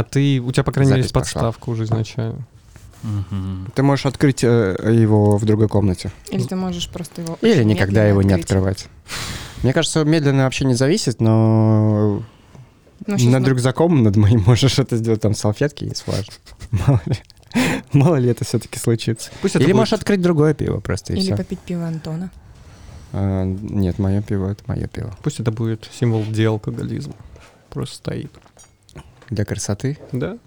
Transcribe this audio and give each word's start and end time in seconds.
А 0.00 0.02
ты, 0.02 0.40
у 0.40 0.50
тебя, 0.50 0.64
по 0.64 0.72
крайней 0.72 0.92
мере, 0.92 1.02
есть 1.02 1.12
Запись 1.12 1.32
пошла. 1.32 1.42
подставка 1.42 1.70
уже 1.70 1.84
изначально. 1.84 2.38
Мгм. 3.02 3.70
Ты 3.74 3.82
можешь 3.82 4.06
открыть 4.06 4.42
э, 4.44 4.76
его 4.92 5.36
в 5.36 5.44
другой 5.44 5.68
комнате. 5.68 6.10
Или 6.30 6.42
ты 6.42 6.56
можешь 6.56 6.88
просто 6.88 7.20
его... 7.22 7.38
Или 7.42 7.62
никогда 7.64 8.04
его 8.06 8.22
не 8.22 8.28
открыть. 8.32 8.44
открывать. 8.44 8.88
Мне 9.62 9.72
кажется, 9.74 10.04
медленно 10.04 10.44
вообще 10.44 10.64
не 10.64 10.74
зависит, 10.74 11.20
но 11.20 12.22
Ну, 13.06 13.16
над 13.30 13.42
мы- 13.42 13.48
рюкзаком 13.50 14.02
над 14.02 14.16
моим 14.16 14.40
можешь 14.46 14.78
это 14.78 14.96
сделать 14.96 15.20
там 15.20 15.34
салфетки 15.34 15.84
и 15.84 15.94
сважешь. 15.94 16.40
Мало 16.70 17.00
ли. 17.06 17.16
Мало 17.92 18.16
ли 18.16 18.30
это 18.30 18.44
все-таки 18.44 18.78
случится. 18.78 19.30
Пусть 19.42 19.56
Или 19.56 19.64
будет- 19.64 19.76
можешь 19.76 19.92
открыть 19.92 20.22
другое 20.22 20.54
пиво 20.54 20.80
просто 20.80 21.12
и 21.12 21.16
Или 21.16 21.24
все. 21.26 21.36
попить 21.36 21.58
пиво 21.60 21.86
Антона. 21.86 22.30
нет, 23.12 23.98
мое 23.98 24.22
пиво 24.22 24.48
это 24.50 24.62
мое 24.66 24.86
пиво. 24.86 25.14
Пусть 25.22 25.40
это 25.40 25.50
будет 25.50 25.88
символ 25.92 26.24
деалкоголизма. 26.24 27.14
Просто 27.70 27.96
стоит. 27.96 28.32
Для 29.30 29.44
красоты. 29.44 29.98
Да? 30.12 30.38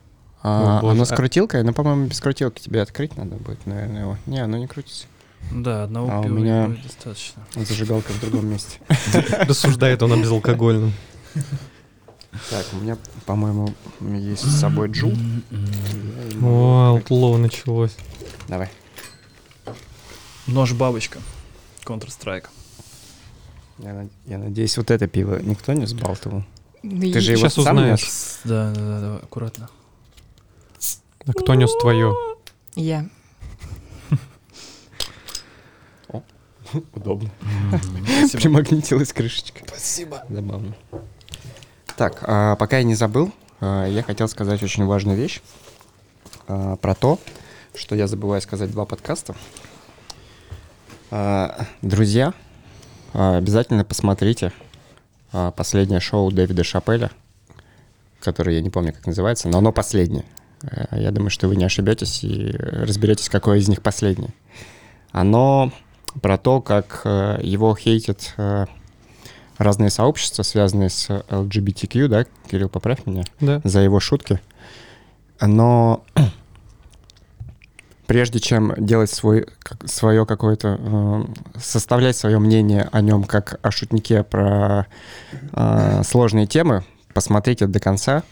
А, 0.41 0.81
О, 0.83 0.89
оно 0.89 1.05
с 1.05 1.09
крутилкой, 1.09 1.63
но, 1.63 1.71
по-моему, 1.73 2.07
без 2.07 2.19
крутилки 2.19 2.61
тебе 2.61 2.81
открыть 2.81 3.15
надо 3.15 3.35
будет, 3.37 3.65
наверное, 3.65 4.01
его. 4.01 4.17
Не, 4.25 4.39
оно 4.39 4.57
не 4.57 4.67
крутится. 4.67 5.05
Да, 5.51 5.83
одного 5.83 6.11
А 6.11 6.19
у 6.19 6.23
пива 6.23 6.33
меня- 6.37 6.65
будет 6.67 6.83
достаточно. 6.83 7.43
Зажигалка 7.55 8.11
в 8.11 8.19
другом 8.21 8.47
месте. 8.47 8.79
Рассуждает 9.47 10.01
он 10.03 10.13
о 10.13 10.17
безалкогольном. 10.17 10.91
Так, 12.49 12.65
у 12.73 12.77
меня, 12.77 12.97
по-моему, 13.25 13.73
есть 14.01 14.43
с 14.43 14.59
собой 14.59 14.89
джул. 14.89 15.13
О, 16.41 16.87
аутлоу 16.89 17.37
началось. 17.37 17.95
Давай. 18.47 18.69
Нож-бабочка. 20.47 21.19
Counter-Strike. 21.85 22.45
Я, 23.79 23.93
над- 23.93 24.11
я 24.25 24.37
надеюсь, 24.37 24.77
вот 24.77 24.91
это 24.91 25.07
пиво 25.07 25.39
никто 25.41 25.73
не 25.73 25.85
взбалтывал. 25.85 26.43
И- 26.83 27.13
Ты 27.13 27.19
же 27.21 27.31
его 27.31 27.41
Сейчас 27.47 27.53
сам 27.55 27.77
узнаешь. 27.77 28.01
нёс? 28.01 28.39
Да, 28.43 28.71
да, 28.73 28.81
да, 28.81 28.99
давай, 28.99 29.17
аккуратно. 29.19 29.69
А 31.25 31.31
кто 31.33 31.55
нес 31.55 31.71
твое? 31.79 32.13
Я. 32.75 33.07
Удобно. 36.95 37.29
Примагнитилась 38.33 39.13
крышечка. 39.13 39.61
Спасибо. 39.67 40.23
Забавно. 40.29 40.73
Так, 41.95 42.19
а, 42.23 42.55
пока 42.55 42.77
я 42.79 42.83
не 42.83 42.95
забыл, 42.95 43.31
а, 43.61 43.85
я 43.85 44.01
хотел 44.03 44.27
сказать 44.27 44.63
очень 44.63 44.83
важную 44.85 45.15
вещь 45.17 45.41
а, 46.47 46.75
про 46.77 46.95
то, 46.95 47.19
что 47.75 47.95
я 47.95 48.07
забываю 48.07 48.41
сказать 48.41 48.71
два 48.71 48.85
подкаста. 48.85 49.35
А, 51.11 51.67
Друзья, 51.83 52.33
а, 53.13 53.37
обязательно 53.37 53.85
посмотрите 53.85 54.51
последнее 55.55 55.99
шоу 55.99 56.31
Дэвида 56.31 56.63
Шапеля, 56.63 57.11
которое 58.21 58.55
я 58.57 58.61
не 58.61 58.69
помню, 58.69 58.93
как 58.93 59.05
называется, 59.07 59.47
но 59.49 59.57
оно 59.59 59.71
последнее. 59.71 60.25
Э, 60.63 60.85
Я 60.99 61.11
думаю, 61.11 61.29
что 61.29 61.47
вы 61.47 61.55
не 61.55 61.65
ошибетесь 61.65 62.23
и 62.23 62.51
разберетесь, 62.57 63.29
какое 63.29 63.57
из 63.59 63.67
них 63.67 63.81
последнее. 63.81 64.33
Оно 65.11 65.71
про 66.21 66.37
то, 66.37 66.61
как 66.61 67.01
э, 67.05 67.39
его 67.41 67.75
хейтят 67.75 68.33
э, 68.37 68.65
разные 69.57 69.89
сообщества, 69.89 70.43
связанные 70.43 70.89
с 70.89 71.09
LGBTQ, 71.09 72.07
да, 72.07 72.25
Кирилл, 72.49 72.69
поправь 72.69 73.05
меня, 73.05 73.23
Да. 73.39 73.61
за 73.63 73.79
его 73.81 73.99
шутки. 73.99 74.39
Но 75.41 76.03
прежде 78.07 78.39
чем 78.39 78.73
делать 78.77 79.09
свой, 79.09 79.47
как- 79.59 79.87
свое 79.89 80.25
какое-то, 80.25 80.77
э, 80.79 81.23
составлять 81.59 82.15
свое 82.17 82.39
мнение 82.39 82.89
о 82.91 83.01
нем 83.01 83.23
как 83.23 83.59
о 83.61 83.71
шутнике 83.71 84.23
про 84.23 84.87
э, 85.53 86.01
сложные 86.03 86.47
темы, 86.47 86.83
посмотрите 87.13 87.67
до 87.67 87.79
конца, 87.79 88.23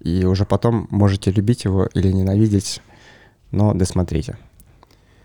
и 0.00 0.24
уже 0.24 0.44
потом 0.44 0.86
можете 0.90 1.30
любить 1.30 1.64
его 1.64 1.86
или 1.94 2.10
ненавидеть, 2.12 2.80
но 3.50 3.74
досмотрите. 3.74 4.36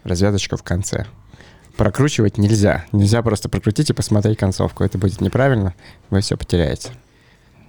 Развязочка 0.03 0.57
в 0.57 0.63
конце. 0.63 1.05
Прокручивать 1.77 2.37
нельзя. 2.37 2.85
Нельзя 2.91 3.21
просто 3.23 3.49
прокрутить 3.49 3.89
и 3.89 3.93
посмотреть 3.93 4.37
концовку. 4.37 4.83
Это 4.83 4.97
будет 4.97 5.21
неправильно, 5.21 5.73
вы 6.09 6.21
все 6.21 6.37
потеряете. 6.37 6.89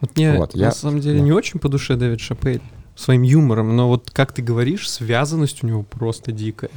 Вот 0.00 0.16
мне 0.16 0.34
Вот, 0.36 0.54
я- 0.54 0.66
на 0.66 0.72
самом 0.72 1.00
деле 1.00 1.18
да. 1.18 1.24
не 1.24 1.32
очень 1.32 1.58
по 1.60 1.68
душе 1.68 1.96
Дэвид 1.96 2.20
Шапель 2.20 2.60
своим 2.94 3.22
юмором, 3.22 3.74
но 3.76 3.88
вот 3.88 4.10
как 4.10 4.32
ты 4.32 4.42
говоришь, 4.42 4.88
связанность 4.88 5.64
у 5.64 5.66
него 5.66 5.82
просто 5.82 6.32
дикая. 6.32 6.70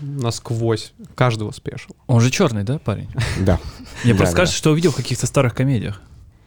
Насквозь. 0.00 0.92
Каждого 1.14 1.52
спешил. 1.52 1.94
Он 2.06 2.20
же 2.20 2.30
черный, 2.30 2.64
да, 2.64 2.78
парень? 2.78 3.08
Да. 3.40 3.60
Мне 4.04 4.14
просто 4.14 4.34
кажется, 4.34 4.56
что 4.56 4.70
увидел 4.70 4.92
в 4.92 4.96
каких-то 4.96 5.26
старых 5.26 5.54
комедиях. 5.54 6.00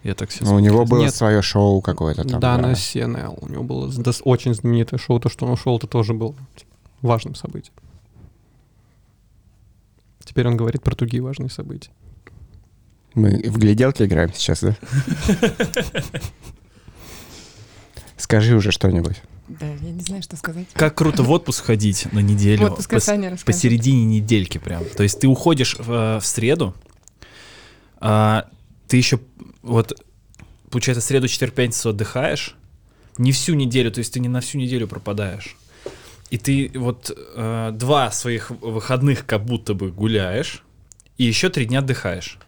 Я 0.03 0.15
так 0.15 0.31
сейчас. 0.31 0.49
У 0.49 0.59
него 0.59 0.85
было 0.85 1.03
Нет. 1.03 1.15
свое 1.15 1.41
шоу 1.41 1.81
какое-то 1.81 2.27
там. 2.27 2.39
да, 2.41 2.57
на 2.57 2.73
CNL. 2.73 3.37
У 3.41 3.47
него 3.47 3.63
было 3.63 3.91
очень 4.23 4.53
знаменитое 4.53 4.99
шоу. 4.99 5.19
То, 5.19 5.29
что 5.29 5.45
он 5.45 5.53
ушел, 5.53 5.77
это 5.77 5.87
тоже 5.87 6.13
было 6.13 6.33
типа, 6.55 6.71
важным 7.01 7.35
событием. 7.35 7.73
Теперь 10.25 10.47
он 10.47 10.57
говорит 10.57 10.83
про 10.83 10.95
другие 10.95 11.23
важные 11.23 11.49
события. 11.49 11.91
Мы 13.13 13.43
в 13.45 13.57
гляделки 13.57 14.03
играем 14.03 14.33
сейчас, 14.33 14.61
да? 14.61 14.75
Скажи 18.17 18.55
уже 18.55 18.71
что-нибудь. 18.71 19.21
Да, 19.47 19.67
я 19.67 19.91
не 19.91 20.01
знаю, 20.01 20.23
что 20.23 20.37
сказать. 20.37 20.67
Как 20.73 20.95
круто 20.95 21.23
в 21.23 21.31
отпуск 21.31 21.65
ходить 21.65 22.11
на 22.13 22.19
неделю. 22.19 22.69
Вот, 22.69 22.77
пускай 22.77 22.99
пос- 22.99 23.03
Саня 23.03 23.29
расскажет. 23.31 23.45
посередине 23.45 24.05
недельки 24.05 24.57
прям. 24.57 24.85
То 24.85 25.03
есть 25.03 25.19
ты 25.19 25.27
уходишь 25.27 25.75
в, 25.77 25.91
э, 25.91 26.19
в 26.19 26.25
среду, 26.25 26.73
а, 27.99 28.47
ты 28.87 28.97
еще 28.97 29.19
вот, 29.61 29.99
получается, 30.69 31.05
среду, 31.05 31.27
четверг, 31.27 31.53
пятницу 31.53 31.89
отдыхаешь, 31.89 32.55
не 33.17 33.31
всю 33.31 33.53
неделю, 33.53 33.91
то 33.91 33.99
есть 33.99 34.13
ты 34.13 34.19
не 34.19 34.27
на 34.27 34.41
всю 34.41 34.57
неделю 34.57 34.87
пропадаешь. 34.87 35.55
И 36.29 36.37
ты 36.37 36.71
вот 36.73 37.11
э, 37.15 37.71
два 37.73 38.11
своих 38.11 38.49
выходных 38.49 39.25
как 39.25 39.45
будто 39.45 39.73
бы 39.73 39.91
гуляешь, 39.91 40.63
и 41.17 41.25
еще 41.25 41.49
три 41.49 41.65
дня 41.65 41.79
отдыхаешь. 41.79 42.39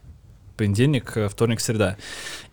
Понедельник, 0.57 1.15
э, 1.15 1.29
вторник, 1.29 1.59
среда. 1.59 1.97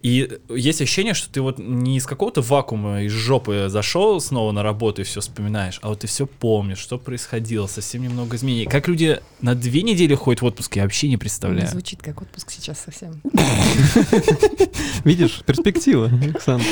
И 0.02 0.38
есть 0.48 0.82
ощущение, 0.82 1.14
что 1.14 1.30
ты 1.30 1.40
вот 1.40 1.58
не 1.58 1.96
из 1.96 2.06
какого-то 2.06 2.42
вакуума, 2.42 3.02
из 3.02 3.12
жопы 3.12 3.66
зашел 3.68 4.20
снова 4.20 4.50
на 4.50 4.62
работу 4.64 5.02
и 5.02 5.04
все 5.04 5.20
вспоминаешь, 5.20 5.78
а 5.80 5.88
вот 5.90 6.00
ты 6.00 6.08
все 6.08 6.26
помнишь, 6.26 6.78
что 6.78 6.98
происходило, 6.98 7.68
совсем 7.68 8.02
немного 8.02 8.36
изменений. 8.36 8.66
Как 8.66 8.88
люди 8.88 9.20
на 9.40 9.54
две 9.54 9.82
недели 9.82 10.14
ходят 10.14 10.42
в 10.42 10.44
отпуск, 10.44 10.74
я 10.76 10.82
вообще 10.82 11.06
не 11.06 11.12
Не 11.12 11.16
представляю. 11.18 11.68
звучит 11.68 12.02
как 12.02 12.20
отпуск 12.20 12.50
сейчас 12.50 12.80
совсем. 12.80 13.20
Видишь, 15.04 15.42
перспектива, 15.46 16.06
Александр. 16.06 16.64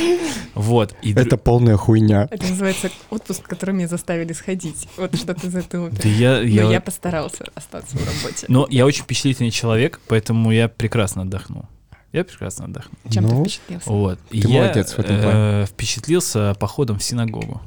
Вот. 0.54 0.94
Это 1.02 1.36
полная 1.36 1.76
хуйня. 1.76 2.26
Это 2.30 2.46
называется 2.48 2.90
отпуск, 3.10 3.42
который 3.46 3.74
меня 3.74 3.86
заставили 3.86 4.32
сходить. 4.32 4.88
Вот 4.96 5.14
что-то 5.16 5.46
из 5.46 5.54
этой 5.54 5.80
оперы. 5.80 6.02
Да 6.02 6.08
я, 6.08 6.40
я, 6.40 6.64
Но 6.64 6.72
я 6.72 6.80
постарался 6.80 7.46
остаться 7.54 7.96
в 7.96 8.00
работе. 8.00 8.46
Но 8.48 8.66
я 8.70 8.86
очень 8.86 9.04
впечатлительный 9.04 9.50
человек, 9.50 10.00
поэтому 10.08 10.50
я 10.50 10.68
прекрасно 10.68 11.22
отдохнул. 11.22 11.66
Я 12.12 12.24
прекрасно 12.24 12.64
отдохнул. 12.64 12.94
Чем 13.10 13.28
ты 13.28 13.34
Ну, 13.34 13.44
впечатлился? 13.44 13.90
Вот. 13.90 14.18
И 14.30 14.42
Ты 14.42 14.48
я, 14.48 14.62
молодец 14.62 14.92
в 14.92 14.98
этом 14.98 15.16
э, 15.16 15.22
плане. 15.22 15.66
впечатлился 15.66 16.54
походом 16.58 16.98
в 16.98 17.04
синагогу. 17.04 17.60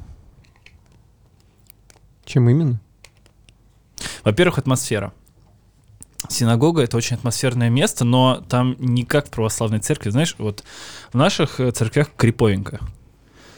Чем 2.26 2.48
именно? 2.48 2.80
Во-первых, 4.22 4.58
атмосфера. 4.58 5.12
Синагога 6.28 6.82
это 6.82 6.96
очень 6.96 7.16
атмосферное 7.16 7.68
место, 7.70 8.04
но 8.04 8.42
там 8.48 8.76
не 8.78 9.04
как 9.04 9.28
в 9.28 9.30
православной 9.30 9.78
церкви. 9.80 10.10
Знаешь, 10.10 10.34
вот 10.38 10.64
в 11.12 11.16
наших 11.16 11.60
э, 11.60 11.70
церквях 11.70 12.10
криповенько. 12.16 12.80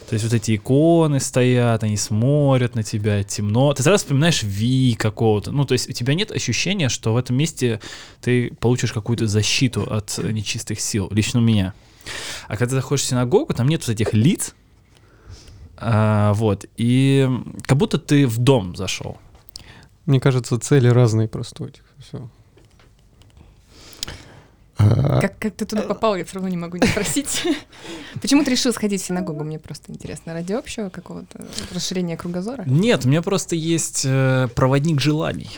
То 0.07 0.13
есть 0.13 0.23
вот 0.23 0.33
эти 0.33 0.55
иконы 0.55 1.19
стоят, 1.19 1.83
они 1.83 1.97
смотрят 1.97 2.75
на 2.75 2.83
тебя, 2.83 3.23
темно. 3.23 3.73
Ты 3.73 3.83
сразу 3.83 3.97
вспоминаешь 3.97 4.41
Ви 4.41 4.95
какого-то. 4.95 5.51
Ну, 5.51 5.65
то 5.65 5.73
есть 5.73 5.89
у 5.89 5.91
тебя 5.91 6.13
нет 6.13 6.31
ощущения, 6.31 6.87
что 6.87 7.13
в 7.13 7.17
этом 7.17 7.35
месте 7.35 7.81
ты 8.21 8.53
получишь 8.61 8.93
какую-то 8.93 9.27
защиту 9.27 9.83
от 9.83 10.17
нечистых 10.17 10.79
сил. 10.79 11.09
Лично 11.11 11.41
у 11.41 11.43
меня. 11.43 11.73
А 12.47 12.55
когда 12.55 12.67
ты 12.67 12.75
заходишь 12.75 13.03
в 13.03 13.07
синагогу, 13.07 13.53
там 13.53 13.67
нет 13.67 13.85
вот 13.85 13.93
этих 13.93 14.13
лиц. 14.13 14.55
А, 15.75 16.33
вот. 16.33 16.65
И 16.77 17.29
как 17.63 17.77
будто 17.77 17.97
ты 17.97 18.27
в 18.27 18.37
дом 18.37 18.77
зашел. 18.77 19.17
Мне 20.05 20.21
кажется, 20.21 20.57
цели 20.57 20.87
разные 20.87 21.27
просто 21.27 21.63
у 21.63 21.67
этих. 21.67 21.83
Все. 21.99 22.29
А, 24.77 25.21
Как, 25.21 25.39
как 25.39 25.55
ты 25.55 25.65
туда 25.65 25.81
попал, 25.81 26.15
я 26.15 26.23
все 26.23 26.35
равно 26.35 26.49
не 26.49 26.57
могу 26.57 26.77
не 26.77 26.87
спросить. 26.87 27.43
Почему 28.21 28.43
ты 28.43 28.51
решил 28.51 28.71
сходить 28.73 29.01
в 29.01 29.05
синагогу? 29.05 29.43
Мне 29.43 29.57
просто 29.59 29.91
интересно. 29.91 30.33
Ради 30.33 30.53
общего 30.53 30.89
какого-то 30.89 31.45
расширения 31.73 32.15
кругозора? 32.17 32.63
Нет, 32.67 33.05
у 33.05 33.09
меня 33.09 33.21
просто 33.21 33.55
есть 33.55 34.03
э, 34.05 34.47
проводник 34.55 34.99
желаний. 35.01 35.49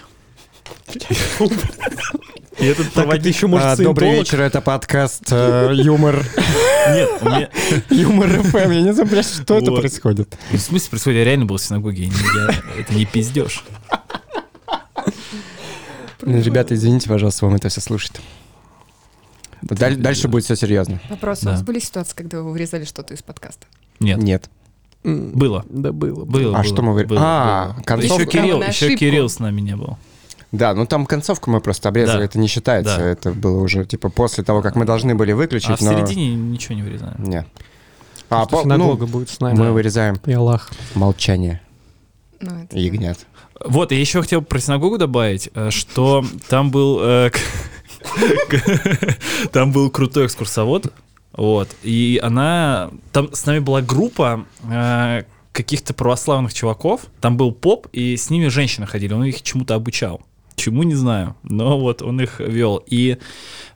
И 2.59 2.65
этот 2.65 2.91
проводник 2.93 3.33
еще 3.35 3.47
может 3.47 3.65
а, 3.67 3.75
Добрый 3.77 4.11
вечер, 4.19 4.41
это 4.41 4.61
подкаст 4.61 5.23
э, 5.31 5.71
Юмор 5.75 6.23
Нет, 6.89 7.09
у 7.21 7.25
меня... 7.25 7.49
Юмор 7.89 8.29
ФМ. 8.43 8.71
Я 8.71 8.81
не 8.81 8.93
знаю, 8.93 9.09
блядь, 9.09 9.25
что 9.25 9.57
это 9.57 9.71
происходит. 9.71 10.37
В 10.51 10.57
смысле 10.57 10.89
происходит? 10.89 11.17
Я 11.19 11.23
реально 11.25 11.45
был 11.45 11.57
в 11.57 11.61
синагоге. 11.61 12.03
я 12.03 12.09
не- 12.09 12.15
я- 12.53 12.81
Это 12.81 12.93
не 12.93 13.05
пиздеж. 13.05 13.63
Ну, 16.21 16.41
Ребята, 16.41 16.75
извините, 16.75 17.07
пожалуйста, 17.07 17.45
вам 17.45 17.55
это 17.55 17.69
все 17.69 17.79
слушать. 17.81 18.19
Даль- 19.61 19.95
Дальше 19.97 20.27
будет 20.27 20.43
все 20.45 20.55
серьезно. 20.55 20.99
Вопрос. 21.09 21.41
У 21.41 21.45
Да. 21.45 21.51
вас 21.51 21.61
были 21.63 21.79
ситуации, 21.79 22.15
когда 22.15 22.41
вы 22.41 22.51
вырезали 22.51 22.85
что-то 22.85 23.13
из 23.13 23.21
подкаста? 23.21 23.65
Нет. 23.99 24.17
Нет. 24.19 24.49
Было. 25.03 25.63
Да, 25.69 25.91
было. 25.91 26.25
Было, 26.25 26.49
А 26.57 26.61
было, 26.61 26.63
что 26.63 26.81
мы 26.81 27.03
было, 27.05 27.19
А, 27.21 27.73
было. 27.73 27.83
концовка. 27.83 28.23
Еще 28.23 28.31
Кирилл, 28.31 28.61
еще. 28.61 28.95
Кирилл 28.95 29.29
с 29.29 29.39
нами 29.39 29.61
не 29.61 29.75
был. 29.75 29.97
Да, 30.51 30.73
ну 30.73 30.85
там 30.85 31.05
концовку 31.05 31.51
мы 31.51 31.61
просто 31.61 31.89
обрезали, 31.89 32.19
Да. 32.19 32.25
это 32.25 32.39
не 32.39 32.47
считается. 32.47 32.97
Да. 32.97 33.05
Это 33.05 33.31
было 33.31 33.61
уже 33.61 33.85
типа 33.85 34.09
после 34.09 34.43
того, 34.43 34.61
как 34.61 34.75
мы 34.75 34.83
должны 34.85 35.13
были 35.15 35.31
выключить, 35.31 35.69
А 35.69 35.75
в 35.77 35.81
но... 35.81 35.91
середине 35.91 36.33
ничего 36.35 36.75
не 36.75 36.81
вырезаем. 36.81 37.15
Не. 37.23 37.45
А, 38.29 38.45
по- 38.45 38.61
синагога 38.63 39.05
ну, 39.05 39.11
будет 39.11 39.29
с 39.29 39.39
нами. 39.39 39.57
мы 39.57 39.71
вырезаем 39.71 40.17
И 40.25 40.33
Аллах. 40.33 40.69
молчание 40.95 41.61
Ну, 42.41 42.63
это- 42.63 42.77
ягнят. 42.77 43.19
Вот, 43.63 43.91
я 43.91 43.99
еще 43.99 44.21
хотел 44.21 44.41
про 44.41 44.59
синагогу 44.59 44.97
добавить, 44.97 45.49
э, 45.53 45.69
что 45.69 46.23
там 46.47 46.71
был... 46.71 46.99
э, 47.01 47.31
Там 49.51 49.71
был 49.71 49.89
крутой 49.89 50.25
экскурсовод, 50.25 50.93
вот, 51.33 51.69
и 51.83 52.19
она... 52.21 52.91
Там 53.11 53.33
с 53.33 53.45
нами 53.45 53.59
была 53.59 53.81
группа 53.81 54.45
э, 54.69 55.23
каких-то 55.51 55.93
православных 55.93 56.53
чуваков, 56.53 57.01
там 57.21 57.37
был 57.37 57.51
поп, 57.51 57.87
и 57.91 58.15
с 58.17 58.29
ними 58.29 58.47
женщины 58.47 58.87
ходили, 58.87 59.13
он 59.13 59.23
их 59.25 59.41
чему-то 59.41 59.75
обучал. 59.75 60.21
Чему, 60.55 60.83
не 60.83 60.95
знаю, 60.95 61.35
но 61.43 61.79
вот 61.79 62.01
он 62.01 62.19
их 62.19 62.39
вел. 62.39 62.83
И 62.85 63.17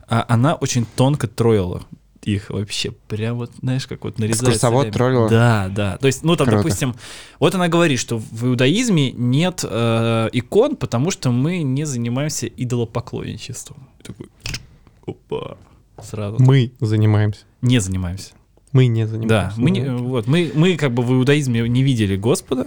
а, 0.08 0.24
она 0.28 0.54
очень 0.54 0.86
тонко 0.96 1.28
троила 1.28 1.82
их 2.26 2.50
вообще. 2.50 2.92
Прям 3.08 3.36
вот, 3.36 3.52
знаешь, 3.60 3.86
как 3.86 4.04
вот 4.04 4.18
нарезается. 4.18 4.46
Экскурсовод 4.46 4.84
лями. 4.84 4.92
троллила? 4.92 5.28
Да, 5.28 5.68
да. 5.68 5.96
То 5.98 6.06
есть, 6.06 6.22
ну 6.24 6.36
там, 6.36 6.46
Круто. 6.46 6.62
допустим, 6.62 6.94
вот 7.38 7.54
она 7.54 7.68
говорит, 7.68 7.98
что 8.00 8.18
в 8.18 8.46
иудаизме 8.46 9.12
нет 9.12 9.64
э, 9.68 10.28
икон, 10.32 10.76
потому 10.76 11.10
что 11.10 11.30
мы 11.30 11.62
не 11.62 11.84
занимаемся 11.84 12.46
идолопоклонничеством. 12.46 13.88
Я 13.98 14.04
такой, 14.04 14.28
опа, 15.06 15.56
сразу. 16.02 16.36
Мы 16.40 16.72
занимаемся. 16.80 17.42
Не 17.62 17.78
занимаемся. 17.78 18.32
Мы 18.72 18.86
не 18.86 19.04
Да, 19.04 19.10
занимаемся. 19.10 19.60
мы, 19.60 19.70
не, 19.70 19.88
вот, 19.88 20.26
мы, 20.26 20.50
мы 20.54 20.76
как 20.76 20.92
бы 20.92 21.02
в 21.02 21.12
иудаизме 21.12 21.68
не 21.68 21.82
видели 21.84 22.16
Господа, 22.16 22.66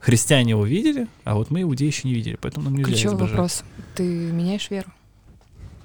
христиане 0.00 0.50
его 0.50 0.64
видели, 0.64 1.06
а 1.24 1.34
вот 1.36 1.50
мы 1.50 1.62
иудеи 1.62 1.86
еще 1.86 2.08
не 2.08 2.14
видели, 2.14 2.36
поэтому 2.40 2.64
нам 2.64 2.74
нельзя 2.76 2.90
Ключевой 2.90 3.16
вопрос. 3.28 3.62
Ты 3.94 4.02
меняешь 4.02 4.68
веру? 4.70 4.90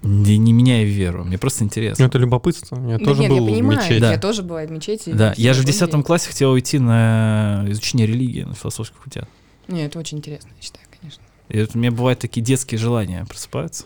Не, 0.03 0.38
не 0.38 0.53
меняя 0.53 0.83
веру, 0.83 1.24
мне 1.24 1.38
просто 1.38 1.63
интересно. 1.63 2.03
Ну, 2.03 2.09
это 2.09 2.18
любопытство. 2.19 2.75
Я 2.88 3.00
Да 3.00 3.06
тоже 3.06 3.21
нет, 3.21 3.30
был 3.31 3.47
я 3.47 3.53
понимаю, 3.53 3.80
в 3.80 3.83
мечети. 3.83 4.00
Да. 4.00 4.12
я 4.12 4.18
тоже 4.19 4.44
бываю 4.44 4.68
в 4.68 4.71
мечети. 4.71 5.12
да, 5.12 5.33
я 5.36 5.53
же 5.53 5.62
в 5.62 5.65
синагоге. 5.65 5.97
10 5.97 6.06
классе 6.06 6.27
хотел 6.30 6.51
уйти 6.51 6.77
на 6.80 7.65
изучение 7.69 8.06
религии 8.06 8.44
на 8.44 8.53
философских 8.53 8.97
факультетах. 8.97 9.30
Не, 9.68 9.86
это 9.86 9.97
очень 9.97 10.19
интересно, 10.19 10.50
я 10.56 10.62
считаю, 10.62 10.86
конечно. 11.00 11.24
И 11.50 11.57
это 11.57 11.75
у 11.75 11.80
меня 11.80 11.92
бывают 11.92 12.19
такие 12.19 12.44
детские 12.44 12.77
желания 12.77 13.25
просыпаются. 13.27 13.86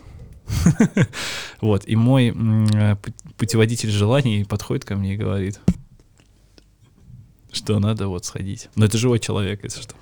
Вот, 1.60 1.84
и 1.86 1.94
мой 1.94 2.28
э, 2.28 2.32
пу- 2.32 3.14
путеводитель 3.36 3.90
желаний 3.90 4.44
подходит 4.44 4.84
ко 4.84 4.96
мне 4.96 5.14
и 5.14 5.16
говорит, 5.16 5.60
что 7.52 7.78
надо 7.78 8.08
вот 8.08 8.24
сходить. 8.24 8.68
Но 8.76 8.86
это 8.86 8.98
живой 8.98 9.18
человек, 9.20 9.62
если 9.62 9.82
что. 9.82 9.94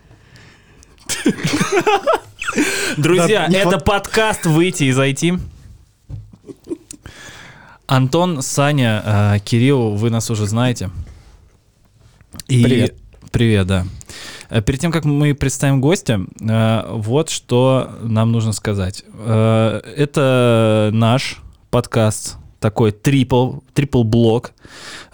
Друзья, 2.96 3.46
это 3.46 3.78
подкаст 3.78 4.46
«Выйти 4.46 4.84
и 4.84 4.93
зайти». 4.93 5.34
Антон, 7.88 8.43
Саня, 8.43 9.02
э, 9.05 9.38
Кирилл, 9.43 9.94
вы 9.94 10.11
нас 10.11 10.31
уже 10.31 10.46
знаете. 10.46 10.90
И... 12.46 12.62
Привет. 12.62 12.94
Привет, 13.32 13.67
да. 13.67 13.87
Э, 14.50 14.61
Перед 14.61 14.81
тем, 14.81 14.93
как 14.93 15.06
мы 15.06 15.35
представим 15.35 15.81
гостя, 15.81 16.20
э, 16.38 16.82
вот 16.90 17.31
что 17.31 17.96
нам 18.02 18.31
нужно 18.31 18.52
сказать. 18.52 19.05
Это 19.19 20.90
наш 20.93 21.38
подкаст, 21.70 22.37
такой 22.61 22.93
трипл, 22.93 23.61
трипл 23.73 24.02
блок. 24.02 24.52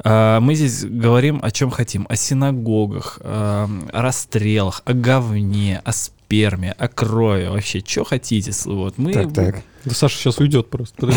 Мы 0.05 0.55
здесь 0.55 0.85
говорим 0.85 1.38
о 1.44 1.53
чем 1.53 1.70
хотим. 1.70 2.06
О 2.09 2.17
синагогах, 2.17 3.20
о 3.23 3.69
расстрелах, 3.93 4.82
о 4.85 4.94
говне, 4.94 5.81
о 5.85 5.93
сперме, 5.93 6.73
о 6.73 6.88
крови. 6.88 7.47
Вообще, 7.47 7.85
что 7.87 8.03
хотите. 8.03 8.50
Вот 8.65 8.99
мы... 8.99 9.12
Так, 9.12 9.32
так. 9.32 9.62
Да 9.85 9.95
Саша 9.95 10.17
сейчас 10.19 10.39
уйдет 10.39 10.71
просто. 10.71 11.11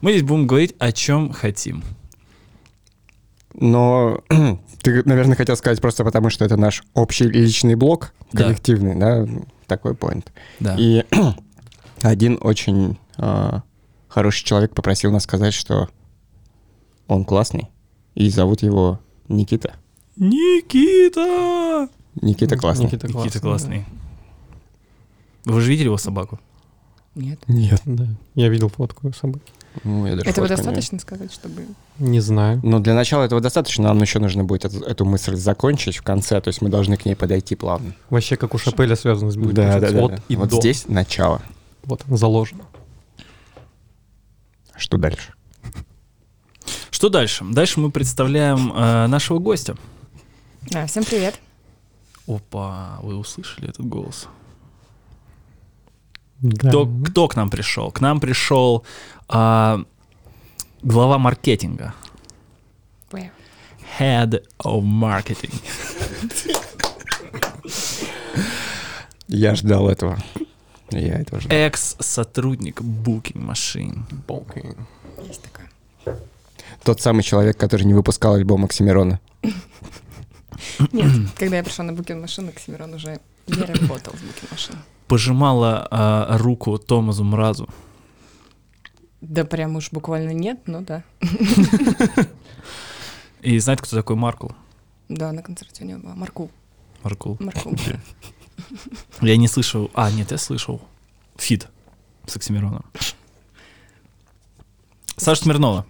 Мы 0.00 0.12
здесь 0.12 0.22
будем 0.22 0.46
говорить 0.46 0.74
о 0.78 0.92
чем 0.92 1.32
хотим. 1.32 1.82
Но 3.54 4.20
ты, 4.82 5.02
наверное, 5.04 5.36
хотел 5.36 5.56
сказать 5.56 5.80
просто 5.80 6.04
потому, 6.04 6.30
что 6.30 6.44
это 6.44 6.56
наш 6.56 6.82
общий 6.94 7.24
личный 7.24 7.74
блог, 7.74 8.12
Да. 8.32 8.44
коллективный, 8.44 8.94
да, 8.96 9.26
такой 9.66 9.92
point. 9.92 10.26
Да. 10.60 10.76
И 10.78 11.04
один 12.02 12.38
очень 12.40 12.98
а, 13.16 13.62
хороший 14.08 14.44
человек 14.44 14.74
попросил 14.74 15.10
нас 15.12 15.22
сказать, 15.22 15.54
что 15.54 15.88
он 17.06 17.24
классный, 17.24 17.68
и 18.14 18.28
зовут 18.28 18.62
его 18.62 18.98
Никита. 19.28 19.74
Никита! 20.16 21.88
Никита 22.20 22.56
классный. 22.56 22.86
Никита 22.86 23.06
Никита 23.08 23.40
классный, 23.40 23.40
классный. 23.40 23.84
Вы 25.44 25.60
же 25.60 25.70
видели 25.70 25.86
его 25.86 25.98
собаку? 25.98 26.38
Нет. 27.14 27.40
Нет. 27.46 27.80
Да. 27.84 28.06
Я 28.34 28.48
видел 28.48 28.68
фотку 28.68 29.12
собаки. 29.12 29.52
Ну, 29.82 30.06
я 30.06 30.16
даже 30.16 30.28
Этого 30.28 30.46
фотку 30.46 30.62
не- 30.62 30.66
достаточно 30.66 30.98
сказать, 30.98 31.32
чтобы... 31.32 31.66
Не 31.98 32.20
знаю. 32.20 32.60
Но 32.62 32.78
для 32.80 32.94
начала 32.94 33.24
этого 33.24 33.40
достаточно, 33.40 33.84
нам 33.84 34.00
еще 34.00 34.18
нужно 34.18 34.44
будет 34.44 34.64
эту, 34.64 34.80
эту 34.80 35.04
мысль 35.04 35.34
закончить 35.36 35.96
в 35.96 36.02
конце, 36.02 36.40
то 36.40 36.48
есть 36.48 36.62
мы 36.62 36.68
должны 36.68 36.96
к 36.96 37.04
ней 37.04 37.14
подойти 37.14 37.56
плавно. 37.56 37.94
Вообще, 38.10 38.36
как 38.36 38.54
у 38.54 38.58
Шапеля 38.58 38.96
связанность 38.96 39.36
будет. 39.36 39.54
да, 39.54 39.80
да, 39.80 39.90
да. 39.90 40.00
Вот 40.00 40.10
да. 40.12 40.22
и 40.28 40.36
вот 40.36 40.50
до. 40.50 40.56
здесь 40.60 40.86
начало. 40.88 41.42
Вот 41.84 42.02
заложено. 42.08 42.64
Что 44.76 44.96
дальше? 44.96 45.34
Что 46.90 47.08
дальше? 47.08 47.44
Дальше 47.44 47.80
мы 47.80 47.90
представляем 47.90 48.72
э, 48.72 49.06
нашего 49.06 49.38
гостя. 49.38 49.76
Да, 50.70 50.86
всем 50.86 51.04
привет. 51.04 51.38
Опа, 52.26 52.98
вы 53.02 53.16
услышали 53.16 53.68
этот 53.68 53.86
голос? 53.86 54.28
Да. 56.44 56.68
Кто, 56.68 56.86
кто 56.86 57.28
к 57.28 57.36
нам 57.36 57.48
пришел? 57.48 57.90
К 57.90 58.02
нам 58.02 58.20
пришел 58.20 58.84
а, 59.28 59.82
глава 60.82 61.16
маркетинга. 61.16 61.94
Вау. 63.10 63.30
Head 63.98 64.44
of 64.62 64.82
Marketing. 64.82 65.54
Я 69.26 69.54
ждал 69.54 69.88
этого. 69.88 70.18
Я 70.90 71.18
этого 71.20 71.40
ждал. 71.40 71.56
Экс-сотрудник 71.56 72.82
Booking 72.82 73.42
Machine. 73.42 74.02
Окей. 74.28 74.72
Есть 75.26 75.40
такое. 75.42 76.18
Тот 76.82 77.00
самый 77.00 77.22
человек, 77.22 77.56
который 77.56 77.84
не 77.84 77.94
выпускал 77.94 78.34
альбом 78.34 78.66
Оксимирона. 78.66 79.18
Нет, 80.92 81.10
когда 81.38 81.56
я 81.56 81.64
пришла 81.64 81.86
на 81.86 81.94
букин 81.94 82.20
машины, 82.20 82.50
Оксимирон 82.50 82.92
уже 82.92 83.18
не 83.46 83.62
работал 83.62 84.12
с 84.12 84.20
букин 84.20 84.48
машиной. 84.50 84.82
Пожимала 85.08 85.86
а, 85.90 86.38
руку 86.38 86.78
Томазу 86.78 87.24
Мразу. 87.24 87.68
Да 89.20 89.44
прям 89.44 89.76
уж 89.76 89.90
буквально 89.90 90.30
нет, 90.30 90.66
но 90.66 90.80
да. 90.80 91.02
И 93.42 93.58
знаете, 93.58 93.82
кто 93.82 93.96
такой 93.96 94.16
Маркл? 94.16 94.48
Да, 95.08 95.32
на 95.32 95.42
концерте 95.42 95.84
у 95.84 95.86
него 95.86 96.00
была. 96.00 96.14
Марку. 96.14 96.50
Маркул. 97.02 97.36
Марку. 97.40 97.74
Я 99.20 99.36
не 99.36 99.48
слышал. 99.48 99.90
А, 99.94 100.10
нет, 100.10 100.30
я 100.30 100.38
слышал. 100.38 100.80
Фит 101.36 101.68
с 102.26 102.36
Оксимироном. 102.36 102.84
Саша 105.16 105.42
Смирнова. 105.42 105.86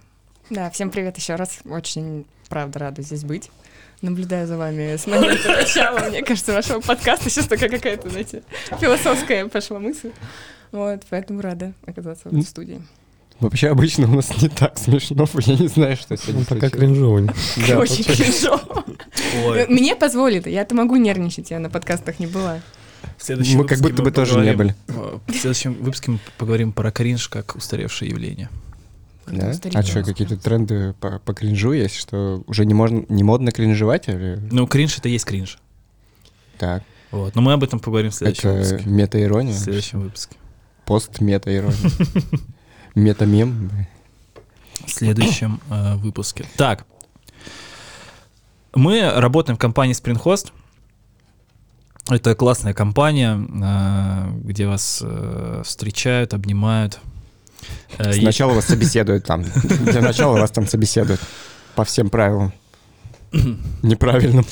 Да, 0.49 0.69
всем 0.69 0.89
привет 0.89 1.17
еще 1.17 1.35
раз. 1.35 1.59
Очень, 1.65 2.25
правда, 2.49 2.79
рада 2.79 3.01
здесь 3.01 3.23
быть. 3.23 3.51
Наблюдаю 4.05 4.45
за 4.45 4.55
вами 4.55 4.97
с 4.97 5.07
момента 5.07 5.49
начала, 5.61 6.09
мне 6.09 6.21
кажется, 6.21 6.53
вашего 6.53 6.79
подкаста. 6.79 7.27
Сейчас 7.27 7.47
такая 7.47 7.69
какая-то, 7.69 8.07
знаете, 8.09 8.43
философская 8.79 9.47
пошла 9.47 9.79
мысль. 9.79 10.11
Вот, 10.71 11.01
поэтому 11.09 11.41
рада 11.41 11.73
оказаться 11.87 12.29
в 12.29 12.33
этой 12.33 12.43
студии. 12.43 12.81
Вообще 13.39 13.69
обычно 13.69 14.07
у 14.07 14.15
нас 14.15 14.29
не 14.41 14.47
так 14.47 14.77
смешно, 14.77 15.27
я 15.39 15.55
не 15.55 15.67
знаю, 15.67 15.97
что 15.97 16.15
сегодня 16.15 16.41
Он 16.41 16.45
пока 16.45 16.69
кринжовый. 16.69 17.29
Да, 17.67 17.79
Очень 17.79 18.03
кринжово. 18.03 18.85
Мне 19.67 19.95
позволит, 19.95 20.45
я-то 20.45 20.75
могу 20.75 20.97
нервничать, 20.97 21.49
я 21.49 21.57
на 21.59 21.71
подкастах 21.71 22.19
не 22.19 22.27
была. 22.27 22.61
В 23.17 23.23
следующем 23.23 23.57
Мы 23.57 23.65
как 23.65 23.79
будто 23.79 24.03
бы 24.03 24.11
тоже 24.11 24.39
не 24.39 24.53
были. 24.53 24.75
В 24.87 25.33
следующем 25.33 25.73
выпуске 25.73 26.11
мы 26.11 26.19
поговорим 26.37 26.71
про 26.71 26.91
кринж 26.91 27.27
как 27.27 27.55
устаревшее 27.55 28.11
явление. 28.11 28.49
Да? 29.27 29.53
А 29.73 29.83
что, 29.83 30.03
какие-то 30.03 30.37
тренды 30.37 30.93
по, 30.99 31.19
по 31.19 31.33
кринжу 31.33 31.71
есть, 31.71 31.95
что 31.95 32.43
уже 32.47 32.65
не, 32.65 32.73
можно, 32.73 33.05
не 33.09 33.23
модно 33.23 33.51
кринжевать? 33.51 34.07
Или... 34.07 34.39
Ну, 34.51 34.67
кринж 34.67 34.97
это 34.97 35.09
есть 35.09 35.25
кринж. 35.25 35.57
Так, 36.57 36.83
Вот. 37.11 37.35
Но 37.35 37.41
мы 37.41 37.53
об 37.53 37.63
этом 37.63 37.79
поговорим 37.79 38.11
в 38.11 38.15
следующем 38.15 38.49
это 38.49 38.69
выпуске. 38.69 38.89
мета-ирония? 38.89 39.53
В 39.53 39.57
следующем 39.57 40.01
выпуске. 40.01 40.35
Пост-мета-ирония. 40.85 41.77
Мета-мем? 42.95 43.71
В 44.85 44.89
следующем 44.89 45.59
э, 45.69 45.95
выпуске. 45.95 46.45
Так. 46.55 46.85
Мы 48.73 49.09
работаем 49.09 49.57
в 49.57 49.59
компании 49.59 49.95
Springhost. 49.95 50.51
Это 52.07 52.35
классная 52.35 52.73
компания, 52.73 53.35
э, 53.35 54.31
где 54.43 54.67
вас 54.67 55.01
э, 55.03 55.63
встречают, 55.65 56.33
обнимают. 56.33 56.99
Э, 57.97 58.13
Сначала 58.13 58.53
вас 58.53 58.65
собеседуют 58.65 59.25
там. 59.25 59.43
Для 59.43 60.01
начала 60.01 60.37
вас 60.39 60.51
там 60.51 60.67
собеседуют. 60.67 61.19
по 61.75 61.83
всем 61.83 62.09
правилам. 62.09 62.53
Неправильным. 63.83 64.45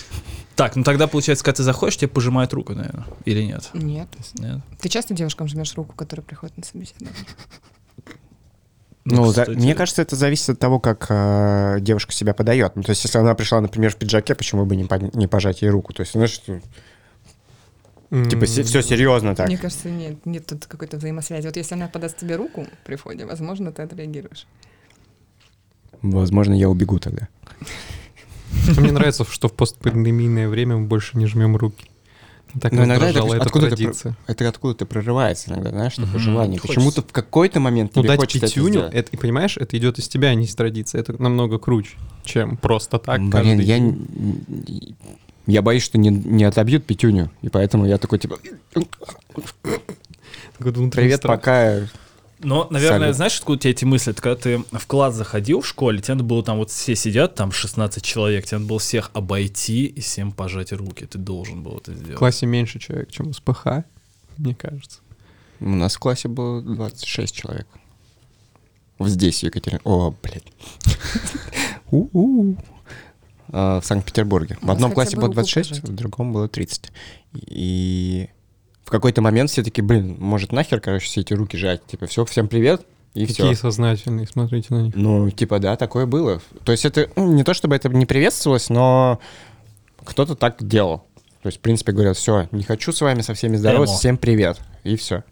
Так, 0.56 0.76
ну 0.76 0.84
тогда, 0.84 1.08
получается, 1.08 1.44
когда 1.44 1.58
ты 1.58 1.64
заходишь, 1.64 1.98
тебе 1.98 2.10
пожимают 2.10 2.54
руку, 2.54 2.74
наверное, 2.74 3.06
или 3.26 3.42
нет? 3.44 3.70
Нет. 3.74 4.08
Нет. 4.36 4.60
Ты 4.80 4.88
часто 4.90 5.14
девушкам 5.16 5.48
жмешь 5.48 5.74
руку, 5.76 5.96
которые 5.96 6.24
приходят 6.24 6.56
на 6.58 6.64
собеседование? 6.64 7.16
Ну, 9.06 9.26
за- 9.34 9.42
кстати, 9.42 9.58
мне 9.58 9.76
кажется, 9.76 10.02
это 10.02 10.16
зависит 10.16 10.50
от 10.50 10.60
того, 10.60 10.80
как 10.80 11.08
э, 11.10 11.78
девушка 11.82 12.14
себя 12.14 12.34
подает. 12.34 12.76
Ну, 12.76 12.84
то 12.84 12.92
есть, 12.92 13.04
если 13.04 13.18
она 13.18 13.34
пришла, 13.36 13.60
например, 13.60 13.92
в 13.92 13.98
пиджаке, 13.98 14.34
почему 14.34 14.66
бы 14.66 14.76
не, 14.78 14.86
по- 14.86 14.96
не 15.18 15.28
пожать 15.28 15.62
ей 15.62 15.70
руку? 15.70 15.92
То 15.92 16.02
есть, 16.02 16.14
знаешь, 16.14 16.40
что, 18.22 18.30
типа, 18.30 18.46
все 18.46 18.82
серьезно 18.82 19.36
так. 19.36 19.48
Мне 19.48 19.58
кажется, 19.58 19.90
нет, 19.90 20.26
нет 20.26 20.46
тут 20.46 20.66
какой-то 20.66 20.98
взаимосвязи. 20.98 21.46
Вот 21.48 21.58
если 21.58 21.74
она 21.76 21.88
подаст 21.88 22.18
тебе 22.18 22.36
руку 22.36 22.68
при 22.86 22.96
входе, 22.96 23.26
возможно, 23.26 23.72
ты 23.72 23.82
отреагируешь. 23.82 24.46
Возможно, 26.02 26.54
я 26.54 26.70
убегу 26.70 27.00
тогда. 27.00 27.28
Мне 28.78 28.92
нравится, 28.92 29.26
что 29.26 29.48
в 29.48 29.54
постпандемийное 29.54 30.48
время 30.48 30.78
мы 30.78 30.86
больше 30.88 31.18
не 31.18 31.26
жмем 31.26 31.56
руки. 31.56 31.86
Так 32.62 32.72
Но 32.72 32.84
иногда 32.84 33.10
это 33.10 33.20
эта 33.20 33.38
откуда-то 33.42 33.76
традиция. 33.76 34.16
Это 34.28 34.48
откуда-то 34.48 34.86
прорывается 34.86 35.50
иногда, 35.50 35.72
знаешь, 35.72 35.96
такое 35.96 36.12
Мгм. 36.12 36.20
желание. 36.20 36.60
Почему-то 36.62 37.02
в 37.02 37.12
какой-то 37.12 37.60
момент 37.60 37.96
Ну, 37.96 38.04
тебе 38.04 38.10
дать 38.10 38.20
хочется 38.20 38.46
это 38.46 38.54
пятюню, 38.54 38.72
сделать. 38.74 38.94
это, 38.94 39.10
и 39.12 39.18
понимаешь, 39.18 39.58
это 39.58 39.76
идет 39.76 39.98
из 39.98 40.08
тебя, 40.08 40.28
а 40.28 40.36
не 40.36 40.46
из 40.46 40.54
традиции. 40.54 41.00
Это 41.00 41.20
намного 41.20 41.58
круче, 41.58 41.98
чем 42.24 42.58
просто 42.58 43.00
так. 43.00 43.18
Блин, 43.22 43.32
каждый 43.32 43.66
я, 43.66 43.78
я 45.46 45.62
боюсь, 45.62 45.84
что 45.84 45.98
не, 45.98 46.10
не 46.10 46.44
отобьют 46.44 46.86
пятюню, 46.86 47.32
и 47.42 47.50
поэтому 47.50 47.86
я 47.86 47.98
такой, 47.98 48.20
типа, 48.20 48.38
Такой 50.58 50.90
привет, 50.92 51.22
пока. 51.22 51.88
Но, 52.40 52.68
наверное, 52.70 53.00
Салют. 53.00 53.16
знаешь, 53.16 53.38
откуда 53.40 53.56
у 53.56 53.60
тебя 53.60 53.72
эти 53.72 53.86
мысли? 53.86 54.12
Это 54.12 54.22
когда 54.22 54.42
ты 54.42 54.58
в 54.72 54.86
класс 54.86 55.16
заходил 55.16 55.62
в 55.62 55.68
школе, 55.68 56.02
тебе 56.02 56.16
надо 56.16 56.26
было 56.26 56.44
там 56.44 56.58
вот 56.58 56.72
все 56.72 56.94
сидят, 56.94 57.36
там 57.36 57.52
16 57.54 58.04
человек, 58.04 58.46
тебе 58.46 58.58
надо 58.58 58.68
было 58.68 58.80
всех 58.80 59.12
обойти 59.14 59.86
и 59.86 60.02
всем 60.02 60.34
пожать 60.34 60.74
руки. 60.74 61.06
Ты 61.06 61.18
должен 61.20 61.64
был 61.64 61.78
это 61.78 61.92
В 61.92 61.96
сделать. 61.96 62.18
классе 62.18 62.46
меньше 62.46 62.80
человек, 62.80 63.10
чем 63.12 63.32
в 63.32 63.34
СПХ, 63.34 63.86
мне 64.38 64.56
кажется. 64.56 65.00
У 65.62 65.70
нас 65.70 65.96
в 65.96 66.00
классе 66.00 66.28
было 66.28 66.62
26 66.62 67.34
человек. 67.34 67.68
Здесь, 69.00 69.40
в 69.40 69.44
Екатерин... 69.44 69.80
О, 69.86 70.14
блядь. 70.22 70.44
А, 73.54 73.80
В 73.80 73.86
Санкт-Петербурге. 73.86 74.58
В 74.62 74.72
одном 74.72 74.92
классе 74.92 75.16
бы 75.16 75.22
было 75.22 75.28
руку 75.28 75.36
26, 75.36 75.70
пожать. 75.70 75.90
в 75.90 75.96
другом 75.96 76.34
было 76.34 76.48
30. 76.48 76.92
И 77.36 78.28
в 78.84 78.90
какой-то 78.90 79.22
момент 79.22 79.52
все 79.52 79.64
таки 79.64 79.82
блин, 79.82 80.18
может 80.20 80.52
нахер, 80.52 80.80
короче, 80.80 81.06
все 81.06 81.22
эти 81.22 81.34
руки 81.34 81.56
жать. 81.56 81.86
Типа, 81.86 82.08
все, 82.08 82.26
всем 82.26 82.48
привет, 82.48 82.82
и 83.14 83.28
Какие 83.28 83.54
все. 83.54 83.62
сознательные, 83.62 84.26
смотрите 84.26 84.74
на 84.74 84.82
них. 84.82 84.96
Ну, 84.96 85.30
типа, 85.30 85.60
да, 85.60 85.76
такое 85.76 86.08
было. 86.08 86.42
То 86.66 86.72
есть 86.72 86.84
это 86.84 87.10
ну, 87.16 87.32
не 87.32 87.44
то, 87.44 87.54
чтобы 87.54 87.76
это 87.76 87.90
не 87.90 88.08
приветствовалось, 88.08 88.70
но 88.70 89.20
кто-то 90.04 90.36
так 90.36 90.66
делал. 90.68 91.04
То 91.44 91.48
есть, 91.48 91.60
в 91.60 91.62
принципе, 91.62 91.92
говорят, 91.92 92.18
все, 92.18 92.48
не 92.52 92.64
хочу 92.64 92.92
с 92.92 93.02
вами 93.02 93.22
со 93.22 93.36
всеми 93.36 93.56
здороваться, 93.56 93.96
всем 93.96 94.18
привет. 94.18 94.60
И 94.84 94.96
все. 94.96 95.24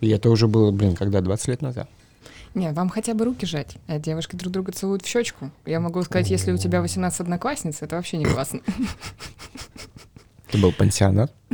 И 0.00 0.08
это 0.08 0.30
уже 0.30 0.46
было, 0.48 0.70
блин, 0.70 0.94
когда, 0.94 1.20
20 1.20 1.48
лет 1.48 1.62
назад. 1.62 1.88
Не, 2.54 2.72
вам 2.72 2.88
хотя 2.88 3.14
бы 3.14 3.24
руки 3.24 3.46
жать, 3.46 3.76
а 3.86 3.98
девушки 3.98 4.36
друг 4.36 4.52
друга 4.52 4.72
целуют 4.72 5.04
в 5.04 5.08
щечку. 5.08 5.50
Я 5.66 5.80
могу 5.80 6.02
сказать, 6.02 6.30
если 6.30 6.52
у 6.52 6.56
тебя 6.56 6.80
18 6.80 7.20
одноклассниц, 7.20 7.82
это 7.82 7.96
вообще 7.96 8.16
не 8.16 8.24
классно. 8.24 8.60
Это 10.48 10.58
был 10.58 10.72
пансионат. 10.72 11.34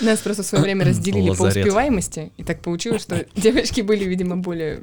Нас 0.00 0.18
просто 0.18 0.42
в 0.42 0.46
свое 0.46 0.64
время 0.64 0.84
разделили 0.84 1.32
по 1.32 1.44
успеваемости, 1.44 2.32
и 2.36 2.42
так 2.42 2.60
получилось, 2.60 3.02
что 3.02 3.24
девочки 3.36 3.82
были, 3.82 4.02
видимо, 4.04 4.36
более 4.36 4.82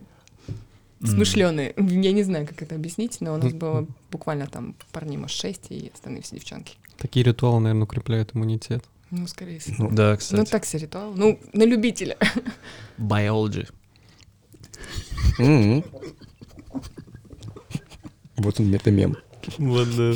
смышленые. 1.06 1.74
Я 1.78 2.14
не 2.14 2.24
знаю, 2.24 2.48
как 2.48 2.62
это 2.62 2.76
объяснить, 2.76 3.18
но 3.20 3.34
у 3.34 3.38
нас 3.38 3.52
было 3.52 3.86
буквально 4.12 4.48
там 4.48 4.76
парней, 4.94 5.18
может, 5.18 5.38
6, 5.38 5.72
и 5.72 5.92
остальные 5.94 6.24
все 6.24 6.38
девчонки. 6.38 6.76
Такие 6.98 7.26
ритуалы, 7.26 7.60
наверное, 7.60 7.84
укрепляют 7.84 8.32
иммунитет. 8.34 8.86
Ну, 9.16 9.28
скорее 9.28 9.60
всего. 9.60 9.76
Ну, 9.90 9.96
Да, 9.96 10.12
Ну, 10.12 10.18
кстати. 10.18 10.50
так 10.50 10.66
себе 10.66 10.82
ритуал. 10.82 11.14
Ну, 11.14 11.40
на 11.54 11.64
любителя. 11.66 12.18
Biology. 12.98 13.70
М-м. 15.38 15.84
Вот 18.38 18.60
он 18.60 18.72
мем. 18.72 19.16
Вот, 19.60 19.88
да. 19.96 20.14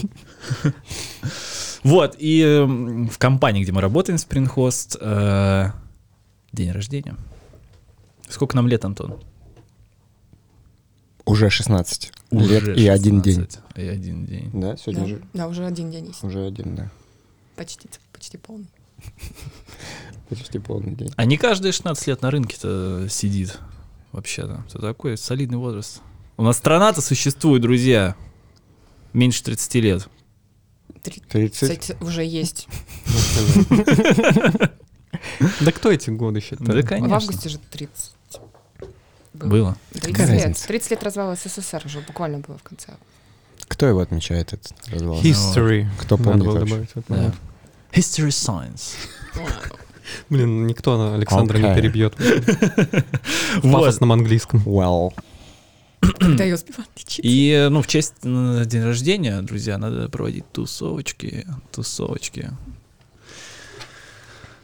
Вот, 1.83 2.15
и 2.17 2.41
эм, 2.41 3.07
в 3.07 3.19
компании, 3.19 3.61
где 3.61 3.71
мы 3.71 3.81
работаем, 3.81 4.17
Spring 4.17 4.51
Host, 4.53 4.97
э, 4.99 5.71
день 6.51 6.71
рождения. 6.71 7.15
Сколько 8.27 8.55
нам 8.55 8.67
лет, 8.67 8.83
Антон? 8.83 9.21
Уже 11.23 11.51
16 11.51 12.11
Уже 12.31 12.59
лет 12.61 12.77
и 12.77 12.87
один 12.87 13.21
день. 13.21 13.41
16 13.41 13.59
И 13.75 13.87
один 13.87 14.25
день. 14.25 14.49
Да, 14.53 14.75
сегодня 14.75 15.01
Да, 15.01 15.07
же 15.07 15.21
да, 15.33 15.47
уже 15.47 15.65
один 15.67 15.91
день 15.91 16.07
есть. 16.07 16.23
уже 16.23 16.47
один, 16.47 16.75
да. 16.75 16.89
Почти, 17.55 17.87
почти 18.11 18.37
полный. 18.37 18.67
Почти 20.29 20.59
полный 20.59 20.93
день. 20.95 21.11
А 21.15 21.25
не 21.25 21.37
каждый 21.37 21.71
16 21.71 22.07
лет 22.07 22.21
на 22.21 22.31
рынке-то 22.31 23.07
сидит. 23.09 23.59
Вообще-то. 24.11 24.63
Это 24.69 24.79
такой 24.79 25.17
солидный 25.17 25.57
возраст. 25.57 26.01
У 26.37 26.43
нас 26.43 26.57
страна-то 26.57 27.01
существует, 27.01 27.61
друзья. 27.61 28.15
Меньше 29.13 29.43
30 29.43 29.75
лет. 29.75 30.07
Три- 31.03 31.21
30? 31.21 31.59
Кстати, 31.61 31.97
уже 32.01 32.23
есть. 32.25 32.67
Да 35.61 35.71
кто 35.71 35.91
эти 35.91 36.09
годы 36.09 36.41
Да, 36.59 36.81
считает? 36.81 37.03
В 37.07 37.13
августе 37.13 37.49
же 37.49 37.59
30. 37.71 38.11
было. 39.33 39.49
Было. 39.49 39.77
30 39.93 40.11
Какая 40.11 40.27
лет. 40.33 40.43
разница? 40.43 40.67
30 40.67 40.91
лет 40.91 41.03
развала 41.03 41.35
СССР 41.35 41.83
уже 41.85 41.99
буквально 42.01 42.39
было 42.39 42.57
в 42.57 42.63
конце. 42.63 42.93
Кто 43.67 43.85
его 43.87 43.99
отмечает, 43.99 44.53
этот 44.53 44.73
развал? 44.87 45.21
History. 45.21 45.87
Кто 45.99 46.17
Надо 46.17 46.43
помнит 46.43 46.69
вообще? 46.69 46.87
History 47.91 48.29
Science. 48.29 48.95
Блин, 50.29 50.67
никто 50.67 51.13
Александра 51.13 51.57
не 51.57 51.75
перебьет. 51.75 52.15
В 53.57 53.71
пафосном 53.71 54.11
английском. 54.11 54.61
Well. 54.65 55.13
Когда 56.19 56.43
я 56.43 56.55
успевала 56.55 56.87
лечить. 56.95 57.19
И, 57.23 57.67
ну, 57.69 57.81
в 57.81 57.87
честь 57.87 58.13
э, 58.23 58.63
день 58.65 58.83
рождения, 58.83 59.41
друзья, 59.41 59.77
надо 59.77 60.07
проводить 60.09 60.49
тусовочки, 60.51 61.45
тусовочки. 61.71 62.51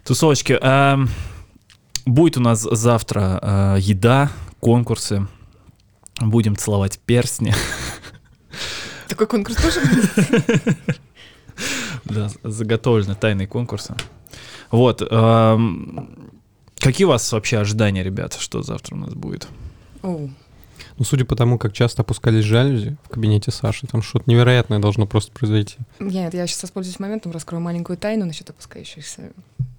Тусовочки. 0.03 0.53
Эм, 0.61 1.09
Будет 2.05 2.37
у 2.37 2.41
нас 2.41 2.61
завтра 2.61 3.39
э, 3.41 3.77
еда, 3.79 4.29
конкурсы. 4.59 5.25
Будем 6.19 6.57
целовать 6.57 6.99
перстни. 6.99 7.53
Такой 9.07 9.27
конкурс 9.27 9.55
тоже 9.55 9.79
будет? 9.81 10.77
Да, 12.05 12.29
заготовлены 12.43 13.15
тайные 13.15 13.47
конкурсы. 13.47 13.95
Вот. 14.71 14.99
Какие 16.79 17.05
у 17.05 17.09
вас 17.09 17.31
вообще 17.31 17.59
ожидания, 17.59 18.03
ребята, 18.03 18.39
что 18.39 18.61
завтра 18.61 18.95
у 18.95 18.97
нас 18.97 19.13
будет? 19.13 19.47
Ну, 20.01 21.05
судя 21.05 21.25
по 21.25 21.35
тому, 21.35 21.57
как 21.57 21.73
часто 21.73 22.01
опускались 22.01 22.43
жалюзи 22.43 22.97
в 23.03 23.09
кабинете 23.09 23.51
Саши, 23.51 23.87
там 23.87 24.01
что-то 24.01 24.29
невероятное 24.29 24.79
должно 24.79 25.07
просто 25.07 25.31
произойти. 25.31 25.77
Нет, 25.99 26.33
я 26.33 26.45
сейчас 26.45 26.63
воспользуюсь 26.63 26.99
моментом, 26.99 27.31
раскрою 27.31 27.61
маленькую 27.61 27.97
тайну 27.97 28.25
насчет 28.25 28.49
опускающихся, 28.49 29.31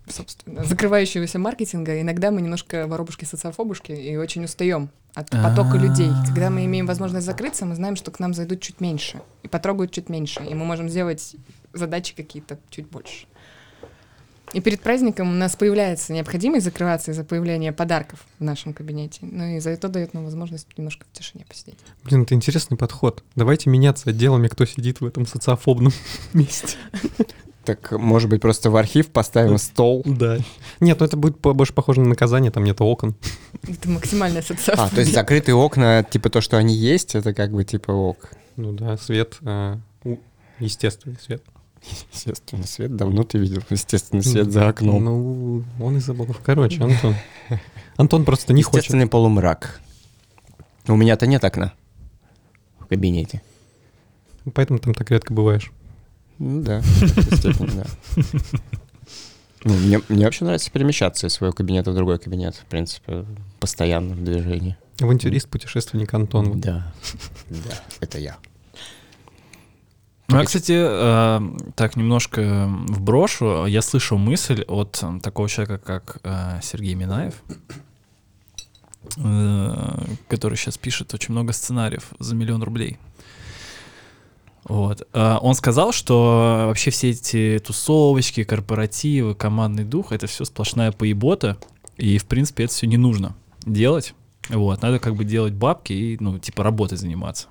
собственно, 0.09 0.65
закрывающегося 0.65 1.39
маркетинга. 1.39 2.01
Иногда 2.01 2.31
мы 2.31 2.41
немножко 2.41 2.87
воробушки-социофобушки 2.89 3.93
и 3.93 4.17
очень 4.17 4.45
устаем 4.45 4.89
от 5.15 5.31
потока 5.31 5.77
людей. 5.77 6.09
Когда 6.27 6.51
мы 6.51 6.65
имеем 6.65 6.87
возможность 6.87 7.27
закрыться, 7.27 7.65
мы 7.67 7.77
знаем, 7.77 7.97
что 7.97 8.11
к 8.11 8.19
нам 8.19 8.35
зайдут 8.35 8.61
чуть 8.61 8.81
меньше 8.81 9.21
и 9.43 9.49
потрогают 9.49 9.93
чуть 9.93 10.09
меньше, 10.09 10.43
и 10.43 10.55
мы 10.55 10.65
можем 10.65 10.89
сделать 10.89 11.37
задачи 11.75 12.15
какие-то 12.15 12.59
чуть 12.71 12.89
больше. 12.89 13.27
И 14.55 14.61
перед 14.61 14.81
праздником 14.81 15.31
у 15.31 15.35
нас 15.35 15.57
появляется 15.57 16.13
необходимость 16.13 16.65
закрываться 16.65 17.11
из-за 17.11 17.25
появления 17.25 17.73
подарков 17.73 18.25
в 18.39 18.45
нашем 18.45 18.73
кабинете. 18.73 19.21
Ну 19.23 19.57
и 19.57 19.59
за 19.59 19.71
это 19.71 19.89
дает 19.89 20.15
нам 20.15 20.25
возможность 20.25 20.69
немножко 20.79 21.07
в 21.11 21.17
тишине 21.17 21.45
посидеть. 21.49 21.79
Блин, 22.05 22.23
это 22.23 22.35
интересный 22.35 22.77
подход. 22.77 23.25
Давайте 23.35 23.69
меняться 23.69 24.11
отделами, 24.11 24.47
кто 24.47 24.65
сидит 24.65 25.01
в 25.01 25.07
этом 25.07 25.27
социофобном 25.27 25.93
месте. 26.33 26.77
Так, 27.65 27.93
может 27.93 28.29
быть, 28.29 28.43
просто 28.43 28.71
в 28.71 28.77
архив 28.77 29.09
поставим 29.09 29.59
стол? 29.59 30.03
Да. 30.05 30.39
Нет, 30.81 31.01
ну 31.01 31.07
это 31.07 31.17
будет 31.17 31.41
больше 31.41 31.73
похоже 31.73 32.03
на 32.03 32.11
наказание, 32.11 32.53
там 32.53 32.63
нет 32.63 32.81
окон. 32.81 33.17
Это 33.67 33.89
максимальная 33.89 34.43
социофобия. 34.47 34.85
А, 34.85 34.95
то 34.95 35.01
есть 35.01 35.15
закрытые 35.15 35.55
окна, 35.57 36.05
типа 36.05 36.31
то, 36.31 36.41
что 36.41 36.59
они 36.59 36.75
есть, 36.75 37.15
это 37.15 37.33
как 37.33 37.51
бы 37.53 37.65
типа 37.65 37.91
ок. 37.91 38.31
Ну 38.57 38.73
да, 38.73 38.97
свет, 38.99 39.39
а, 39.43 39.81
естественный 40.61 41.17
свет. 41.19 41.43
Естественный 42.13 42.67
свет, 42.67 42.97
давно 42.97 43.25
ты 43.25 43.39
видел 43.39 43.63
естественный 43.71 44.23
свет 44.23 44.51
за 44.51 44.69
окном. 44.69 45.05
Ну, 45.05 45.65
он 45.81 45.97
из 45.99 46.09
облаков. 46.09 46.41
Короче, 46.45 46.83
Антон. 46.83 47.15
Антон 47.97 48.25
просто 48.25 48.53
не 48.53 48.63
хочет. 48.63 48.77
Естественный 48.79 49.07
полумрак. 49.07 49.81
У 50.87 50.97
меня-то 50.97 51.27
нет 51.27 51.45
окна 51.45 51.75
в 52.79 52.87
кабинете. 52.87 53.43
Поэтому 54.53 54.79
там 54.79 54.95
так 54.95 55.11
редко 55.11 55.33
бываешь. 55.33 55.73
Ну 56.39 56.63
да, 56.63 56.83
степени, 56.83 57.71
да. 57.77 57.87
Ну, 59.67 59.73
мне, 59.73 59.99
мне 60.11 60.27
вообще 60.27 60.45
нравится 60.45 60.71
перемещаться 60.71 61.27
из 61.27 61.33
своего 61.33 61.55
кабинета 61.55 61.91
в 61.91 61.95
другой 61.95 62.19
кабинет, 62.19 62.55
в 62.55 62.67
принципе, 62.67 63.25
постоянно 63.61 64.15
в 64.15 64.23
движении. 64.23 64.77
Авантюрист, 65.01 65.49
путешественник 65.49 66.13
Антон. 66.13 66.61
Да, 66.61 66.93
да, 67.49 67.81
это 68.01 68.19
я. 68.19 68.37
Ну, 70.29 70.39
я, 70.39 70.45
кстати, 70.45 70.73
э, 70.75 71.41
так 71.77 71.97
немножко 71.97 72.67
вброшу. 72.89 73.67
Я 73.67 73.83
слышал 73.83 74.17
мысль 74.17 74.63
от 74.63 75.03
такого 75.23 75.49
человека, 75.49 75.79
как 75.79 76.19
э, 76.25 76.61
Сергей 76.63 76.95
Минаев, 76.95 77.35
э, 79.19 80.05
который 80.29 80.57
сейчас 80.57 80.79
пишет 80.79 81.13
очень 81.13 81.33
много 81.33 81.53
сценариев 81.53 82.05
за 82.19 82.35
миллион 82.35 82.63
рублей. 82.63 82.99
Вот. 84.65 85.07
Э, 85.13 85.37
Он 85.43 85.55
сказал, 85.55 85.93
что 85.93 86.65
вообще 86.69 86.91
все 86.91 87.11
эти 87.11 87.63
тусовочки, 87.65 88.45
корпоративы, 88.45 89.35
командный 89.35 89.85
дух— 89.85 90.07
это 90.13 90.27
все 90.27 90.45
сплошная 90.45 90.91
поебота, 90.91 91.59
и, 91.99 92.17
в 92.19 92.25
принципе, 92.25 92.65
это 92.65 92.73
все 92.73 92.87
не 92.87 92.97
нужно 92.97 93.37
делать. 93.67 94.15
Вот. 94.49 94.81
Надо 94.83 94.99
как 94.99 95.17
бы 95.17 95.25
делать 95.25 95.53
бабки 95.53 95.93
и, 95.93 96.17
ну, 96.19 96.39
типа, 96.39 96.63
работой 96.63 96.97
заниматься. 96.97 97.49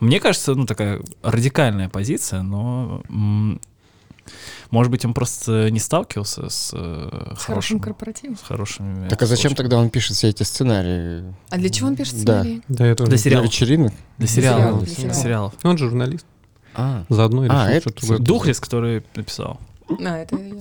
Мне 0.00 0.20
кажется, 0.20 0.54
ну, 0.54 0.66
такая 0.66 1.00
радикальная 1.22 1.88
позиция, 1.88 2.42
но, 2.42 3.02
может 4.70 4.90
быть, 4.90 5.04
он 5.04 5.14
просто 5.14 5.70
не 5.70 5.78
сталкивался 5.78 6.48
с, 6.48 6.70
э, 6.72 6.76
С 6.76 7.42
хорошим 7.42 7.44
хорошим, 7.46 7.80
корпоративом. 7.80 8.36
с 8.36 8.40
хорошими... 8.42 9.08
Так 9.08 9.22
а 9.22 9.26
зачем 9.26 9.50
случаями. 9.50 9.56
тогда 9.56 9.78
он 9.78 9.90
пишет 9.90 10.16
все 10.16 10.28
эти 10.28 10.42
сценарии? 10.42 11.34
А 11.50 11.56
для 11.58 11.68
чего 11.70 11.88
он 11.88 11.96
пишет 11.96 12.14
Да. 12.24 12.40
сценарии? 12.40 12.62
Да, 12.68 12.94
тоже. 12.94 12.96
Для 12.96 13.04
Для 13.06 13.18
сериалов. 13.18 13.46
вечеринок? 13.46 13.92
Для 14.18 14.26
сериалов, 14.28 14.64
сериалов. 14.64 14.84
для 14.94 15.04
Для 15.04 15.14
сериалов. 15.14 15.54
Ну, 15.62 15.70
Он 15.70 15.78
журналист. 15.78 16.26
А, 16.74 17.04
Заодно 17.08 17.44
и 17.44 17.48
А, 17.50 17.68
решил, 17.70 17.90
это 17.92 18.04
что. 18.06 18.18
Духлес, 18.18 18.58
который 18.60 19.04
написал. 19.14 19.60
А, 19.88 20.16
это 20.18 20.36
я. 20.36 20.54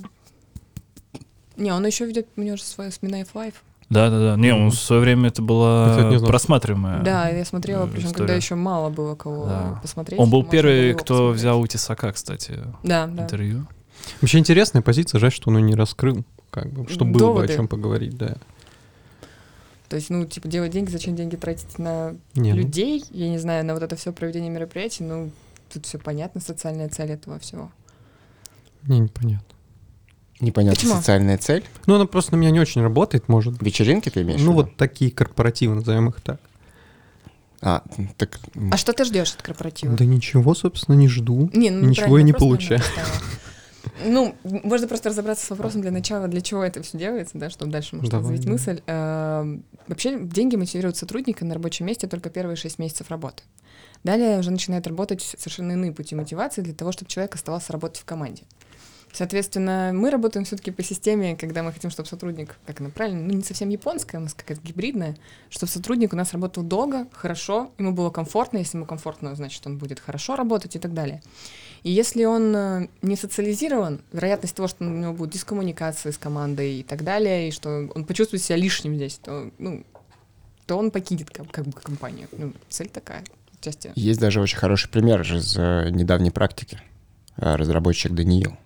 Не, 1.58 1.72
он 1.72 1.86
еще 1.86 2.06
ведет, 2.06 2.28
у 2.36 2.42
него 2.42 2.58
же 2.58 2.64
свой 2.64 2.92
Минаев 2.92 3.34
Live. 3.34 3.63
Да-да-да. 3.94 4.36
Не, 4.38 4.54
он 4.54 4.70
в 4.72 4.76
свое 4.76 5.02
время 5.02 5.30
это 5.30 5.42
была 5.42 5.94
знал. 6.18 6.26
просматриваемая. 6.26 7.02
Да, 7.04 7.30
я 7.30 7.46
смотрела, 7.46 7.86
э, 7.86 7.88
причем 7.88 8.08
история. 8.08 8.18
когда 8.18 8.34
еще 8.36 8.56
мало 8.56 8.90
было 8.90 9.16
кого 9.16 9.46
Да. 9.46 9.80
посмотреть. 9.82 10.20
Он 10.20 10.30
был 10.30 10.42
было 10.42 10.52
первый, 10.52 10.94
кто 10.94 11.14
посмотреть. 11.16 11.40
взял 11.40 11.62
у 11.62 11.68
Тесака, 11.68 12.12
кстати, 12.12 12.60
Да, 12.84 13.08
да. 13.08 13.24
интервью. 13.24 13.66
Вообще 14.22 14.40
интересная 14.40 14.82
позиция, 14.82 15.20
жаль, 15.20 15.32
что 15.32 15.50
он 15.50 15.58
ее 15.58 15.64
не 15.64 15.76
раскрыл. 15.76 16.24
Как 16.50 16.72
бы, 16.72 16.88
чтобы 16.90 17.12
было 17.14 17.20
бы 17.20 17.32
о 17.32 17.34
Доводы. 17.36 17.56
чем 17.56 17.68
поговорить, 17.68 18.18
да. 18.18 18.36
То 19.90 19.96
есть, 19.96 20.10
ну, 20.10 20.26
типа, 20.26 20.48
делать 20.48 20.72
деньги, 20.72 20.90
зачем 20.90 21.16
деньги 21.16 21.36
тратить 21.36 21.78
на 21.80 22.16
Не, 22.36 22.52
ну, 22.52 22.58
людей, 22.58 23.04
я 23.12 23.30
не 23.30 23.38
знаю, 23.38 23.64
на 23.66 23.74
вот 23.76 23.84
это 23.84 23.96
все 23.96 24.12
проведение 24.12 24.50
мероприятий, 24.50 25.04
ну, 25.04 25.30
тут 25.72 25.86
все 25.86 25.98
понятно, 26.00 26.42
социальная 26.42 26.90
цель 26.90 27.12
этого 27.12 27.38
всего. 27.40 27.72
не, 28.84 29.00
непонятно. 29.00 29.53
Непонятно, 30.40 30.75
Почему? 30.75 30.96
социальная 30.96 31.38
цель. 31.38 31.63
Ну, 31.86 31.96
она 31.96 32.06
просто 32.06 32.34
на 32.34 32.36
меня 32.38 32.52
не 32.52 32.60
очень 32.60 32.82
работает, 32.82 33.28
может 33.30 33.54
быть. 33.54 33.63
Вечеринки 33.68 34.10
ты 34.10 34.22
имеешь? 34.22 34.40
в 34.42 34.44
Ну, 34.44 34.52
виду? 34.52 34.63
вот 34.63 34.78
такие 34.78 35.12
корпоративы, 35.12 35.75
назовем 35.75 36.10
их 36.10 36.22
так. 36.22 36.40
А, 37.62 37.82
так... 38.18 38.40
А 38.72 38.78
что 38.78 38.92
ты 38.92 39.06
ждешь 39.06 39.34
от 39.34 39.42
корпоратива? 39.42 39.96
Да 39.96 40.04
ничего, 40.04 40.54
собственно, 40.54 40.96
не 40.96 41.08
жду. 41.08 41.50
Не, 41.54 41.70
ну, 41.70 41.88
Ничего 41.88 42.18
я 42.18 42.24
не 42.24 42.34
получаю. 42.34 42.82
Ну, 44.06 44.36
можно 44.44 44.88
просто 44.88 45.10
разобраться 45.10 45.46
с 45.46 45.50
вопросом 45.50 45.82
для 45.82 45.92
начала, 45.92 46.28
для 46.28 46.42
чего 46.42 46.63
это 46.63 46.82
все 46.84 46.98
делается, 46.98 47.38
да, 47.38 47.50
чтобы 47.50 47.72
дальше 47.72 47.98
Давай, 47.98 48.32
развить 48.32 48.46
да. 48.46 48.52
мысль. 48.52 48.82
Эм, 48.88 49.63
Вообще 49.88 50.20
деньги 50.20 50.56
мотивируют 50.56 50.96
сотрудника 50.98 51.46
на 51.46 51.54
рабочем 51.54 51.86
месте 51.86 52.08
только 52.08 52.30
первые 52.30 52.56
шесть 52.56 52.80
месяцев 52.80 53.10
работы. 53.10 53.44
Далее 54.04 54.40
уже 54.40 54.52
начинают 54.52 54.88
работать 54.88 55.22
совершенно 55.38 55.74
иные 55.74 55.92
пути 55.92 56.16
мотивации 56.16 56.62
для 56.62 56.74
того, 56.74 56.92
чтобы 56.92 57.10
человек 57.12 57.36
оставался 57.36 57.72
работать 57.74 58.02
в 58.02 58.06
команде. 58.06 58.44
Соответственно, 59.13 59.91
мы 59.93 60.10
работаем 60.10 60.43
все-таки 60.43 60.72
по 60.72 60.82
системе, 60.82 61.36
когда 61.36 61.62
мы 61.62 61.72
хотим, 61.72 61.91
чтобы 61.91 62.10
сотрудник, 62.10 62.58
как 62.65 62.82
она 62.82 62.89
правильно, 62.89 63.22
ну 63.22 63.34
не 63.34 63.43
совсем 63.43 63.70
японская, 63.70 64.20
у 64.20 64.24
нас 64.24 64.34
какая-то 64.34 64.65
гибридная, 64.65 65.15
чтобы 65.51 65.72
сотрудник 65.72 66.13
у 66.13 66.15
нас 66.15 66.34
работал 66.34 66.63
долго, 66.63 67.08
хорошо, 67.13 67.72
ему 67.77 67.91
было 67.91 68.10
комфортно, 68.10 68.58
если 68.58 68.77
ему 68.77 68.88
комфортно, 68.88 69.36
значит, 69.36 69.65
он 69.67 69.77
будет 69.77 70.00
хорошо 70.00 70.36
работать 70.36 70.75
и 70.75 70.79
так 70.79 70.96
далее. 70.96 71.22
И 71.84 71.91
если 71.91 72.24
он 72.25 72.56
э, 72.56 72.88
не 73.04 73.15
социализирован, 73.15 74.02
вероятность 74.13 74.56
того, 74.56 74.67
что 74.67 74.84
у 74.84 74.89
него 74.89 75.13
будет 75.13 75.32
дискоммуникация 75.32 76.12
с 76.12 76.17
командой 76.17 76.80
и 76.80 76.84
так 76.84 77.04
далее, 77.04 77.49
и 77.49 77.52
что 77.52 77.89
он 77.93 78.06
почувствует 78.06 78.41
себя 78.41 78.56
лишним 78.56 78.95
здесь, 78.95 79.19
то, 79.21 79.52
ну, 79.60 79.84
то 80.65 80.76
он 80.78 80.89
покинет 80.89 81.30
как, 81.30 81.65
бы 81.67 81.73
компанию. 81.73 82.30
Ну, 82.32 82.54
цель 82.69 82.89
такая. 82.89 83.23
Отчасти. 83.60 83.91
Есть 83.95 84.19
даже 84.19 84.41
очень 84.41 84.58
хороший 84.58 84.89
пример 84.89 85.21
из 85.21 85.56
э, 85.56 85.89
недавней 85.91 86.32
практики. 86.32 86.80
Э, 87.38 87.56
Разработчик 87.56 88.13
Даниил, 88.13 88.58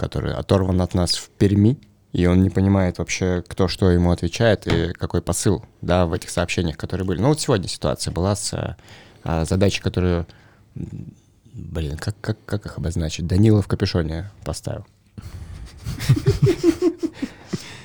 который 0.00 0.32
оторван 0.32 0.80
от 0.80 0.94
нас 0.94 1.14
в 1.14 1.28
Перми, 1.28 1.78
и 2.12 2.24
он 2.24 2.42
не 2.42 2.48
понимает 2.48 2.96
вообще, 2.96 3.44
кто 3.46 3.68
что 3.68 3.90
ему 3.90 4.10
отвечает 4.10 4.66
и 4.66 4.94
какой 4.94 5.20
посыл, 5.20 5.62
да, 5.82 6.06
в 6.06 6.14
этих 6.14 6.30
сообщениях, 6.30 6.78
которые 6.78 7.06
были. 7.06 7.20
Ну 7.20 7.28
вот 7.28 7.40
сегодня 7.40 7.68
ситуация 7.68 8.10
была 8.10 8.34
с 8.34 8.76
а, 9.22 9.44
задачей, 9.44 9.82
которую, 9.82 10.26
блин, 11.52 11.98
как, 11.98 12.16
как, 12.22 12.38
как 12.46 12.64
их 12.64 12.78
обозначить? 12.78 13.26
Данила 13.26 13.60
в 13.60 13.68
капюшоне 13.68 14.30
поставил. 14.42 14.86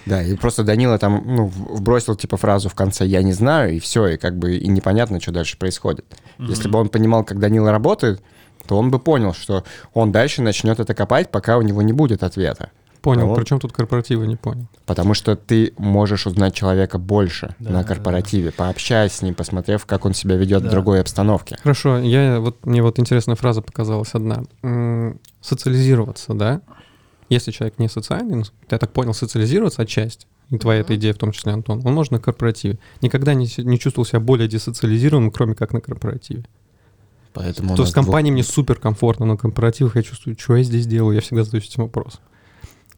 Да, 0.06 0.22
и 0.22 0.36
просто 0.36 0.64
Данила 0.64 1.00
там 1.00 1.24
ну, 1.26 1.48
вбросил 1.48 2.16
типа 2.16 2.38
фразу 2.38 2.70
в 2.70 2.76
конце 2.76 3.08
«я 3.08 3.24
не 3.24 3.34
знаю», 3.34 3.74
и 3.74 3.80
все, 3.80 4.06
и 4.06 4.18
как 4.18 4.38
бы 4.38 4.56
и 4.56 4.68
непонятно, 4.68 5.20
что 5.20 5.32
дальше 5.32 5.58
происходит. 5.58 6.06
Если 6.38 6.70
бы 6.70 6.78
он 6.78 6.90
понимал, 6.90 7.24
как 7.24 7.40
Данила 7.40 7.72
работает, 7.72 8.22
то 8.68 8.78
он 8.78 8.92
бы 8.92 9.00
понял, 9.00 9.34
что 9.34 9.64
он 9.94 10.12
дальше 10.12 10.42
начнет 10.42 10.80
это 10.80 10.94
копать, 10.94 11.30
пока 11.32 11.58
у 11.58 11.62
него 11.62 11.82
не 11.82 11.94
будет 11.94 12.24
ответа. 12.24 12.70
Понял, 13.02 13.28
Ну. 13.28 13.36
причем 13.36 13.60
тут 13.60 13.72
корпоративы, 13.72 14.26
не 14.26 14.36
понял. 14.36 14.66
Потому 14.88 15.14
что 15.14 15.36
ты 15.36 15.74
можешь 15.78 16.26
узнать 16.26 16.56
человека 16.56 16.98
больше 16.98 17.56
Да, 17.60 17.70
на 17.70 17.82
да, 17.84 17.88
корпоративе, 17.88 18.52
пообщаясь 18.52 19.12
с 19.12 19.22
ним, 19.22 19.36
посмотрев, 19.36 19.86
как 19.86 20.06
он 20.06 20.16
себя 20.16 20.36
ведет 20.38 20.64
Да. 20.64 20.70
в 20.70 20.72
другой 20.72 21.02
обстановке. 21.02 21.56
Хорошо, 21.62 22.00
я 22.00 22.40
вот 22.40 22.66
мне 22.66 22.82
вот 22.82 22.98
интересная 22.98 23.36
фраза 23.36 23.62
показалась 23.62 24.16
одна. 24.16 24.44
Социализироваться, 25.42 26.34
да? 26.34 26.62
Если 27.30 27.52
человек 27.52 27.80
не 27.80 27.90
социальный, 27.90 28.36
ну, 28.38 28.44
я 28.70 28.78
так 28.78 28.92
понял, 28.92 29.14
социализироваться 29.14 29.82
отчасти, 29.84 30.28
и 30.50 30.58
твоя 30.58 30.82
эта 30.82 30.96
идея 30.96 31.14
в 31.14 31.18
том 31.18 31.32
числе, 31.32 31.54
Антон, 31.54 31.82
он 31.86 31.94
может 31.94 32.12
на 32.12 32.20
корпоративе. 32.20 32.78
Никогда 33.02 33.34
не, 33.34 33.48
не 33.58 33.80
чувствовал 33.80 34.06
себя 34.06 34.20
более 34.20 34.48
десоциализированным, 34.48 35.32
кроме 35.32 35.56
как 35.56 35.74
на 35.74 35.82
корпоративе. 35.82 36.46
Поэтому 37.36 37.76
То 37.76 37.82
есть 37.84 37.92
в 37.92 37.96
компании 37.96 38.30
двух- 38.32 38.34
мне 38.36 38.44
супер 38.44 38.76
комфортно, 38.80 39.26
на 39.26 39.38
корпоративах 39.38 39.96
я 39.96 40.04
чувствую, 40.04 40.38
что 40.40 40.56
я 40.56 40.64
здесь 40.64 40.88
делаю, 40.88 41.14
я 41.16 41.22
всегда 41.22 41.44
задаюсь 41.44 41.66
этим 41.68 41.84
вопросом. 41.84 42.22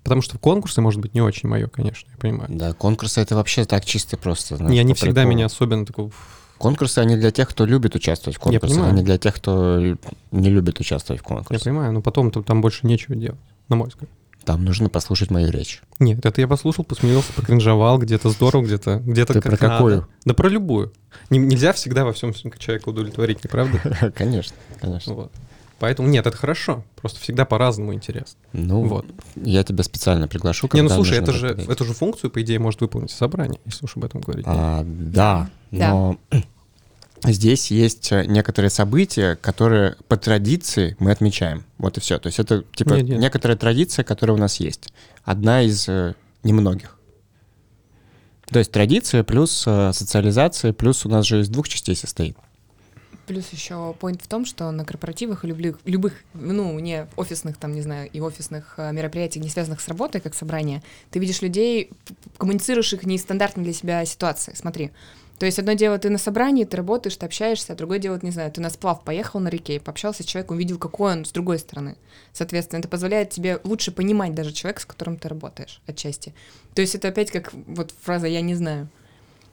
Потому 0.04 0.22
что 0.22 0.38
конкурсы, 0.38 0.80
может 0.80 1.02
быть, 1.02 1.14
не 1.14 1.22
очень 1.22 1.50
мое, 1.50 1.68
конечно, 1.68 2.10
я 2.12 2.18
понимаю. 2.18 2.46
Да, 2.50 2.72
конкурсы 2.74 3.20
это 3.20 3.36
вообще 3.36 3.66
так 3.66 3.84
чисто 3.84 4.16
просто. 4.16 4.56
знаешь, 4.56 4.72
не, 4.72 4.80
они 4.80 4.94
всегда 4.94 5.22
приколу. 5.22 5.36
меня 5.36 5.46
особенно 5.48 5.86
такого... 5.86 6.12
Конкурсы, 6.58 7.00
они 7.00 7.18
для 7.18 7.30
тех, 7.32 7.50
кто 7.50 7.66
любит 7.66 7.94
участвовать 7.94 8.38
в 8.38 8.40
конкурсах, 8.40 8.86
а 8.88 8.92
не 8.92 9.04
для 9.04 9.18
тех, 9.20 9.36
кто 9.36 9.80
не 10.32 10.50
любит 10.50 10.80
участвовать 10.80 11.22
в 11.22 11.26
Я 11.26 11.28
конкурсах. 11.36 11.64
понимаю, 11.66 11.92
но 11.92 12.02
потом 12.02 12.32
то- 12.32 12.42
там 12.42 12.62
больше 12.62 12.88
нечего 12.88 13.16
делать, 13.16 13.40
на 13.70 13.76
мой 13.76 13.90
взгляд. 13.90 14.10
Там 14.48 14.64
нужно 14.64 14.88
послушать 14.88 15.30
мою 15.30 15.52
речь. 15.52 15.82
Нет, 16.00 16.26
это 16.26 16.40
я 16.40 16.48
послушал, 16.48 16.86
посмеялся, 16.86 17.34
покринжовал, 17.34 17.98
где-то 17.98 18.30
здорово, 18.30 18.64
где-то 18.64 19.02
где-то 19.06 19.34
Ты 19.34 19.42
как 19.42 19.52
про 19.52 19.58
какую? 19.58 19.96
надо. 19.96 20.08
Да 20.24 20.34
про 20.34 20.48
любую. 20.48 20.94
Не- 21.30 21.38
нельзя 21.38 21.74
всегда 21.74 22.06
во 22.06 22.14
всем 22.14 22.34
человека 22.34 22.88
удовлетворить, 22.88 23.44
не 23.44 23.50
правда? 23.50 23.82
Конечно, 24.16 24.56
конечно. 24.80 25.14
Вот. 25.16 25.34
Поэтому 25.80 26.08
нет, 26.08 26.26
это 26.26 26.38
хорошо. 26.38 26.86
Просто 26.96 27.20
всегда 27.20 27.44
по-разному 27.44 27.94
интересно. 27.94 28.40
Ну, 28.54 28.86
Вот. 28.88 29.06
я 29.36 29.66
тебя 29.66 29.84
специально 29.84 30.30
приглашу. 30.30 30.70
Не, 30.72 30.82
ну 30.82 30.88
слушай, 30.90 31.18
это 31.18 31.34
же, 31.34 31.48
эту 31.50 31.84
же 31.84 31.94
функцию, 31.94 32.32
по 32.32 32.42
идее, 32.42 32.58
может 32.60 32.80
выполнить 32.80 33.12
собрание, 33.12 33.60
если 33.66 33.84
уж 33.84 33.98
об 33.98 34.06
этом 34.06 34.22
говорить. 34.22 34.46
А, 34.48 34.82
да, 34.86 35.50
Да. 35.72 35.90
но 35.92 36.18
здесь 37.32 37.72
есть 37.72 38.12
э, 38.12 38.26
некоторые 38.26 38.70
события, 38.70 39.36
которые 39.36 39.96
по 40.08 40.18
традиции 40.18 40.96
мы 41.00 41.12
отмечаем. 41.12 41.66
Вот 41.78 41.98
и 41.98 42.02
все. 42.02 42.20
То 42.20 42.28
есть 42.28 42.40
это 42.40 42.64
типа 42.76 42.94
Нет, 42.94 43.10
нет. 43.10 43.20
некоторая 43.20 43.58
традиция, 43.58 44.04
которая 44.04 44.38
у 44.38 44.40
нас 44.40 44.60
есть. 44.60 44.94
Одна 45.24 45.62
из 45.64 45.88
э, 45.88 46.16
немногих. 46.44 46.98
То 48.50 48.60
есть 48.60 48.72
традиция 48.72 49.24
плюс 49.24 49.64
э, 49.68 49.92
социализация, 49.94 50.74
плюс 50.74 51.06
у 51.06 51.10
нас 51.10 51.26
же 51.26 51.42
из 51.42 51.50
двух 51.50 51.68
частей 51.68 51.96
состоит. 51.96 52.38
Плюс 53.26 53.50
еще 53.52 53.94
point 54.00 54.24
в 54.24 54.28
том, 54.28 54.46
что 54.46 54.72
на 54.72 54.86
корпоративах 54.86 55.44
и 55.44 55.48
любых, 55.48 55.80
любых, 55.84 56.14
ну, 56.34 56.80
не 56.80 57.08
офисных, 57.18 57.58
там, 57.58 57.74
не 57.74 57.82
знаю, 57.82 58.10
и 58.10 58.22
офисных 58.22 58.76
э, 58.78 58.94
мероприятиях, 58.94 59.44
не 59.44 59.50
связанных 59.50 59.82
с 59.82 59.88
работой, 59.90 60.22
как 60.22 60.34
собрание, 60.34 60.82
ты 61.12 61.20
видишь 61.20 61.42
людей, 61.42 61.90
коммуницируешь 62.38 62.94
их 62.94 63.04
нестандартной 63.04 63.66
для 63.66 63.74
себя 63.74 64.06
ситуации. 64.06 64.54
Смотри. 64.56 64.92
То 65.40 65.46
есть 65.46 65.60
одно 65.60 65.74
дело, 65.74 66.00
ты 66.00 66.10
на 66.10 66.18
собрании, 66.18 66.66
ты 66.66 66.78
работаешь, 66.78 67.16
ты 67.16 67.26
общаешься, 67.26 67.74
а 67.74 67.76
другое 67.76 68.00
дело, 68.00 68.20
не 68.22 68.32
знаю, 68.32 68.52
ты 68.52 68.60
на 68.60 68.70
сплав 68.70 69.04
поехал 69.04 69.40
на 69.40 69.50
реке 69.50 69.80
пообщался 69.80 70.24
с 70.24 70.26
человеком, 70.26 70.56
увидел, 70.58 70.80
какой 70.80 71.14
он 71.14 71.26
с 71.26 71.32
другой 71.32 71.60
стороны. 71.60 71.96
Соответственно, 72.34 72.80
это 72.80 72.88
позволяет 72.88 73.30
тебе 73.30 73.60
лучше 73.64 73.92
понимать 73.92 74.34
даже 74.34 74.52
человека, 74.52 74.82
с 74.82 74.86
которым 74.86 75.18
ты 75.18 75.30
работаешь 75.30 75.82
отчасти. 75.86 76.34
То 76.74 76.82
есть 76.82 76.96
это 76.96 77.10
опять 77.10 77.32
как 77.32 77.54
вот 77.54 77.94
фраза 78.02 78.28
«я 78.28 78.42
не 78.42 78.56
знаю». 78.56 78.90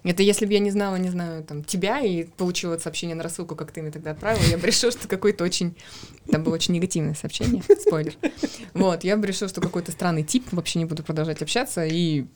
Это 0.05 0.23
если 0.23 0.45
бы 0.45 0.53
я 0.53 0.59
не 0.59 0.71
знала, 0.71 0.97
не 0.97 1.09
знаю, 1.09 1.43
там, 1.45 1.65
тебя 1.65 2.01
и 2.01 2.25
получила 2.25 2.77
сообщение 2.77 3.17
на 3.17 3.23
рассылку, 3.23 3.57
как 3.57 3.73
ты 3.73 3.81
мне 3.81 3.91
тогда 3.91 4.11
отправила, 4.11 4.45
я 4.45 4.59
бы 4.59 4.67
решила, 4.67 4.93
что 4.93 5.09
какой-то 5.09 5.45
очень... 5.45 5.75
Там 6.31 6.45
было 6.45 6.55
очень 6.55 6.75
негативное 6.75 7.15
сообщение, 7.15 7.63
спойлер. 7.81 8.15
Вот, 8.75 9.03
я 9.03 9.17
бы 9.17 9.27
решила, 9.27 9.49
что 9.49 9.63
какой-то 9.63 9.93
странный 9.93 10.23
тип, 10.23 10.47
вообще 10.53 10.79
не 10.79 10.85
буду 10.85 11.03
продолжать 11.03 11.41
общаться, 11.41 11.87
и 11.87 12.27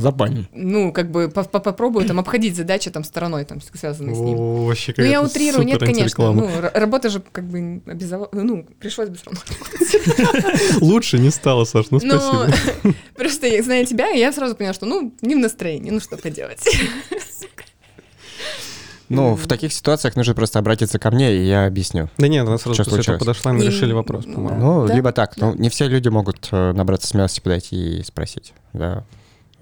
Забанен. 0.00 0.46
ну, 0.52 0.92
как 0.92 1.10
бы 1.10 1.28
по- 1.28 1.44
по- 1.44 1.60
попробую 1.60 2.06
там 2.06 2.18
обходить 2.18 2.56
задачи 2.56 2.90
там 2.90 3.04
стороной, 3.04 3.44
там, 3.44 3.60
связанные 3.60 4.14
с 4.14 4.18
ним. 4.18 4.38
О, 4.38 4.64
вообще 4.66 4.94
Ну, 4.96 5.04
я 5.04 5.22
утрирую, 5.22 5.64
нет, 5.64 5.80
конечно. 5.80 6.32
Ну, 6.32 6.48
работа 6.74 7.08
же 7.10 7.22
как 7.32 7.44
бы 7.44 7.82
обязала... 7.86 8.28
Ну, 8.32 8.66
пришлось 8.78 9.08
бы 9.08 9.16
все 9.16 9.26
равно. 9.26 10.50
Лучше 10.80 11.18
не 11.18 11.30
стало, 11.30 11.64
Саш, 11.64 11.86
ну 11.90 12.00
спасибо. 12.00 12.48
просто 13.16 13.46
я- 13.46 13.62
зная 13.62 13.84
тебя, 13.84 14.08
я 14.10 14.32
сразу 14.32 14.54
поняла, 14.54 14.74
что, 14.74 14.86
ну, 14.86 15.12
не 15.22 15.34
в 15.34 15.38
настроении, 15.38 15.90
ну, 15.90 16.00
что 16.00 16.16
поделать. 16.16 16.60
Ну, 19.08 19.34
в 19.34 19.48
таких 19.48 19.72
ситуациях 19.72 20.14
нужно 20.14 20.34
просто 20.34 20.60
обратиться 20.60 21.00
ко 21.00 21.10
мне, 21.10 21.34
и 21.34 21.44
я 21.44 21.66
объясню. 21.66 22.08
Да 22.16 22.28
нет, 22.28 22.46
она 22.46 22.58
сразу 22.58 22.84
после 22.84 23.00
этого 23.00 23.18
подошла, 23.18 23.50
и 23.50 23.54
мы 23.54 23.60
Не- 23.62 23.66
решили 23.66 23.92
вопрос, 23.92 24.24
ну, 24.24 24.34
по-моему. 24.34 24.60
Ну, 24.82 24.86
Да, 24.86 24.94
либо 24.94 25.10
так. 25.10 25.34
да. 25.36 25.46
Ну, 25.46 25.54
не 25.56 25.68
все 25.68 25.88
люди 25.88 26.08
могут 26.08 26.48
э, 26.52 26.72
набраться 26.72 27.08
смелости 27.08 27.40
подойти 27.40 27.98
и 27.98 28.04
спросить. 28.04 28.52
Да. 28.72 29.04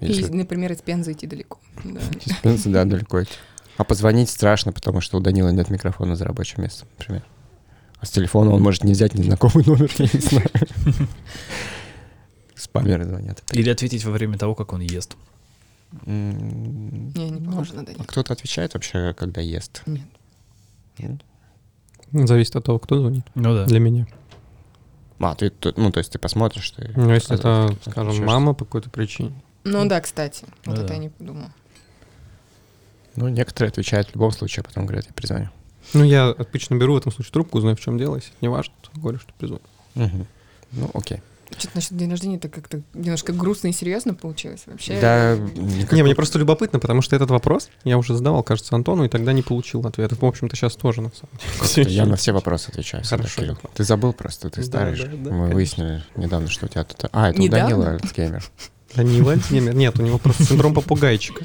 И, 0.00 0.06
Если 0.06 0.32
например, 0.32 0.72
из 0.72 0.80
Пензы 0.80 1.12
идти 1.12 1.26
далеко. 1.26 1.58
Да. 1.84 2.00
из 2.24 2.36
Пензы, 2.36 2.70
да, 2.70 2.84
далеко 2.84 3.22
идти. 3.22 3.32
А 3.76 3.84
позвонить 3.84 4.28
страшно, 4.28 4.72
потому 4.72 5.00
что 5.00 5.18
у 5.18 5.20
Данила 5.20 5.50
нет 5.50 5.70
микрофона 5.70 6.16
за 6.16 6.24
рабочим 6.24 6.62
местом, 6.62 6.88
например. 6.98 7.24
А 8.00 8.06
с 8.06 8.10
телефона 8.10 8.52
он 8.52 8.62
может 8.62 8.84
не 8.84 8.92
взять 8.92 9.14
незнакомый 9.14 9.64
номер, 9.66 9.90
я 9.98 10.08
не 10.12 10.20
знаю. 10.20 10.50
Спамеры 12.54 13.04
звонят. 13.04 13.42
Или 13.52 13.70
ответить 13.70 14.04
во 14.04 14.12
время 14.12 14.36
того, 14.38 14.54
как 14.54 14.72
он 14.72 14.80
ест. 14.80 15.16
Не, 16.06 16.32
не 16.32 17.30
ну, 17.30 17.50
похоже 17.50 17.74
на 17.74 17.82
а 17.82 17.84
Данила. 17.84 18.04
Кто-то 18.04 18.32
отвечает 18.32 18.74
вообще, 18.74 19.14
когда 19.14 19.40
ест? 19.40 19.82
Нет. 20.98 21.22
Зависит 22.12 22.56
от 22.56 22.64
того, 22.64 22.78
кто 22.78 22.98
звонит. 22.98 23.24
Ну 23.34 23.54
да. 23.54 23.64
Для 23.64 23.80
меня. 23.80 24.06
А, 25.20 25.34
ты, 25.34 25.52
ну, 25.76 25.90
то 25.90 25.98
есть 25.98 26.12
ты 26.12 26.18
посмотришь, 26.18 26.70
ты... 26.70 26.92
Ну, 26.94 27.12
если 27.12 27.36
это, 27.36 27.74
скажем, 27.88 28.24
мама 28.24 28.54
по 28.54 28.64
какой-то 28.64 28.90
причине. 28.90 29.32
Ну 29.64 29.86
да, 29.88 30.00
кстати. 30.00 30.44
Вот 30.64 30.66
Ну 30.66 30.72
это 30.74 30.84
да. 30.88 30.94
я 30.94 31.00
не 31.00 31.08
подумала. 31.10 31.52
Ну, 33.16 33.28
некоторые 33.28 33.70
отвечают 33.70 34.08
в 34.08 34.14
любом 34.14 34.30
случае, 34.30 34.62
а 34.62 34.68
потом 34.68 34.86
говорят, 34.86 35.06
я 35.06 35.12
перезвоню. 35.12 35.50
Ну, 35.92 36.04
я 36.04 36.28
обычно 36.28 36.76
беру 36.76 36.94
в 36.94 36.98
этом 36.98 37.10
случае 37.12 37.32
трубку, 37.32 37.60
знаю, 37.60 37.76
в 37.76 37.80
чем 37.80 37.98
дело. 37.98 38.16
Если 38.16 38.32
не 38.40 38.48
важно, 38.48 38.74
то 38.82 38.90
говорю, 39.00 39.18
что 39.18 39.32
призвоню. 39.38 39.62
Мгм. 39.94 40.26
Ну, 40.72 40.90
окей. 40.94 41.20
Что-то 41.56 41.76
насчет 41.76 41.96
день 41.96 42.10
рождения 42.10 42.36
это 42.36 42.50
как-то 42.50 42.82
немножко 42.92 43.32
грустно 43.32 43.68
и 43.68 43.72
серьезно 43.72 44.12
получилось 44.14 44.64
вообще. 44.66 45.00
Да, 45.00 45.34
Не, 45.36 46.02
мне 46.02 46.14
просто 46.14 46.38
любопытно, 46.38 46.78
потому 46.78 47.00
что 47.00 47.16
этот 47.16 47.30
вопрос 47.30 47.70
я 47.84 47.96
уже 47.96 48.14
задавал, 48.14 48.42
кажется, 48.42 48.74
Антону, 48.76 49.04
и 49.04 49.08
тогда 49.08 49.32
не 49.32 49.40
получил 49.40 49.80
ответа. 49.86 50.14
В 50.14 50.22
общем-то, 50.24 50.54
сейчас 50.54 50.76
тоже, 50.76 51.00
на 51.00 51.10
самом 51.10 51.74
деле. 51.74 51.90
Я 51.90 52.04
на 52.04 52.16
все 52.16 52.32
вопросы 52.32 52.68
отвечаю. 52.68 53.02
Хорошо. 53.02 53.40
Кирилл. 53.40 53.58
Ты 53.74 53.82
забыл 53.84 54.12
просто, 54.12 54.50
ты 54.50 54.60
Да, 54.60 54.66
старый 54.66 54.90
да, 54.92 54.96
же. 54.96 55.06
да, 55.06 55.16
Мы 55.16 55.22
конечно. 55.30 55.54
выяснили 55.54 56.04
недавно, 56.16 56.48
что 56.48 56.66
у 56.66 56.68
тебя 56.68 56.84
тут... 56.84 57.06
А, 57.12 57.30
это 57.30 57.40
у 57.40 57.42
Недавно? 57.42 57.68
Данила 57.76 57.90
Альцгеймер. 57.94 58.44
Данила 58.94 59.32
Альцгеймер? 59.32 59.74
Нет, 59.74 59.98
у 59.98 60.02
него 60.02 60.18
просто 60.18 60.44
синдром 60.44 60.74
попугайчика. 60.74 61.44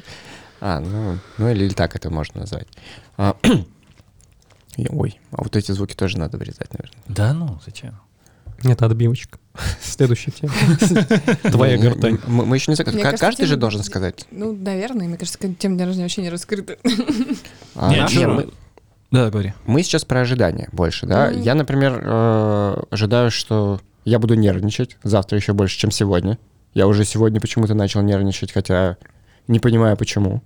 А, 0.60 0.80
ну, 0.80 1.18
ну 1.38 1.50
или, 1.50 1.64
или 1.64 1.74
так 1.74 1.94
это 1.96 2.10
можно 2.10 2.40
назвать. 2.40 2.66
А, 3.16 3.36
ой, 4.90 5.20
а 5.30 5.42
вот 5.42 5.56
эти 5.56 5.72
звуки 5.72 5.94
тоже 5.94 6.18
надо 6.18 6.38
вырезать, 6.38 6.72
наверное. 6.72 7.02
Да 7.08 7.32
ну, 7.32 7.58
зачем? 7.64 7.94
Нет, 8.62 8.80
отбивочка. 8.82 9.38
Следующая 9.82 10.30
тема. 10.30 10.52
Твоя 11.52 11.76
Не, 11.76 11.82
гортань. 11.82 12.12
не, 12.12 12.18
Мы, 12.26 12.46
мы 12.46 12.56
еще 12.56 12.72
не 12.72 12.76
Ка- 12.76 12.84
кажется, 12.84 13.16
Каждый 13.18 13.44
же 13.44 13.50
тема- 13.54 13.60
должен 13.60 13.82
сказать. 13.82 14.26
Ну, 14.30 14.54
наверное, 14.56 15.06
мне 15.06 15.18
кажется, 15.18 15.38
тема 15.54 15.76
дня 15.76 15.84
рождения 15.86 16.04
вообще 16.04 16.22
не 16.22 16.30
раскрыта. 16.30 16.76
А, 17.76 17.90
Не, 17.92 18.00
не, 18.02 18.08
чё? 18.08 18.28
мы, 18.32 18.48
Да, 19.10 19.30
говори. 19.30 19.52
мы 19.66 19.82
сейчас 19.82 20.04
про 20.04 20.20
ожидания 20.20 20.68
больше, 20.72 21.06
да? 21.06 21.28
Мгм. 21.30 21.40
Я, 21.42 21.54
например, 21.56 22.00
э, 22.04 22.82
ожидаю, 22.90 23.30
что 23.32 23.80
я 24.04 24.18
буду 24.20 24.34
нервничать 24.34 24.96
завтра 25.02 25.36
еще 25.36 25.52
больше, 25.52 25.76
чем 25.76 25.90
сегодня. 25.90 26.38
Я 26.74 26.86
уже 26.86 27.04
сегодня 27.04 27.40
почему-то 27.40 27.74
начал 27.74 28.02
нервничать, 28.02 28.52
хотя 28.52 28.96
не 29.46 29.60
понимаю 29.60 29.96
почему. 29.96 30.42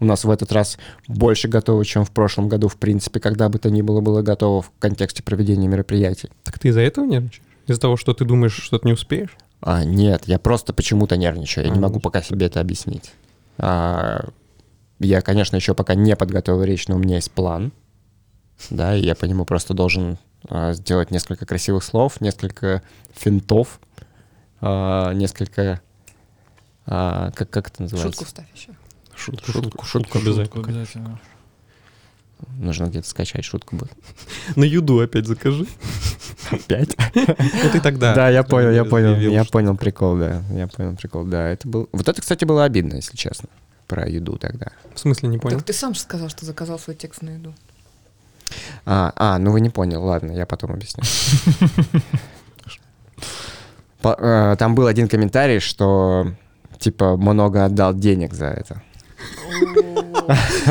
У 0.00 0.04
нас 0.04 0.24
в 0.24 0.30
этот 0.30 0.52
раз 0.52 0.78
больше 1.06 1.48
готово, 1.48 1.84
чем 1.84 2.04
в 2.04 2.10
прошлом 2.12 2.48
году, 2.48 2.68
в 2.68 2.76
принципе, 2.76 3.20
когда 3.20 3.48
бы 3.48 3.58
то 3.58 3.70
ни 3.70 3.82
было 3.82 4.00
было 4.00 4.22
готово 4.22 4.62
в 4.62 4.72
контексте 4.78 5.22
проведения 5.22 5.66
мероприятий. 5.68 6.30
Так 6.44 6.58
ты 6.58 6.68
из-за 6.68 6.80
этого 6.80 7.04
нервничаешь? 7.04 7.42
Из-за 7.66 7.80
того, 7.80 7.96
что 7.96 8.14
ты 8.14 8.24
думаешь, 8.24 8.54
что 8.54 8.78
ты 8.78 8.86
не 8.86 8.92
успеешь? 8.94 9.36
А, 9.60 9.84
нет, 9.84 10.22
я 10.26 10.38
просто 10.38 10.72
почему-то 10.72 11.16
нервничаю. 11.16 11.64
Я 11.66 11.70
не 11.72 11.78
А, 11.78 11.80
могу 11.82 11.96
ну. 11.96 12.00
пока 12.00 12.22
себе 12.22 12.46
это 12.46 12.60
объяснить. 12.60 13.10
А, 13.58 14.28
я, 15.00 15.20
конечно, 15.20 15.56
еще 15.56 15.74
пока 15.74 15.94
не 15.94 16.14
подготовил 16.16 16.62
речь, 16.62 16.86
но 16.88 16.94
у 16.94 16.98
меня 16.98 17.16
есть 17.16 17.32
план. 17.32 17.72
Да, 18.70 18.96
и 18.96 19.02
я 19.04 19.14
по 19.16 19.24
нему 19.24 19.44
просто 19.44 19.74
должен 19.74 20.16
а, 20.48 20.72
сделать 20.74 21.10
несколько 21.10 21.44
красивых 21.44 21.82
слов, 21.82 22.20
несколько 22.20 22.82
финтов, 23.12 23.80
а, 24.60 25.12
несколько... 25.12 25.80
а, 26.86 27.30
как, 27.32 27.50
как 27.50 27.68
это 27.68 27.82
называется? 27.82 28.12
Шутку 28.12 28.24
вставь 28.24 28.46
еще. 28.54 28.72
Шутку, 29.14 29.52
шутку, 29.52 29.84
шутку 29.84 30.18
обязательно. 30.18 30.64
обязательно. 30.64 31.20
Нужно 32.56 32.86
где-то 32.86 33.08
скачать 33.08 33.44
шутку 33.44 33.76
будет. 33.76 33.92
На 34.56 34.64
юду 34.64 35.00
опять 35.00 35.26
закажи. 35.26 35.66
Опять? 36.50 36.96
Ну 37.14 37.70
ты 37.72 37.80
тогда. 37.80 38.14
Да, 38.14 38.30
я 38.30 38.42
понял, 38.42 38.70
я 38.70 38.84
понял, 38.84 39.16
я 39.16 39.44
понял 39.44 39.76
прикол, 39.76 40.16
да, 40.16 40.42
я 40.50 40.68
понял 40.68 40.96
прикол, 40.96 41.24
да, 41.24 41.48
это 41.48 41.66
был... 41.66 41.88
Вот 41.92 42.08
это, 42.08 42.20
кстати, 42.20 42.44
было 42.44 42.64
обидно, 42.64 42.94
если 42.94 43.16
честно, 43.16 43.48
про 43.86 44.08
еду 44.08 44.38
тогда. 44.38 44.68
В 44.94 45.00
смысле 45.00 45.28
не 45.28 45.38
понял? 45.38 45.58
Так 45.58 45.66
ты 45.66 45.72
сам 45.72 45.94
же 45.94 46.00
сказал, 46.00 46.28
что 46.28 46.46
заказал 46.46 46.78
свой 46.78 46.94
текст 46.94 47.22
на 47.22 47.30
еду. 47.30 47.54
А, 48.86 49.12
а, 49.16 49.38
ну 49.38 49.50
вы 49.50 49.60
не 49.60 49.70
понял, 49.70 50.02
ладно, 50.02 50.32
я 50.32 50.46
потом 50.46 50.72
объясню. 50.72 51.02
По- 54.02 54.16
э, 54.18 54.56
Там 54.58 54.74
был 54.74 54.86
один 54.86 55.08
комментарий, 55.08 55.58
что 55.60 56.32
типа 56.78 57.16
много 57.16 57.64
отдал 57.64 57.94
денег 57.94 58.34
за 58.34 58.46
это. 58.46 58.82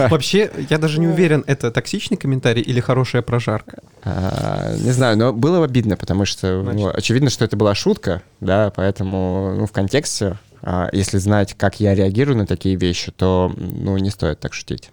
Вообще, 0.10 0.52
я 0.70 0.78
даже 0.78 1.00
не 1.00 1.08
уверен, 1.08 1.44
это 1.48 1.72
токсичный 1.72 2.18
комментарий 2.18 2.62
или 2.62 2.80
хорошая 2.80 3.22
прожарка. 3.22 3.80
А, 4.04 4.74
Не 4.78 4.92
знаю, 4.92 5.18
но 5.18 5.34
было 5.34 5.64
обидно, 5.66 5.98
потому 5.98 6.26
что 6.26 6.62
ну, 6.64 6.72
Значит. 6.72 6.96
очевидно, 6.98 7.30
что 7.30 7.44
это 7.46 7.58
была 7.58 7.76
шутка, 7.76 8.22
да, 8.40 8.72
поэтому 8.76 9.56
ну, 9.58 9.66
в 9.66 9.72
контексте, 9.72 10.38
а, 10.62 10.90
если 10.92 11.18
знать, 11.18 11.56
как 11.56 11.80
я 11.80 11.96
реагирую 11.96 12.38
на 12.38 12.46
такие 12.46 12.76
вещи, 12.76 13.12
то 13.12 13.52
ну 13.58 13.98
не 13.98 14.10
стоит 14.12 14.40
так 14.40 14.54
шутить. 14.54 14.92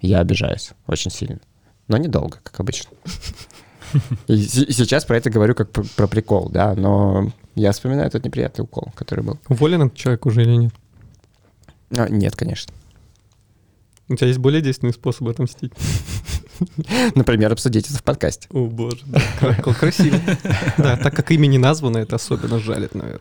Я 0.00 0.20
обижаюсь 0.20 0.70
очень 0.86 1.10
сильно, 1.10 1.40
но 1.88 1.96
недолго, 1.96 2.38
как 2.42 2.58
обычно. 2.60 2.90
И 4.28 4.36
сейчас 4.38 5.04
про 5.04 5.16
это 5.16 5.30
говорю 5.30 5.54
как 5.54 5.70
пр- 5.70 5.86
про 5.96 6.06
прикол, 6.06 6.48
да, 6.48 6.74
но 6.74 7.32
я 7.54 7.72
вспоминаю 7.72 8.10
тот 8.10 8.24
неприятный 8.24 8.62
укол, 8.64 8.92
который 8.94 9.24
был. 9.24 9.38
Уволен 9.48 9.82
этот 9.82 9.96
человек 9.98 10.26
уже 10.26 10.42
или 10.42 10.54
нет? 10.56 10.74
А, 11.96 12.08
нет, 12.08 12.36
конечно. 12.36 12.72
У 14.08 14.16
тебя 14.16 14.28
есть 14.28 14.38
более 14.40 14.60
действенный 14.60 14.92
способ 14.92 15.28
отомстить? 15.28 15.72
Например, 17.14 17.52
обсудить 17.52 17.88
это 17.88 17.98
в 17.98 18.02
подкасте. 18.02 18.48
О, 18.50 18.66
боже, 18.66 18.98
кра- 19.38 19.54
красиво. 19.74 20.18
Да, 20.78 20.96
так 20.96 21.14
как 21.14 21.30
имя 21.30 21.46
не 21.46 21.58
названо, 21.58 21.98
это 21.98 22.16
особенно 22.16 22.58
жалит, 22.58 22.94
наверное. 22.94 23.20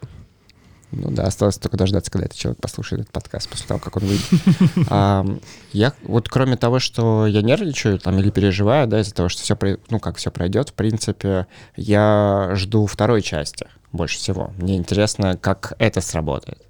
Ну 0.92 1.12
да, 1.12 1.26
осталось 1.26 1.60
только 1.60 1.78
дождаться, 1.78 2.10
когда 2.10 2.26
этот 2.26 2.38
человек 2.40 2.60
послушает 2.60 3.02
этот 3.04 3.14
подкаст 3.14 3.48
после 3.48 3.68
того, 3.68 3.80
как 3.80 3.98
он 3.98 4.04
выйдет. 4.06 4.26
А, 4.90 5.24
Я 5.72 5.94
вот 6.04 6.28
кроме 6.30 6.58
того, 6.58 6.80
что 6.80 7.28
я 7.28 7.44
нервничаю 7.44 8.00
там 8.00 8.18
или 8.18 8.32
переживаю, 8.32 8.88
да, 8.88 9.02
из-за 9.02 9.14
того, 9.14 9.30
что 9.30 9.44
все, 9.44 9.56
ну 9.92 10.00
как 10.00 10.18
все 10.18 10.32
пройдет, 10.32 10.70
в 10.70 10.74
принципе, 10.74 11.46
я 11.76 12.52
жду 12.56 12.88
второй 12.88 13.22
части 13.22 13.68
больше 13.92 14.18
всего. 14.18 14.54
Мне 14.58 14.78
интересно, 14.78 15.38
как 15.38 15.74
это 15.80 16.02
сработает. 16.02 16.62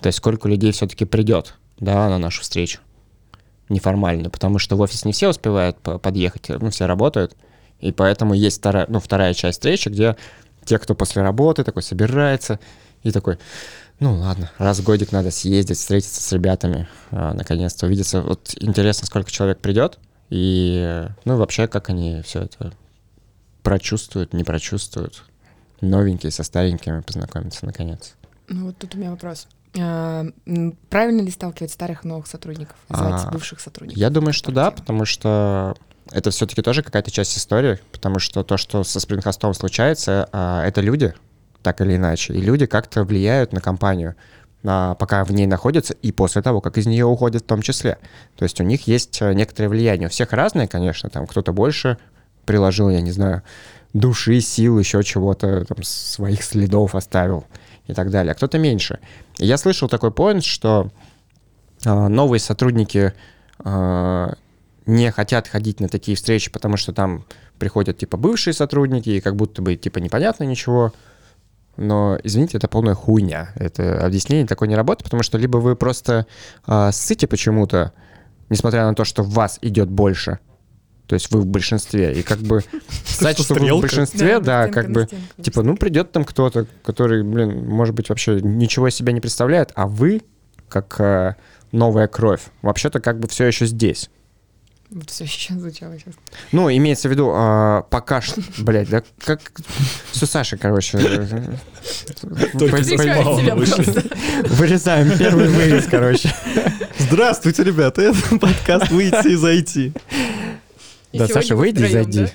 То 0.00 0.08
есть 0.08 0.18
сколько 0.18 0.48
людей 0.48 0.72
все-таки 0.72 1.04
придет, 1.04 1.54
да, 1.78 2.08
на 2.08 2.18
нашу 2.18 2.42
встречу 2.42 2.80
неформально, 3.68 4.30
потому 4.30 4.58
что 4.58 4.76
в 4.76 4.80
офис 4.80 5.04
не 5.04 5.12
все 5.12 5.28
успевают 5.28 5.78
по- 5.78 5.98
подъехать, 5.98 6.48
ну, 6.48 6.70
все 6.70 6.86
работают, 6.86 7.36
и 7.80 7.92
поэтому 7.92 8.34
есть 8.34 8.58
вторая, 8.58 8.86
ну, 8.88 9.00
вторая 9.00 9.34
часть 9.34 9.58
встречи, 9.58 9.88
где 9.88 10.16
те, 10.64 10.78
кто 10.78 10.94
после 10.94 11.22
работы 11.22 11.64
такой 11.64 11.82
собирается, 11.82 12.60
и 13.02 13.10
такой, 13.10 13.38
ну 14.00 14.14
ладно, 14.14 14.50
раз 14.58 14.78
в 14.78 14.84
годик 14.84 15.12
надо 15.12 15.30
съездить, 15.30 15.78
встретиться 15.78 16.20
с 16.20 16.32
ребятами, 16.32 16.88
а, 17.10 17.34
наконец-то 17.34 17.86
увидеться. 17.86 18.22
Вот 18.22 18.54
интересно, 18.60 19.06
сколько 19.06 19.30
человек 19.30 19.58
придет, 19.58 19.98
и, 20.28 21.06
ну, 21.24 21.36
вообще, 21.36 21.68
как 21.68 21.88
они 21.88 22.22
все 22.22 22.42
это 22.42 22.72
прочувствуют, 23.62 24.32
не 24.32 24.44
прочувствуют. 24.44 25.24
Новенькие 25.80 26.32
со 26.32 26.42
старенькими 26.42 27.00
познакомиться, 27.00 27.66
наконец. 27.66 28.14
Ну 28.48 28.66
вот 28.66 28.78
тут 28.78 28.94
у 28.94 28.98
меня 28.98 29.10
вопрос. 29.10 29.46
А, 29.78 30.24
Правильно 30.88 31.20
ли 31.20 31.30
сталкивать 31.30 31.70
старых 31.72 32.04
новых 32.04 32.26
сотрудников? 32.26 32.76
Звать 32.88 33.22
А, 33.24 33.30
бывших 33.30 33.60
сотрудников? 33.60 33.98
Я 33.98 34.10
думаю, 34.10 34.32
что 34.32 34.52
да, 34.52 34.70
потому 34.70 35.04
что 35.04 35.76
это 36.12 36.30
все-таки 36.30 36.62
тоже 36.62 36.82
какая-то 36.82 37.10
часть 37.10 37.36
истории, 37.36 37.78
потому 37.92 38.18
что 38.18 38.42
то, 38.42 38.56
что 38.56 38.84
со 38.84 39.00
спрингхостом 39.00 39.52
случается, 39.54 40.28
а, 40.32 40.64
это 40.64 40.80
люди, 40.80 41.14
так 41.62 41.80
или 41.80 41.96
иначе, 41.96 42.34
и 42.34 42.40
люди 42.40 42.66
как-то 42.66 43.04
влияют 43.04 43.52
на 43.52 43.60
компанию, 43.60 44.14
пока 44.62 45.24
в 45.24 45.30
ней 45.32 45.46
находятся, 45.46 45.94
и 45.94 46.10
после 46.10 46.42
того, 46.42 46.60
как 46.60 46.78
из 46.78 46.86
нее 46.86 47.04
уходят 47.04 47.42
в 47.42 47.46
том 47.46 47.62
числе. 47.62 47.98
То 48.36 48.44
есть 48.44 48.60
у 48.60 48.64
них 48.64 48.86
есть 48.86 49.20
а, 49.20 49.32
некоторое 49.34 49.68
влияние. 49.68 50.08
У 50.08 50.10
всех 50.10 50.32
разное, 50.32 50.66
конечно, 50.66 51.10
там 51.10 51.26
кто-то 51.26 51.52
больше 51.52 51.98
приложил, 52.46 52.88
я 52.88 53.00
не 53.00 53.12
знаю, 53.12 53.42
души, 53.92 54.40
сил, 54.40 54.78
еще 54.78 55.02
чего-то, 55.02 55.64
там, 55.64 55.82
своих 55.82 56.42
следов 56.42 56.94
оставил. 56.94 57.44
и 57.86 57.94
так 57.94 58.10
далее, 58.10 58.32
а 58.32 58.34
кто-то 58.34 58.58
меньше. 58.58 58.98
И 59.38 59.46
я 59.46 59.56
слышал 59.56 59.88
такой 59.88 60.10
поинт, 60.10 60.44
что 60.44 60.90
а, 61.84 62.08
новые 62.08 62.40
сотрудники 62.40 63.12
а, 63.60 64.34
не 64.86 65.10
хотят 65.12 65.48
ходить 65.48 65.80
на 65.80 65.88
такие 65.88 66.16
встречи, 66.16 66.50
потому 66.50 66.76
что 66.76 66.92
там 66.92 67.24
приходят 67.58 67.98
типа 67.98 68.16
бывшие 68.16 68.54
сотрудники, 68.54 69.10
и 69.10 69.20
как 69.20 69.36
будто 69.36 69.62
бы 69.62 69.76
типа 69.76 69.98
непонятно 69.98 70.44
ничего. 70.44 70.92
Но, 71.76 72.18
извините, 72.24 72.56
это 72.56 72.68
полная 72.68 72.94
хуйня. 72.94 73.50
Это 73.54 74.04
объяснение 74.04 74.46
такое 74.46 74.68
не 74.68 74.76
работает, 74.76 75.04
потому 75.04 75.22
что 75.22 75.36
либо 75.36 75.58
вы 75.58 75.76
просто 75.76 76.26
э, 76.66 76.90
ссыте 76.90 77.26
почему-то, 77.26 77.92
несмотря 78.48 78.86
на 78.86 78.94
то, 78.94 79.04
что 79.04 79.22
в 79.22 79.30
вас 79.30 79.58
идет 79.60 79.90
больше, 79.90 80.38
то 81.06 81.14
есть 81.14 81.30
вы 81.30 81.40
в 81.40 81.46
большинстве, 81.46 82.12
и 82.12 82.22
как 82.22 82.38
бы 82.38 82.62
сказать, 83.04 83.38
что 83.38 83.54
вы 83.54 83.72
в 83.72 83.80
большинстве, 83.80 84.40
да, 84.40 84.68
как 84.68 84.90
бы, 84.90 85.08
типа, 85.40 85.62
ну, 85.62 85.76
придет 85.76 86.12
там 86.12 86.24
кто-то, 86.24 86.66
который, 86.84 87.22
блин, 87.22 87.66
может 87.68 87.94
быть, 87.94 88.08
вообще 88.08 88.40
ничего 88.40 88.90
себя 88.90 89.12
не 89.12 89.20
представляет, 89.20 89.72
а 89.74 89.86
вы, 89.86 90.22
как 90.68 91.00
э, 91.00 91.34
новая 91.72 92.08
кровь, 92.08 92.42
вообще-то 92.62 93.00
как 93.00 93.20
бы 93.20 93.28
все 93.28 93.46
еще 93.46 93.66
здесь. 93.66 94.10
Вот 94.90 95.10
все 95.10 95.26
сейчас 95.26 95.58
звучало 95.58 95.98
сейчас. 95.98 96.14
Ну, 96.52 96.70
имеется 96.70 97.08
в 97.08 97.10
виду, 97.10 97.32
а, 97.34 97.82
пока 97.90 98.20
что, 98.20 98.40
блядь, 98.58 98.88
да 98.88 99.02
как... 99.18 99.40
Все 100.12 100.26
Саша, 100.26 100.56
короче. 100.56 100.98
Просто. 102.52 104.04
Вырезаем 104.44 105.18
первый 105.18 105.48
вырез, 105.48 105.86
короче. 105.90 106.32
Здравствуйте, 106.98 107.64
ребята, 107.64 108.02
это 108.02 108.38
подкаст 108.38 108.90
«Выйти 108.90 109.32
и 109.32 109.34
зайти». 109.34 109.92
Да, 111.16 111.28
Саша, 111.28 111.56
выйди 111.56 111.84
и 111.84 111.88
зайди. 111.88 112.26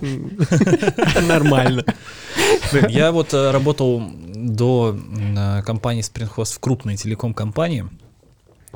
Нормально. 1.28 1.84
Я 2.88 3.12
вот 3.12 3.34
э, 3.34 3.50
работал 3.50 4.02
до 4.34 4.96
э, 4.96 5.62
компании 5.62 6.02
Springhost 6.02 6.54
в 6.54 6.60
крупной 6.60 6.96
телеком-компании, 6.96 7.86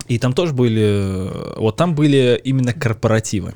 и 0.08 0.18
там 0.18 0.32
тоже 0.32 0.52
были, 0.52 0.82
э, 0.82 1.54
вот 1.58 1.76
там 1.76 1.94
были 1.94 2.40
именно 2.44 2.72
корпоративы. 2.72 3.54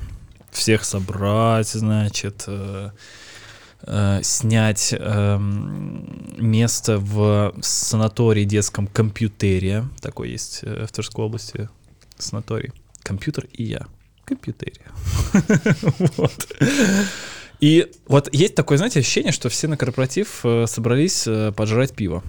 Всех 0.51 0.83
собрать, 0.83 1.69
значит, 1.69 2.45
э, 2.47 2.89
снять 4.23 4.93
эм, 4.97 6.35
место 6.37 6.97
в 6.97 7.53
санатории 7.61 8.43
детском 8.43 8.87
компьютерия. 8.87 9.87
Такой 10.01 10.31
есть 10.31 10.63
в 10.63 10.87
Тверской 10.87 11.25
области 11.25 11.69
санаторий. 12.17 12.73
Компьютер 13.03 13.45
и 13.53 13.63
я. 13.63 13.87
Компьютерия. 14.29 14.85
Вот. 16.17 16.47
И 17.59 17.91
вот 18.07 18.33
есть 18.33 18.55
такое, 18.55 18.77
знаете, 18.77 18.99
ощущение, 19.01 19.33
что 19.33 19.49
все 19.49 19.67
на 19.67 19.75
корпоратив 19.75 20.39
э, 20.45 20.65
собрались 20.65 21.27
э, 21.27 21.51
поджрать 21.51 21.93
пиво. 21.93 22.23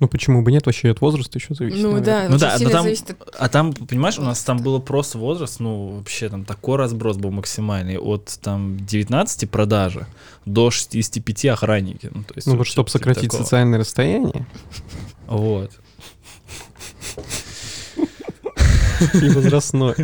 Ну 0.00 0.08
почему 0.08 0.42
бы 0.42 0.50
нет, 0.50 0.66
вообще 0.66 0.90
от 0.90 1.00
возраста 1.00 1.38
еще 1.38 1.54
зависит. 1.54 1.80
Ну 1.80 1.92
наверное. 1.92 2.22
да, 2.22 2.28
Ну 2.28 2.38
да, 2.38 2.56
но 2.58 2.70
там- 2.70 2.82
зависит 2.82 3.10
от... 3.10 3.36
А 3.38 3.48
там, 3.48 3.72
понимаешь, 3.72 4.18
у 4.18 4.22
нас 4.22 4.42
там 4.42 4.58
было 4.58 4.80
просто 4.80 5.16
возраст, 5.18 5.60
ну, 5.60 5.90
вообще 5.98 6.28
там 6.28 6.44
такой 6.44 6.76
разброс 6.76 7.18
был 7.18 7.30
максимальный. 7.30 7.98
От 7.98 8.36
там 8.42 8.76
19 8.84 9.48
продажи 9.48 10.08
до 10.44 10.72
65 10.72 11.44
охранники. 11.46 12.10
Ну, 12.12 12.24
то 12.24 12.34
есть, 12.34 12.48
Ну 12.48 12.56
вот 12.56 12.66
чтобы 12.66 12.88
сократить 12.90 13.30
такого. 13.30 13.44
социальное 13.44 13.78
расстояние 13.78 14.44
Вот. 15.28 15.70
И 19.14 19.28
возрастное. 19.30 19.94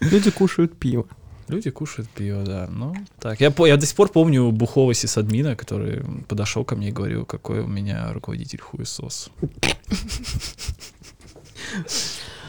Люди 0.00 0.30
кушают 0.30 0.76
пиво. 0.78 1.06
Люди 1.48 1.70
кушают 1.70 2.08
пиво, 2.08 2.42
да. 2.42 2.68
Ну, 2.70 2.94
так. 3.20 3.40
Я, 3.40 3.50
по- 3.50 3.66
я 3.66 3.76
до 3.76 3.84
сих 3.86 3.94
пор 3.96 4.08
помню 4.08 4.50
бухого 4.50 4.94
сисадмина, 4.94 5.56
который 5.56 6.02
подошел 6.26 6.64
ко 6.64 6.74
мне 6.74 6.88
и 6.88 6.92
говорил, 6.92 7.26
какой 7.26 7.60
у 7.60 7.66
меня 7.66 8.10
руководитель 8.12 8.60
хуесос. 8.60 9.30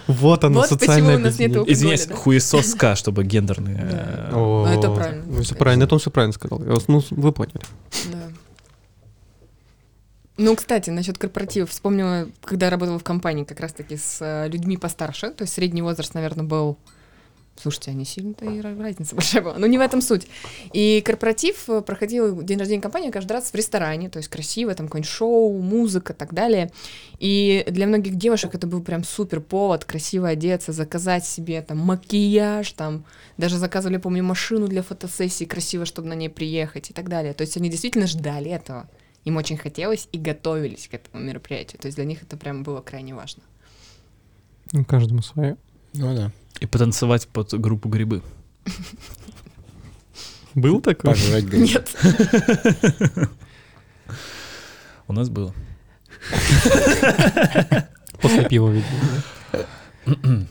Вот 0.07 0.43
оно, 0.43 0.59
Вот 0.59 0.69
почему 0.69 0.79
социальное 0.79 1.15
у 1.15 1.19
нас 1.19 1.39
нету 1.39 1.61
объединение. 1.61 1.73
Извиняюсь, 1.73 2.05
да? 2.05 2.15
хуесоска, 2.15 2.95
чтобы 2.95 3.23
гендерные... 3.23 3.75
Да. 3.89 4.29
э, 4.31 4.35
О, 4.35 4.67
Ну, 4.67 4.79
это 4.79 4.91
правильно. 4.91 5.23
Ну, 5.27 5.41
все 5.41 5.55
правильно, 5.55 5.83
это 5.85 5.95
он 5.95 5.99
все 5.99 6.11
правильно 6.11 6.33
сказал. 6.33 6.59
Ну, 6.87 7.03
вы 7.09 7.31
поняли. 7.31 7.59
Да. 8.11 8.19
Ну, 10.37 10.55
кстати, 10.55 10.89
насчет 10.89 11.17
корпоративов. 11.17 11.69
Вспомнила, 11.69 12.27
когда 12.43 12.65
я 12.65 12.69
работала 12.69 12.99
в 12.99 13.03
компании 13.03 13.45
как 13.45 13.59
раз-таки 13.61 13.95
с 13.95 14.17
э, 14.21 14.49
людьми 14.49 14.75
постарше, 14.75 15.31
то 15.31 15.43
есть 15.43 15.53
средний 15.53 15.81
возраст, 15.81 16.13
наверное, 16.13 16.45
был... 16.45 16.77
Слушайте, 17.57 17.93
не 17.93 18.03
сильно-то 18.03 18.43
и 18.43 18.59
разница 18.59 19.15
большая 19.15 19.41
была. 19.41 19.57
Но 19.57 19.65
не 19.65 19.77
в 19.77 19.81
этом 19.81 20.01
суть. 20.01 20.27
И 20.73 21.01
корпоратив 21.05 21.69
э, 21.69 21.81
проходил 21.81 22.41
день 22.41 22.59
рождения 22.59 22.81
компании 22.81 23.11
каждый 23.11 23.31
раз 23.31 23.49
в 23.49 23.55
ресторане, 23.55 24.09
то 24.09 24.17
есть 24.17 24.27
красиво, 24.27 24.75
там 24.75 24.87
какое-нибудь 24.87 25.09
шоу, 25.09 25.57
музыка 25.61 26.11
и 26.11 26.15
так 26.17 26.33
далее. 26.33 26.69
И 27.19 27.63
для 27.69 27.87
многих 27.87 28.15
девушек 28.15 28.55
это 28.55 28.67
был 28.67 28.81
прям 28.81 29.05
супер 29.05 29.39
повод 29.39 29.85
красиво 29.85 30.27
одеться, 30.27 30.73
заказать 30.73 31.25
себе 31.25 31.61
там 31.61 31.77
макияж, 31.77 32.69
там 32.73 33.05
даже 33.37 33.57
заказывали, 33.57 33.99
помню, 33.99 34.21
машину 34.21 34.67
для 34.67 34.83
фотосессии 34.83 35.45
красиво, 35.45 35.85
чтобы 35.85 36.09
на 36.09 36.13
ней 36.13 36.29
приехать 36.29 36.89
и 36.89 36.93
так 36.93 37.07
далее. 37.07 37.33
То 37.33 37.43
есть 37.43 37.55
они 37.55 37.69
действительно 37.69 38.05
ждали 38.05 38.51
этого. 38.51 38.89
Им 39.25 39.37
очень 39.37 39.57
хотелось 39.57 40.07
и 40.11 40.17
готовились 40.17 40.87
к 40.87 40.93
этому 40.93 41.23
мероприятию. 41.23 41.81
То 41.81 41.87
есть 41.87 41.97
для 41.97 42.05
них 42.05 42.21
это 42.21 42.37
прям 42.37 42.63
было 42.63 42.81
крайне 42.81 43.13
важно. 43.13 43.43
Ну, 44.71 44.85
каждому 44.85 45.21
свое. 45.21 45.57
Ну 45.93 46.15
да. 46.15 46.31
И 46.59 46.67
потанцевать 46.67 47.27
под 47.27 47.53
группу 47.59 47.89
грибы. 47.89 48.21
Был 50.53 50.79
такой? 50.79 51.11
Пожрать. 51.11 51.51
Нет. 51.51 51.95
У 55.07 55.13
нас 55.13 55.29
было. 55.29 55.53
После 58.21 58.47
пива, 58.47 58.69
видимо. 58.69 60.47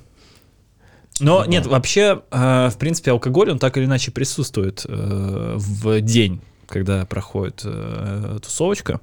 Но 1.21 1.45
нет, 1.45 1.67
вообще, 1.67 2.23
э, 2.31 2.69
в 2.71 2.77
принципе, 2.79 3.13
алкоголь, 3.13 3.51
он 3.51 3.59
так 3.59 3.77
или 3.77 3.85
иначе 3.85 4.11
присутствует 4.11 4.85
э, 4.87 5.55
в 5.57 6.01
день, 6.01 6.41
когда 6.75 7.07
проходит 7.07 7.63
э, 7.65 8.39
тусовочка. 8.43 9.01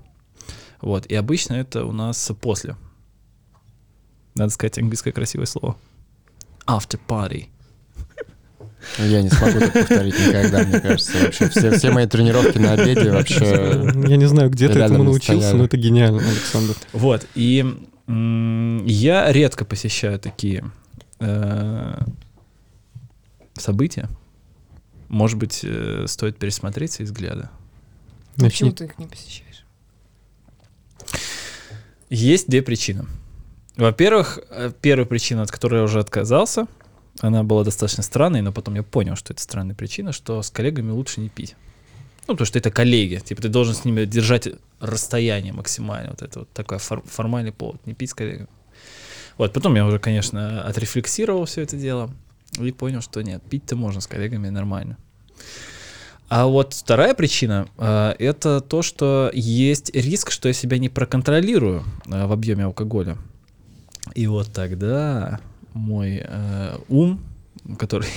Вот, 0.81 1.05
и 1.05 1.15
обычно 1.15 1.53
это 1.53 1.85
у 1.85 1.93
нас 1.93 2.29
после. 2.41 2.75
Надо 4.35 4.51
сказать 4.51 4.77
английское 4.77 5.13
красивое 5.13 5.45
слово. 5.45 5.77
After 6.67 6.99
party. 7.07 7.45
Я 8.97 9.21
не 9.21 9.29
смогу 9.29 9.59
так 9.59 9.71
повторить 9.71 10.19
никогда, 10.19 10.65
мне 10.65 10.81
кажется. 10.81 11.17
Вообще 11.23 11.47
все, 11.47 11.77
все 11.77 11.91
мои 11.91 12.07
тренировки 12.07 12.57
на 12.57 12.73
обеде 12.73 13.09
вообще... 13.09 13.89
Я 14.05 14.17
не 14.17 14.25
знаю, 14.25 14.49
где 14.49 14.67
ты 14.67 14.79
этому 14.79 15.03
научился, 15.03 15.41
стояли. 15.41 15.57
но 15.57 15.65
это 15.65 15.77
гениально, 15.77 16.19
Александр. 16.19 16.75
Вот, 16.91 17.25
и 17.35 17.63
я 18.07 19.31
редко 19.31 19.63
посещаю 19.63 20.19
такие 20.19 20.69
э, 21.19 22.01
события. 23.53 24.09
Может 25.07 25.37
быть, 25.37 25.61
э, 25.63 26.03
стоит 26.07 26.37
пересмотреть 26.37 26.91
свои 26.91 27.05
взгляды. 27.05 27.47
Почему 28.35 28.71
Начни. 28.71 28.71
ты 28.71 28.85
их 28.85 28.97
не 28.99 29.07
посещаешь? 29.07 29.65
Есть 32.09 32.49
две 32.49 32.61
причины. 32.61 33.05
Во-первых, 33.77 34.39
э, 34.49 34.71
первая 34.81 35.05
причина, 35.05 35.43
от 35.43 35.51
которой 35.51 35.77
я 35.77 35.83
уже 35.83 35.99
отказался, 35.99 36.67
она 37.19 37.43
была 37.43 37.63
достаточно 37.63 38.03
странной, 38.03 38.41
но 38.41 38.51
потом 38.51 38.75
я 38.75 38.83
понял, 38.83 39.15
что 39.15 39.33
это 39.33 39.41
странная 39.41 39.75
причина, 39.75 40.11
что 40.11 40.41
с 40.41 40.49
коллегами 40.49 40.91
лучше 40.91 41.21
не 41.21 41.29
пить. 41.29 41.55
Ну, 42.27 42.33
потому 42.33 42.45
что 42.45 42.59
это 42.59 42.69
коллеги. 42.71 43.15
Типа 43.17 43.41
ты 43.41 43.49
должен 43.49 43.73
с 43.73 43.85
ними 43.85 44.05
держать 44.05 44.47
расстояние 44.79 45.53
максимально. 45.53 46.11
Вот 46.11 46.21
это 46.21 46.39
вот 46.39 46.49
такой 46.51 46.77
фор- 46.77 47.03
формальный 47.05 47.51
повод. 47.51 47.85
Не 47.85 47.93
пить 47.93 48.11
с 48.11 48.13
коллегами. 48.13 48.47
Вот, 49.37 49.53
потом 49.53 49.75
я 49.75 49.85
уже, 49.85 49.97
конечно, 49.99 50.63
отрефлексировал 50.63 51.45
все 51.45 51.61
это 51.61 51.77
дело 51.77 52.11
и 52.59 52.71
понял, 52.71 53.01
что 53.01 53.21
нет, 53.21 53.41
пить-то 53.49 53.75
можно 53.75 54.01
с 54.01 54.07
коллегами 54.07 54.49
нормально. 54.49 54.97
А 56.31 56.45
вот 56.45 56.73
вторая 56.73 57.13
причина 57.13 57.67
э, 57.77 58.15
это 58.17 58.61
то, 58.61 58.81
что 58.83 59.29
есть 59.33 59.93
риск, 59.93 60.31
что 60.31 60.47
я 60.47 60.53
себя 60.53 60.77
не 60.77 60.87
проконтролирую 60.87 61.83
э, 62.05 62.25
в 62.25 62.31
объеме 62.31 62.63
алкоголя. 62.63 63.17
И 64.15 64.27
вот 64.27 64.47
тогда 64.53 65.41
мой 65.73 66.21
э, 66.23 66.77
ум, 66.87 67.19
который 67.77 68.07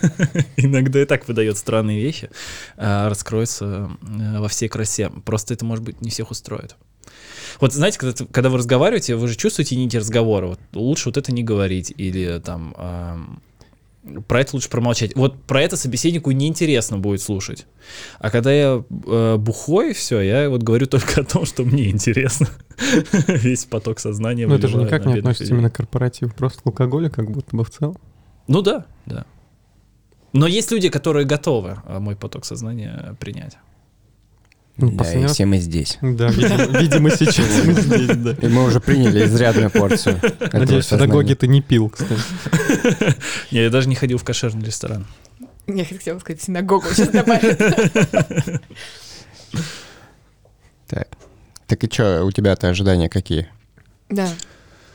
иногда 0.58 1.00
и 1.00 1.06
так 1.06 1.26
выдает 1.26 1.56
странные 1.56 2.02
вещи, 2.02 2.28
э, 2.76 3.08
раскроется 3.08 3.90
э, 4.02 4.40
во 4.40 4.48
всей 4.48 4.68
красе. 4.68 5.08
Просто 5.24 5.54
это, 5.54 5.64
может 5.64 5.86
быть, 5.86 6.02
не 6.02 6.10
всех 6.10 6.30
устроит. 6.30 6.76
Вот 7.60 7.72
знаете, 7.72 7.98
когда, 7.98 8.26
когда 8.30 8.50
вы 8.50 8.58
разговариваете, 8.58 9.16
вы 9.16 9.26
же 9.26 9.36
чувствуете 9.36 9.76
нити 9.76 9.96
разговора. 9.96 10.48
Вот 10.48 10.60
лучше 10.74 11.08
вот 11.08 11.16
это 11.16 11.32
не 11.32 11.42
говорить 11.42 11.94
или 11.96 12.42
там 12.44 12.74
ам, 12.76 13.42
про 14.28 14.40
это 14.40 14.56
лучше 14.56 14.68
промолчать. 14.68 15.14
Вот 15.16 15.42
про 15.42 15.62
это 15.62 15.76
собеседнику 15.76 16.30
неинтересно 16.30 16.98
будет 16.98 17.22
слушать. 17.22 17.66
А 18.18 18.30
когда 18.30 18.52
я 18.52 18.84
э, 19.06 19.36
бухой, 19.36 19.94
все, 19.94 20.20
я 20.20 20.50
вот 20.50 20.62
говорю 20.62 20.86
только 20.88 21.22
о 21.22 21.24
том, 21.24 21.46
что 21.46 21.64
мне 21.64 21.90
интересно. 21.90 22.48
Весь 23.28 23.64
поток 23.64 24.00
сознания. 24.00 24.46
Ну 24.46 24.54
это 24.54 24.68
же 24.68 24.76
никак 24.76 25.06
не 25.06 25.14
относится 25.14 25.52
именно 25.52 25.70
к 25.70 25.76
корпоративу, 25.76 26.32
просто 26.32 26.62
к 26.62 26.66
алкоголю 26.66 27.10
как 27.10 27.30
будто 27.30 27.56
бы 27.56 27.64
в 27.64 27.70
целом. 27.70 27.96
Ну 28.46 28.62
да, 28.62 28.86
да. 29.06 29.24
Но 30.32 30.46
есть 30.46 30.70
люди, 30.72 30.88
которые 30.88 31.24
готовы 31.24 31.78
э, 31.86 31.98
мой 31.98 32.16
поток 32.16 32.44
сознания 32.44 33.16
принять. 33.20 33.56
Ну, 34.76 34.90
Да, 34.90 34.98
последний 34.98 35.22
и 35.22 35.26
раз- 35.26 35.34
все 35.34 35.46
мы 35.46 35.58
здесь. 35.58 35.98
Да, 36.02 36.28
видимо, 36.28 36.78
видимо, 36.80 37.10
сейчас 37.10 37.46
мы 37.64 37.74
здесь, 37.74 38.16
да. 38.16 38.32
И 38.32 38.48
мы 38.48 38.64
уже 38.64 38.80
приняли 38.80 39.24
изрядную 39.24 39.70
порцию. 39.70 40.16
этого 40.16 40.58
Надеюсь, 40.58 40.86
сознания. 40.86 41.06
педагоги 41.12 41.34
ты 41.34 41.46
не 41.46 41.60
пил, 41.62 41.90
кстати. 41.90 42.20
Не, 43.52 43.62
я 43.62 43.70
даже 43.70 43.88
не 43.88 43.94
ходил 43.94 44.18
в 44.18 44.24
кошерный 44.24 44.64
ресторан. 44.66 45.06
Я 45.68 45.84
хотела 45.84 46.18
сказать 46.18 46.42
синагогу, 46.42 46.86
сейчас 46.92 47.08
добавить. 47.08 47.56
Так. 50.88 51.08
Так 51.66 51.82
и 51.84 51.90
что, 51.90 52.24
у 52.24 52.30
тебя-то 52.32 52.68
ожидания 52.68 53.08
какие? 53.08 53.48
Да. 54.10 54.28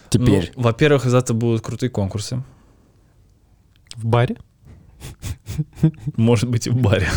Теперь. 0.10 0.52
Ну, 0.56 0.64
во-первых, 0.64 1.06
завтра 1.06 1.34
будут 1.34 1.62
крутые 1.64 1.90
конкурсы. 1.90 2.44
В 3.96 4.06
баре? 4.06 4.38
Может 6.16 6.50
быть, 6.50 6.68
и 6.68 6.70
в 6.70 6.76
баре. 6.76 7.08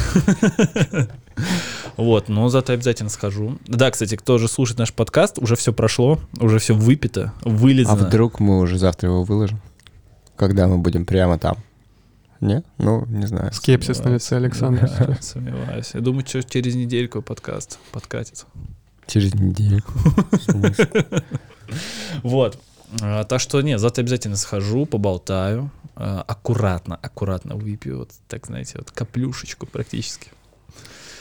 Вот, 1.97 2.29
но 2.29 2.49
зато 2.49 2.73
обязательно 2.73 3.11
схожу. 3.11 3.59
Да, 3.66 3.90
кстати, 3.90 4.16
кто 4.16 4.38
же 4.38 4.49
слушает 4.49 4.79
наш 4.79 4.92
подкаст, 4.92 5.38
уже 5.38 5.57
все 5.57 5.73
прошло, 5.73 6.18
уже 6.40 6.59
все 6.59 6.75
выпито, 6.75 7.33
а 7.42 7.49
вылезано. 7.49 8.07
вдруг 8.07 8.40
мы 8.40 8.61
уже 8.61 8.79
завтра 8.79 9.11
его 9.11 9.25
выложим? 9.25 9.61
Когда 10.37 10.66
мы 10.66 10.79
будем 10.79 11.05
прямо 11.05 11.38
там? 11.38 11.59
Не? 12.40 12.64
Ну, 12.79 13.05
не 13.07 13.27
знаю. 13.27 13.53
Скепсис 13.53 14.03
на 14.03 14.09
лице 14.09 14.37
Александра. 14.37 14.90
Да, 14.99 15.16
Сомневаюсь. 15.21 15.90
Я 15.95 16.01
думаю, 16.01 16.27
что 16.27 16.42
через 16.42 16.75
недельку 16.75 17.23
подкаст 17.23 17.79
подкатится. 17.92 18.47
Через 19.07 19.35
недельку. 19.35 19.92
Вот. 22.23 22.59
А, 23.00 23.24
Так 23.24 23.40
что 23.40 23.61
нет, 23.62 23.81
завтра 23.81 24.02
обязательно 24.02 24.37
схожу, 24.37 24.85
поболтаю. 24.87 25.70
а, 25.96 26.22
Аккуратно, 26.26 26.96
аккуратно 27.00 27.55
выпью. 27.57 28.00
Вот 28.00 28.11
так, 28.28 28.46
знаете, 28.46 28.74
вот 28.76 28.90
каплюшечку 28.90 29.66
практически. 29.66 30.28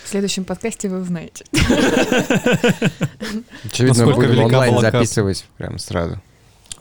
В 0.03 0.09
следующем 0.11 0.43
подкасте 0.43 0.89
вы 0.89 0.99
узнаете. 1.01 1.45
Очевидно, 3.63 4.05
будем 4.13 4.39
онлайн 4.43 4.79
записывать 4.79 5.45
прям 5.57 5.77
сразу. 5.79 6.21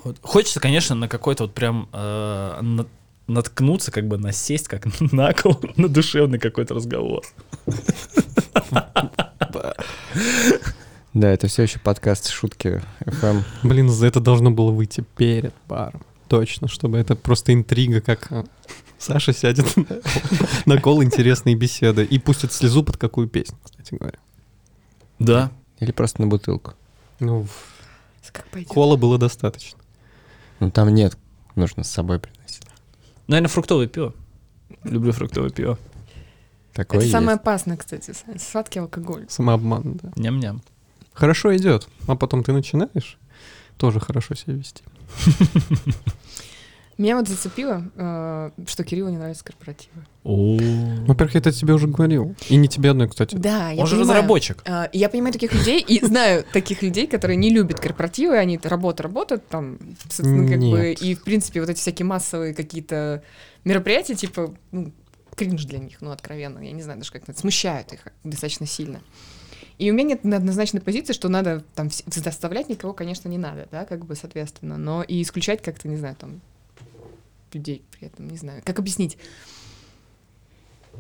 Вот. 0.03 0.17
Хочется, 0.23 0.59
конечно, 0.61 0.95
на 0.97 1.07
какой-то 1.09 1.45
вот 1.45 1.55
прям 1.55 1.89
э, 1.93 2.59
на- 2.63 2.87
наткнуться, 3.29 3.93
как 3.93 4.09
бы 4.09 4.19
насесть, 4.19 4.67
как 4.67 4.87
на 5.13 5.33
кол, 5.35 5.61
на 5.77 5.89
душевный 5.89 6.39
какой-то 6.41 6.75
разговор. 6.75 7.23
Да, 11.13 11.29
это 11.29 11.49
все 11.49 11.65
еще 11.65 11.79
подкаст 11.81 12.29
«Шутки 12.29 12.81
FM». 13.01 13.43
Блин, 13.65 13.89
за 13.89 14.07
это 14.07 14.21
должно 14.21 14.51
было 14.51 14.71
выйти 14.71 15.05
перед 15.17 15.53
баром. 15.69 16.03
Точно, 16.29 16.69
чтобы 16.69 16.99
это 16.99 17.17
просто 17.17 17.53
интрига, 17.53 18.01
как 18.01 18.31
а, 18.31 18.45
Саша 18.99 19.33
сядет 19.33 19.67
на- 20.67 20.81
кол 20.81 21.03
интересные 21.03 21.57
беседы 21.57 22.05
и 22.05 22.19
пустит 22.21 22.53
слезу 22.53 22.85
под 22.85 22.97
какую 22.97 23.27
песню, 23.29 23.59
кстати 23.65 23.95
говоря. 23.97 24.19
Да. 25.19 25.51
Или 25.81 25.91
просто 25.91 26.21
на 26.21 26.29
бутылку. 26.29 26.75
Ну, 27.19 27.47
кола 28.69 28.97
было 28.97 29.19
достаточно. 29.19 29.81
Ну, 30.61 30.71
там 30.71 30.91
нет. 30.95 31.19
Нужно 31.57 31.83
с 31.83 31.91
собой 31.91 32.21
приносить. 32.21 32.63
Наверное, 33.27 33.49
фруктовое 33.49 33.89
пиво. 33.89 34.15
Люблю 34.85 35.11
фруктовое 35.13 35.51
пиво. 35.51 35.77
Такое 36.73 36.99
Это 36.99 37.07
есть. 37.07 37.13
самое 37.13 37.35
опасное, 37.37 37.77
кстати, 37.77 38.15
сладкий 38.39 38.79
алкоголь. 38.79 39.27
Самообман, 39.29 39.95
да. 40.01 40.11
Ням-ням. 40.15 40.63
Хорошо 41.13 41.55
идет, 41.57 41.89
а 42.07 42.17
потом 42.17 42.43
ты 42.45 42.53
начинаешь 42.53 43.19
тоже 43.77 44.01
хорошо 44.01 44.35
себя 44.35 44.55
вести. 44.55 44.83
Меня 46.99 47.17
вот 47.17 47.29
зацепило, 47.29 47.91
э, 47.97 48.51
что 48.67 48.85
Кириллу 48.85 49.09
не 49.09 49.17
нравятся 49.17 49.43
корпоративы. 49.43 50.05
Во-первых, 50.23 51.33
я 51.35 51.41
это 51.41 51.51
тебе 51.51 51.73
уже 51.73 51.87
говорил. 51.89 52.35
И 52.51 52.57
не 52.57 52.69
тебе 52.69 52.91
одной, 52.91 53.09
кстати. 53.09 53.35
Да, 53.37 53.71
я 53.71 53.81
Он 53.81 53.87
же 53.87 53.97
понимаю. 53.97 54.19
разработчик. 54.19 54.63
А, 54.67 54.91
Я 54.93 55.09
понимаю 55.09 55.33
таких 55.33 55.55
людей 55.55 55.81
и 55.81 56.05
знаю 56.05 56.45
таких 56.53 56.83
людей, 56.83 57.07
которые 57.07 57.39
не 57.39 57.49
любят 57.49 57.81
корпоративы, 57.81 58.37
они 58.37 58.61
работа 58.63 59.03
работают 59.05 59.49
там, 59.49 59.79
с- 60.11 60.19
ну, 60.19 60.47
как 60.47 60.59
бы, 60.59 60.89
Нет. 60.91 61.01
и 61.03 61.15
в 61.15 61.23
принципе 61.23 61.61
вот 61.61 61.71
эти 61.71 61.79
всякие 61.79 62.05
массовые 62.05 62.53
какие-то 62.53 63.23
мероприятия, 63.65 64.15
типа, 64.15 64.55
ну, 64.71 64.93
кринж 65.37 65.65
для 65.65 65.79
них, 65.79 66.03
ну, 66.03 66.11
откровенно, 66.11 66.59
я 66.59 66.73
не 66.73 66.83
знаю 66.83 66.99
даже 66.99 67.13
как 67.13 67.23
это, 67.27 67.39
смущают 67.39 67.95
их 67.95 68.01
достаточно 68.25 68.67
сильно. 68.67 69.01
И 69.81 69.91
у 69.91 69.95
меня 69.95 70.09
нет 70.09 70.27
однозначной 70.27 70.83
позиции, 70.83 71.15
что 71.15 71.31
надо 71.31 71.65
там 71.75 71.89
заставлять 72.07 72.69
никого, 72.69 72.93
конечно, 72.93 73.31
не 73.31 73.39
надо, 73.39 73.67
да, 73.73 73.87
как 73.87 74.05
бы, 74.05 74.15
соответственно, 74.15 74.77
но 74.77 75.03
и 75.03 75.23
исключать 75.23 75.63
как-то, 75.63 75.89
не 75.89 75.97
знаю, 75.97 76.17
там, 76.17 76.43
людей 77.55 77.83
при 77.91 78.09
этом, 78.09 78.29
не 78.29 78.37
знаю, 78.37 78.61
как 78.63 78.79
объяснить. 78.79 79.17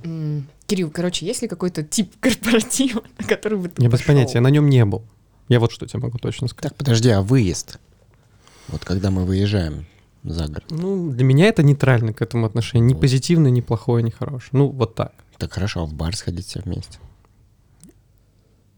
М, 0.02 0.46
Кирилл, 0.66 0.90
короче, 0.90 1.26
есть 1.26 1.42
ли 1.42 1.48
какой-то 1.48 1.82
тип 1.82 2.14
корпоратива, 2.20 3.02
на 3.18 3.26
который 3.26 3.58
бы 3.58 3.68
ты 3.68 3.82
Я 3.82 3.90
без 3.90 4.00
понятия, 4.00 4.38
я 4.38 4.40
на 4.40 4.48
нем 4.48 4.70
не 4.70 4.82
был. 4.86 5.02
Я 5.48 5.60
вот 5.60 5.72
что 5.72 5.86
тебе 5.86 6.00
могу 6.00 6.16
точно 6.16 6.48
сказать. 6.48 6.70
Так, 6.70 6.78
подожди, 6.78 7.10
а 7.10 7.20
выезд? 7.20 7.78
Вот 8.68 8.82
когда 8.86 9.10
мы 9.10 9.26
выезжаем 9.26 9.84
за 10.24 10.46
город. 10.46 10.64
Ну, 10.70 11.10
для 11.10 11.24
меня 11.24 11.48
это 11.48 11.62
нейтрально 11.62 12.14
к 12.14 12.22
этому 12.22 12.46
отношение. 12.46 12.88
Ни 12.88 12.94
Вот. 12.94 13.02
позитивное, 13.02 13.50
ни 13.50 13.60
плохое, 13.60 14.02
ни 14.02 14.10
хорошее. 14.10 14.50
Ну, 14.52 14.68
вот 14.68 14.94
так. 14.94 15.12
Так 15.36 15.52
хорошо, 15.52 15.82
а 15.82 15.84
в 15.84 15.92
бар 15.92 16.16
сходить 16.16 16.46
все 16.46 16.60
вместе. 16.60 16.98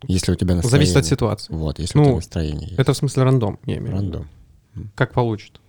Если 0.09 0.33
у 0.33 0.35
тебя 0.35 0.55
настроение. 0.57 0.87
Зависит 0.87 0.97
от 0.97 1.07
ситуации. 1.07 1.53
Вот, 1.53 1.79
если 1.79 1.97
Ну, 1.99 2.03
у 2.03 2.07
тебя 2.07 2.15
настроение 2.17 2.69
есть. 2.69 2.79
Это 2.79 2.93
в 2.93 2.97
смысле 2.97 3.23
рандом, 3.25 3.59
я 3.67 3.77
имею 3.79 3.97
в 3.97 4.01
виду. 4.03 4.13
рандом. 4.13 4.29
Как 4.95 5.13
получит. 5.13 5.61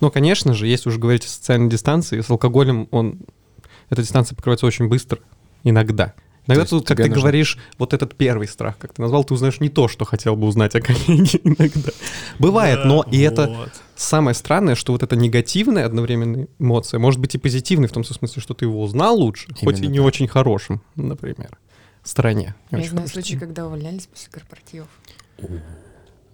Но, 0.00 0.10
конечно 0.10 0.54
же, 0.54 0.66
если 0.66 0.88
уже 0.88 0.98
говорить 0.98 1.24
о 1.24 1.28
социальной 1.28 1.68
дистанции, 1.70 2.20
с 2.20 2.30
алкоголем 2.30 2.88
он... 2.90 3.20
Эта 3.90 4.02
дистанция 4.02 4.34
покрывается 4.36 4.66
очень 4.66 4.88
быстро. 4.88 5.18
Иногда. 5.62 6.14
Иногда 6.46 6.66
тут, 6.66 6.86
как 6.86 6.98
ты 6.98 7.04
нужно- 7.04 7.20
говоришь, 7.22 7.58
вот 7.78 7.94
этот 7.94 8.14
первый 8.16 8.46
страх, 8.48 8.76
как 8.76 8.92
ты 8.92 9.00
назвал, 9.00 9.24
ты 9.24 9.32
узнаешь 9.32 9.60
не 9.60 9.70
то, 9.70 9.88
что 9.88 10.04
хотел 10.04 10.36
бы 10.36 10.46
узнать 10.46 10.74
о 10.74 10.80
коллеге 10.82 11.40
иногда. 11.44 11.90
Бывает, 12.38 12.84
но 12.84 13.02
и 13.10 13.18
это 13.20 13.46
Вот. 13.48 13.70
самое 13.96 14.34
странное, 14.34 14.74
что 14.74 14.92
вот 14.92 15.02
эта 15.02 15.16
негативная 15.16 15.86
одновременная 15.86 16.48
эмоция 16.58 16.98
может 17.00 17.18
быть 17.18 17.34
и 17.34 17.38
позитивной 17.38 17.88
в 17.88 17.92
том 17.92 18.04
смысле, 18.04 18.42
что 18.42 18.52
ты 18.52 18.66
его 18.66 18.82
узнал 18.82 19.16
лучше, 19.18 19.48
хоть 19.54 19.76
и 19.78 19.82
Именно 19.84 19.92
не 19.92 19.98
так. 19.98 20.06
очень 20.06 20.28
хорошим, 20.28 20.82
например, 20.96 21.58
стороне. 22.04 22.54
Не 22.70 22.78
Я 22.78 22.82
очень 22.84 22.90
знаю 22.90 23.08
случаи, 23.08 23.36
когда 23.36 23.66
увольнялись 23.66 24.06
после 24.06 24.30
корпоративов. 24.30 24.88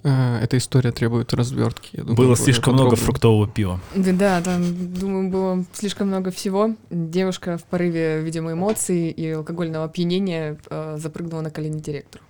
А, 0.02 0.40
Эта 0.42 0.56
история 0.56 0.92
требует 0.92 1.34
развертки. 1.34 1.90
я 1.92 2.02
думаю, 2.02 2.16
Было 2.16 2.36
слишком 2.36 2.74
много 2.74 2.96
фруктового 2.96 3.46
пива. 3.46 3.80
Да, 3.94 4.12
да, 4.12 4.40
там, 4.40 4.94
думаю, 4.94 5.28
было 5.30 5.64
слишком 5.72 6.08
много 6.08 6.30
всего. 6.30 6.74
Девушка 6.90 7.58
в 7.58 7.64
порыве, 7.64 8.20
видимо, 8.22 8.52
эмоций 8.52 9.10
и 9.10 9.30
алкогольного 9.32 9.84
опьянения 9.84 10.56
э, 10.70 10.96
запрыгнула 10.98 11.42
на 11.42 11.50
колени 11.50 11.80
директору. 11.80 12.24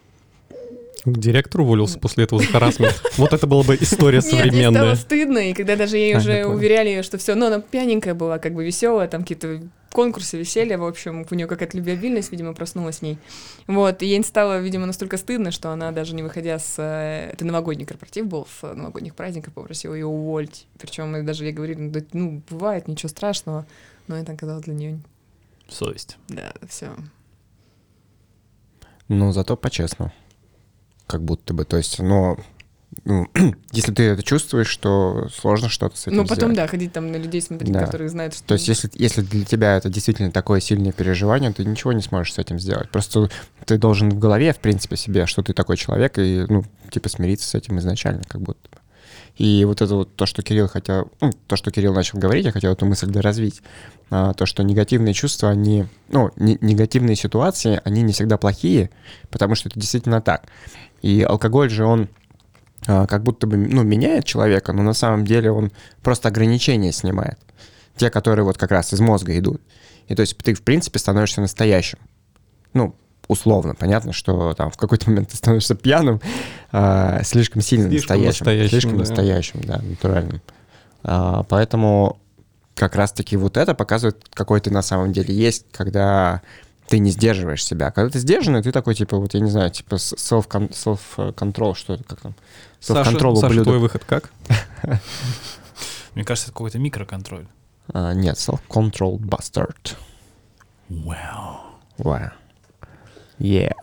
Директор 1.06 1.62
уволился 1.62 1.98
после 1.98 2.24
этого 2.24 2.42
за 2.42 2.48
харассмент. 2.48 3.00
Вот 3.16 3.32
это 3.32 3.46
была 3.46 3.62
бы 3.62 3.76
история 3.80 4.18
Нет, 4.18 4.24
ей 4.24 4.30
стало 4.30 4.50
современная. 4.50 4.94
стыдно, 4.96 5.38
и 5.50 5.54
когда 5.54 5.76
даже 5.76 5.96
ей 5.96 6.14
А, 6.14 6.18
уже 6.18 6.44
уверяли, 6.44 7.02
что 7.02 7.16
все, 7.18 7.34
ну, 7.36 7.46
она 7.46 7.60
пьяненькая 7.60 8.14
была, 8.14 8.38
как 8.38 8.52
бы 8.52 8.64
веселая, 8.66 9.08
там 9.08 9.22
какие-то 9.22 9.62
конкурсы, 9.92 10.38
веселья, 10.38 10.78
в 10.78 10.84
общем, 10.84 11.26
у 11.30 11.34
нее 11.34 11.46
какая-то 11.46 11.76
любвеобильность, 11.76 12.30
видимо, 12.32 12.54
проснулась 12.54 12.98
в 12.98 13.02
ней. 13.02 13.18
Вот, 13.66 14.02
и 14.02 14.06
ей 14.06 14.22
стало, 14.24 14.60
видимо, 14.60 14.86
настолько 14.86 15.16
стыдно, 15.16 15.50
что 15.50 15.70
она 15.70 15.90
даже 15.92 16.14
не 16.14 16.22
выходя 16.22 16.58
с... 16.58 16.74
э, 16.78 17.30
Это 17.32 17.44
новогодний 17.44 17.86
корпоратив 17.86 18.26
был, 18.26 18.46
с 18.46 18.62
новогодних 18.74 19.14
праздников, 19.14 19.54
попросила 19.54 19.94
ее 19.94 20.06
уволить. 20.06 20.66
Причем 20.78 21.10
мы 21.12 21.22
даже 21.22 21.44
ей 21.44 21.52
говорили, 21.52 21.80
ну, 21.80 21.90
да, 21.90 22.00
ну, 22.12 22.42
бывает, 22.48 22.88
ничего 22.88 23.08
страшного, 23.08 23.66
но 24.06 24.16
это 24.16 24.32
оказалось 24.32 24.64
для 24.64 24.74
нее, 24.74 25.00
Совесть. 25.68 26.16
да, 26.28 26.52
все. 26.68 26.90
Ну, 29.08 29.32
зато 29.32 29.56
по-честному. 29.56 30.12
Как 31.06 31.22
будто 31.22 31.52
бы. 31.54 31.64
То 31.64 31.76
есть, 31.76 31.98
но 31.98 32.36
ну, 33.04 33.26
если 33.72 33.92
ты 33.92 34.02
это 34.04 34.22
чувствуешь, 34.22 34.68
что 34.68 35.28
сложно 35.34 35.68
что-то 35.68 35.96
с 35.96 36.06
этим 36.06 36.16
Ну, 36.18 36.22
потом, 36.22 36.36
сделать. 36.52 36.56
да, 36.56 36.66
ходить 36.66 36.92
там 36.92 37.10
на 37.12 37.16
людей 37.16 37.40
смотреть, 37.40 37.72
Да. 37.72 37.84
которые 37.86 38.08
знают, 38.08 38.34
что... 38.34 38.44
То 38.44 38.54
есть, 38.54 38.68
если, 38.68 38.90
если 38.94 39.22
для 39.22 39.44
тебя 39.44 39.76
это 39.76 39.88
действительно 39.88 40.30
такое 40.32 40.60
сильное 40.60 40.92
переживание, 40.92 41.52
ты 41.52 41.64
ничего 41.64 41.92
не 41.92 42.02
сможешь 42.02 42.34
с 42.34 42.38
этим 42.38 42.58
сделать. 42.58 42.90
Просто 42.90 43.30
ты 43.64 43.78
должен 43.78 44.10
в 44.10 44.18
голове, 44.18 44.52
в 44.52 44.58
принципе, 44.58 44.96
себе, 44.96 45.26
что 45.26 45.42
ты 45.42 45.52
такой 45.52 45.76
человек, 45.76 46.18
и, 46.18 46.44
ну, 46.48 46.64
типа, 46.90 47.08
смириться 47.08 47.48
с 47.48 47.54
этим 47.54 47.78
изначально, 47.78 48.22
как 48.26 48.40
будто 48.40 48.68
бы. 48.70 48.78
И 49.36 49.64
вот 49.64 49.80
это 49.80 49.94
вот 49.94 50.16
то, 50.16 50.26
что 50.26 50.42
Кирилл 50.42 50.68
хотел, 50.68 51.10
ну, 51.20 51.30
то, 51.46 51.56
что 51.56 51.70
Кирилл 51.70 51.94
начал 51.94 52.18
говорить, 52.18 52.44
я 52.44 52.52
хотел 52.52 52.72
эту 52.72 52.84
мысль 52.84 53.06
доразвить. 53.06 53.62
А, 54.10 54.34
то, 54.34 54.44
что 54.44 54.62
негативные 54.64 55.14
чувства, 55.14 55.48
они, 55.50 55.86
ну, 56.08 56.30
не- 56.36 56.58
негативные 56.60 57.16
ситуации, 57.16 57.80
они 57.84 58.02
не 58.02 58.12
всегда 58.12 58.36
плохие, 58.36 58.90
потому 59.30 59.54
что 59.54 59.68
это 59.70 59.78
действительно 59.80 60.20
так. 60.20 60.42
И 61.00 61.22
алкоголь 61.22 61.70
же, 61.70 61.84
он 61.86 62.08
как 63.08 63.22
будто 63.22 63.46
бы, 63.46 63.56
ну, 63.56 63.82
меняет 63.82 64.24
человека, 64.24 64.72
но 64.72 64.82
на 64.82 64.94
самом 64.94 65.24
деле 65.24 65.50
он 65.50 65.72
просто 66.02 66.28
ограничения 66.28 66.92
снимает. 66.92 67.38
Те, 67.96 68.10
которые 68.10 68.44
вот 68.44 68.58
как 68.58 68.70
раз 68.70 68.92
из 68.92 69.00
мозга 69.00 69.38
идут. 69.38 69.60
И 70.08 70.14
то 70.14 70.22
есть 70.22 70.36
ты, 70.38 70.54
в 70.54 70.62
принципе, 70.62 70.98
становишься 70.98 71.40
настоящим. 71.40 71.98
Ну, 72.72 72.94
условно, 73.28 73.74
понятно, 73.74 74.12
что 74.12 74.54
там 74.54 74.70
в 74.70 74.76
какой-то 74.76 75.08
момент 75.08 75.28
ты 75.28 75.36
становишься 75.36 75.74
пьяным, 75.74 76.20
а, 76.72 77.22
слишком 77.22 77.62
сильно 77.62 77.88
Слишком 77.88 78.16
настоящим. 78.16 78.44
настоящим, 78.44 78.70
слишком 78.70 78.92
да. 78.92 78.98
настоящим, 78.98 79.60
да, 79.62 79.80
натуральным. 79.82 80.42
А, 81.02 81.42
поэтому 81.44 82.18
как 82.74 82.96
раз-таки 82.96 83.36
вот 83.36 83.56
это 83.56 83.74
показывает, 83.74 84.24
какой 84.32 84.60
ты 84.60 84.70
на 84.70 84.82
самом 84.82 85.12
деле 85.12 85.34
есть, 85.34 85.66
когда 85.70 86.42
ты 86.88 86.98
не 86.98 87.10
сдерживаешь 87.10 87.64
себя. 87.64 87.86
А 87.86 87.90
Когда 87.92 88.10
ты 88.10 88.18
сдержанный, 88.18 88.62
ты 88.62 88.72
такой, 88.72 88.94
типа, 88.96 89.16
вот 89.16 89.34
я 89.34 89.40
не 89.40 89.50
знаю, 89.50 89.70
типа 89.70 89.94
self-control, 89.94 91.74
что 91.76 91.94
это, 91.94 92.04
как 92.04 92.20
там? 92.20 92.34
Саша, 92.80 93.10
Self-control 93.10 93.34
Саша, 93.36 93.46
ублюдок. 93.46 93.64
твой 93.64 93.78
выход 93.78 94.04
как? 94.04 94.30
Мне 96.14 96.24
кажется, 96.24 96.48
это 96.48 96.52
какой-то 96.52 96.78
микроконтроль. 96.78 97.46
А, 97.92 98.14
нет, 98.14 98.36
self-control 98.36 99.18
bastard. 99.18 99.96
Вау. 100.88 101.60
Wow. 101.98 102.30
Yeah. 103.38 103.74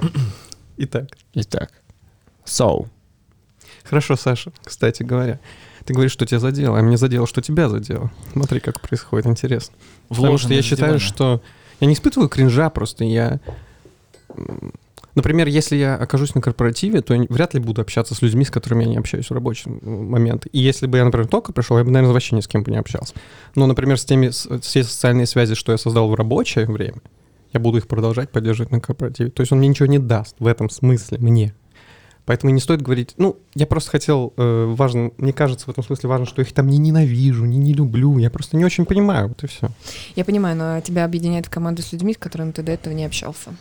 Итак. 0.76 1.06
Итак. 1.34 1.70
So. 2.44 2.88
Хорошо, 3.84 4.16
Саша, 4.16 4.52
кстати 4.64 5.02
говоря. 5.02 5.38
Ты 5.84 5.94
говоришь, 5.94 6.12
что 6.12 6.26
тебя 6.26 6.40
задело, 6.40 6.78
а 6.78 6.82
мне 6.82 6.96
задело, 6.96 7.28
что 7.28 7.40
тебя 7.40 7.68
задело. 7.68 8.10
Смотри, 8.32 8.58
как 8.58 8.80
происходит, 8.80 9.26
интересно. 9.26 9.76
Потому 10.08 10.36
что 10.36 10.52
я 10.52 10.62
считаю, 10.62 10.98
что 10.98 11.40
я 11.80 11.86
не 11.86 11.94
испытываю 11.94 12.28
кринжа, 12.28 12.68
просто 12.70 13.04
я... 13.04 13.38
Например, 15.16 15.48
если 15.48 15.76
я 15.76 15.96
окажусь 15.96 16.34
на 16.36 16.40
корпоративе, 16.42 17.00
то 17.00 17.14
я 17.14 17.24
вряд 17.28 17.54
ли 17.54 17.60
буду 17.60 17.80
общаться 17.80 18.14
с 18.14 18.22
людьми, 18.22 18.44
с 18.44 18.50
которыми 18.50 18.84
я 18.84 18.90
не 18.90 18.96
общаюсь 18.98 19.28
в 19.28 19.32
рабочий 19.32 19.70
момент. 19.70 20.46
И 20.52 20.58
если 20.60 20.86
бы 20.86 20.98
я, 20.98 21.04
например, 21.04 21.26
только 21.26 21.52
пришел, 21.52 21.78
я 21.78 21.84
бы, 21.84 21.90
наверное, 21.90 22.12
вообще 22.12 22.36
ни 22.36 22.40
с 22.40 22.46
кем 22.46 22.62
бы 22.62 22.70
не 22.70 22.76
общался. 22.76 23.14
Но, 23.54 23.66
например, 23.66 23.98
с 23.98 24.04
теми 24.04 24.28
с- 24.28 24.46
все 24.60 24.84
социальные 24.84 25.26
связи, 25.26 25.54
что 25.54 25.72
я 25.72 25.78
создал 25.78 26.08
в 26.08 26.14
рабочее 26.14 26.66
время, 26.66 27.00
я 27.52 27.58
буду 27.60 27.78
их 27.78 27.88
продолжать 27.88 28.30
поддерживать 28.30 28.70
на 28.70 28.80
корпоративе. 28.80 29.30
То 29.30 29.40
есть 29.40 29.50
он 29.52 29.58
мне 29.58 29.68
ничего 29.68 29.86
не 29.86 29.98
даст 29.98 30.36
в 30.38 30.46
этом 30.46 30.68
смысле, 30.70 31.16
мне. 31.18 31.54
Поэтому 32.26 32.52
не 32.52 32.60
стоит 32.60 32.82
говорить, 32.82 33.14
ну, 33.18 33.36
я 33.54 33.66
просто 33.68 33.88
хотел, 33.92 34.34
э, 34.36 34.64
важно, 34.76 35.12
мне 35.16 35.32
кажется, 35.32 35.64
в 35.66 35.68
этом 35.70 35.84
смысле 35.84 36.08
важно, 36.10 36.26
что 36.26 36.42
я 36.42 36.46
их 36.46 36.52
там 36.52 36.66
не 36.66 36.76
ненавижу, 36.76 37.44
не, 37.44 37.56
не 37.56 37.72
люблю, 37.72 38.18
я 38.18 38.30
просто 38.30 38.56
не 38.56 38.64
очень 38.64 38.84
понимаю, 38.84 39.28
вот 39.28 39.44
и 39.44 39.46
все. 39.46 39.68
Я 40.16 40.24
понимаю, 40.24 40.56
но 40.56 40.80
тебя 40.80 41.04
объединяет 41.04 41.46
в 41.46 41.50
команду 41.50 41.82
с 41.82 41.92
людьми, 41.92 42.12
с 42.14 42.18
которыми 42.18 42.50
ты 42.50 42.62
до 42.62 42.72
этого 42.72 42.92
не 42.92 43.04
общался. 43.06 43.54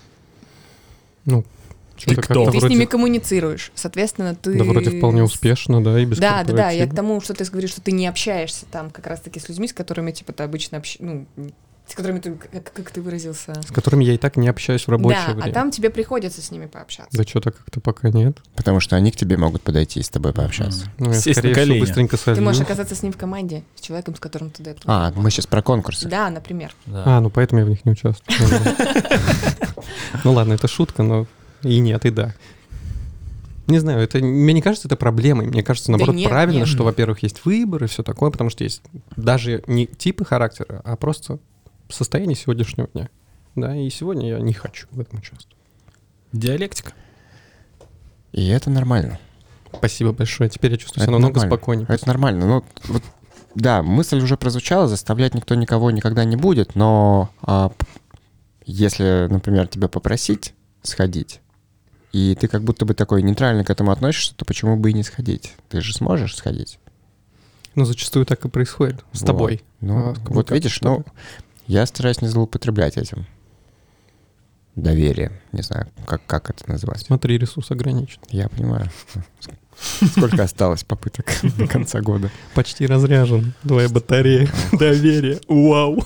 Ну, 1.25 1.43
что-то 1.97 2.21
кто? 2.21 2.45
ты 2.45 2.51
с 2.51 2.61
вроде- 2.61 2.75
ними 2.75 2.85
коммуницируешь, 2.85 3.71
соответственно, 3.73 4.35
ты... 4.35 4.57
Да, 4.57 4.63
вроде 4.63 4.97
вполне 4.97 5.23
успешно, 5.23 5.83
да, 5.83 5.99
и 5.99 6.05
без 6.05 6.19
Да, 6.19 6.43
да, 6.43 6.53
да, 6.53 6.69
я 6.69 6.87
к 6.87 6.95
тому, 6.95 7.21
что 7.21 7.33
ты 7.33 7.45
говоришь, 7.45 7.71
что 7.71 7.81
ты 7.81 7.91
не 7.91 8.07
общаешься 8.07 8.65
там 8.71 8.89
как 8.89 9.07
раз-таки 9.07 9.39
с 9.39 9.47
людьми, 9.47 9.67
с 9.67 9.73
которыми, 9.73 10.11
типа, 10.11 10.33
ты 10.33 10.43
обычно 10.43 10.77
общ... 10.77 10.97
ну, 10.99 11.25
с 11.87 11.93
которыми 11.93 12.19
ты, 12.19 12.33
как, 12.33 12.73
как 12.73 12.89
ты 12.91 13.01
выразился? 13.01 13.53
С 13.61 13.71
которыми 13.71 14.03
я 14.03 14.13
и 14.13 14.17
так 14.17 14.37
не 14.37 14.47
общаюсь 14.47 14.87
в 14.87 14.89
рабочее 14.89 15.21
да, 15.27 15.33
время. 15.33 15.51
а 15.51 15.53
там 15.53 15.71
тебе 15.71 15.89
приходится 15.91 16.41
с 16.41 16.49
ними 16.49 16.65
пообщаться. 16.65 17.15
Да 17.15 17.23
что-то 17.23 17.51
как-то 17.51 17.79
пока 17.79 18.09
нет. 18.09 18.39
Потому 18.55 18.79
что 18.79 18.95
они 18.95 19.11
к 19.11 19.15
тебе 19.15 19.37
могут 19.37 19.61
подойти 19.61 19.99
и 19.99 20.03
с 20.03 20.09
тобой 20.09 20.33
пообщаться. 20.33 20.87
Ну, 20.97 21.11
я, 21.11 21.13
Сесть 21.13 21.39
скорее 21.39 21.53
всего, 21.53 21.79
быстренько 21.79 22.17
Ты 22.17 22.23
солью. 22.23 22.43
можешь 22.43 22.61
оказаться 22.61 22.95
с 22.95 23.03
ним 23.03 23.13
в 23.13 23.17
команде, 23.17 23.63
с 23.75 23.81
человеком, 23.81 24.15
с 24.15 24.19
которым 24.19 24.49
ты 24.49 24.63
до 24.63 24.71
этого... 24.71 24.83
А, 24.87 25.13
мы 25.15 25.29
сейчас 25.29 25.45
про 25.45 25.61
конкурсы. 25.61 26.07
Да, 26.09 26.29
например. 26.29 26.73
Да. 26.87 27.03
А, 27.05 27.19
ну 27.21 27.29
поэтому 27.29 27.59
я 27.59 27.65
в 27.65 27.69
них 27.69 27.85
не 27.85 27.91
участвую. 27.91 28.49
Ну 30.23 30.33
ладно, 30.33 30.53
это 30.53 30.67
шутка, 30.67 31.03
но 31.03 31.27
и 31.61 31.77
нет, 31.79 32.05
и 32.05 32.09
да. 32.09 32.33
Не 33.67 33.79
знаю, 33.79 33.99
это 33.99 34.19
мне 34.19 34.53
не 34.53 34.61
кажется 34.61 34.87
это 34.87 34.95
проблемой. 34.95 35.47
Мне 35.47 35.63
кажется, 35.63 35.87
Да 35.87 35.97
наоборот, 35.97 36.15
нет, 36.15 36.29
правильно, 36.29 36.59
нет. 36.59 36.67
что, 36.67 36.83
во-первых, 36.83 37.23
есть 37.23 37.45
выбор 37.45 37.83
и 37.83 37.87
все 37.87 38.03
такое, 38.03 38.29
потому 38.29 38.49
что 38.49 38.63
есть 38.63 38.81
даже 39.15 39.63
не 39.67 39.87
типы 39.87 40.23
характера, 40.25 40.81
а 40.83 40.95
просто 40.95 41.39
состояние 41.89 42.35
сегодняшнего 42.35 42.87
дня. 42.87 43.09
Да, 43.55 43.75
и 43.75 43.89
сегодня 43.89 44.29
я 44.29 44.39
не 44.39 44.53
хочу 44.53 44.87
в 44.91 44.99
этом 44.99 45.19
участвовать. 45.19 45.55
Диалектика. 46.31 46.93
И 48.31 48.47
это 48.47 48.69
нормально. 48.69 49.19
Спасибо 49.73 50.11
большое. 50.11 50.49
Теперь 50.49 50.71
я 50.71 50.77
чувствую 50.77 51.01
себя 51.01 51.03
Это 51.03 51.11
намного 51.11 51.39
нормально. 51.39 51.55
спокойнее. 51.55 51.85
Это 51.89 52.07
нормально. 52.07 52.45
Ну, 52.45 52.63
вот, 52.87 53.03
да, 53.55 53.81
мысль 53.83 54.17
уже 54.17 54.35
прозвучала, 54.37 54.87
заставлять 54.87 55.33
никто 55.33 55.55
никого 55.55 55.91
никогда 55.91 56.25
не 56.25 56.35
будет, 56.35 56.75
но 56.75 57.29
а, 57.41 57.71
если, 58.65 59.27
например, 59.29 59.67
тебя 59.67 59.87
попросить 59.87 60.53
сходить, 60.81 61.39
и 62.11 62.35
ты 62.39 62.47
как 62.47 62.63
будто 62.63 62.85
бы 62.85 62.93
такой 62.93 63.21
нейтрально 63.21 63.63
к 63.63 63.69
этому 63.69 63.91
относишься, 63.91 64.35
то 64.35 64.45
почему 64.45 64.77
бы 64.77 64.91
и 64.91 64.93
не 64.93 65.03
сходить? 65.03 65.53
Ты 65.69 65.81
же 65.81 65.93
сможешь 65.93 66.35
сходить. 66.35 66.79
Но 67.75 67.83
зачастую 67.83 68.25
так 68.25 68.43
и 68.45 68.49
происходит 68.49 69.03
с 69.11 69.21
Вот. 69.21 69.27
тобой. 69.27 69.63
Ну, 69.81 70.11
А, 70.11 70.13
вот 70.27 70.51
видишь, 70.51 70.79
ну, 70.81 71.03
я 71.67 71.85
стараюсь 71.85 72.21
не 72.21 72.27
злоупотреблять 72.27 72.97
этим. 72.97 73.25
Доверие, 74.75 75.31
не 75.53 75.61
знаю, 75.61 75.87
как, 76.05 76.25
как 76.25 76.49
это 76.49 76.69
назвать. 76.69 76.99
Смотри, 76.99 77.37
ресурс 77.37 77.71
ограничен. 77.71 78.19
Я 78.29 78.49
понимаю. 78.49 78.89
Сколько 79.77 80.43
осталось 80.43 80.83
попыток 80.83 81.25
до 81.57 81.67
конца 81.67 82.01
года? 82.01 82.29
Почти 82.53 82.85
разряжен. 82.85 83.53
Твоя 83.63 83.87
батарея. 83.89 84.49
Доверие. 84.73 85.39
Вау. 85.47 86.03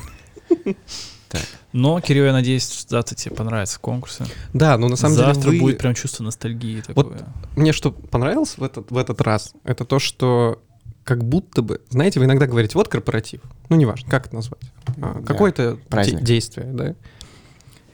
Но, 1.72 2.02
Кирилл, 2.02 2.26
я 2.26 2.34
надеюсь, 2.34 2.86
завтра 2.88 3.16
тебе 3.16 3.36
понравятся 3.36 3.80
конкурсы. 3.80 4.26
Да, 4.54 4.76
но 4.78 4.88
на 4.88 4.96
самом 4.96 5.16
завтра 5.16 5.42
деле 5.52 5.54
вы- 5.54 5.60
будет 5.60 5.78
прям 5.78 5.94
чувство 5.94 6.24
ностальгии 6.24 6.84
Вот 6.96 7.12
такое. 7.12 7.28
Мне 7.56 7.74
что 7.74 7.92
понравилось 7.92 8.58
в 8.58 8.64
этот, 8.64 8.90
в 8.90 8.98
этот 8.98 9.22
раз, 9.22 9.54
это 9.64 9.86
то, 9.86 10.00
что 10.00 10.64
как 11.10 11.24
будто 11.24 11.64
бы, 11.64 11.82
знаете, 11.90 12.20
вы 12.20 12.26
иногда 12.28 12.46
говорите, 12.46 12.78
вот 12.78 12.88
корпоратив, 12.88 13.42
ну 13.70 13.76
неважно, 13.76 14.08
как 14.10 14.28
это 14.28 14.36
назвать, 14.36 14.62
а, 15.02 15.16
Да, 15.20 15.22
какое-то 15.26 15.72
де- 15.74 15.78
праздник. 15.90 16.22
действие, 16.22 16.68
да, 16.72 16.94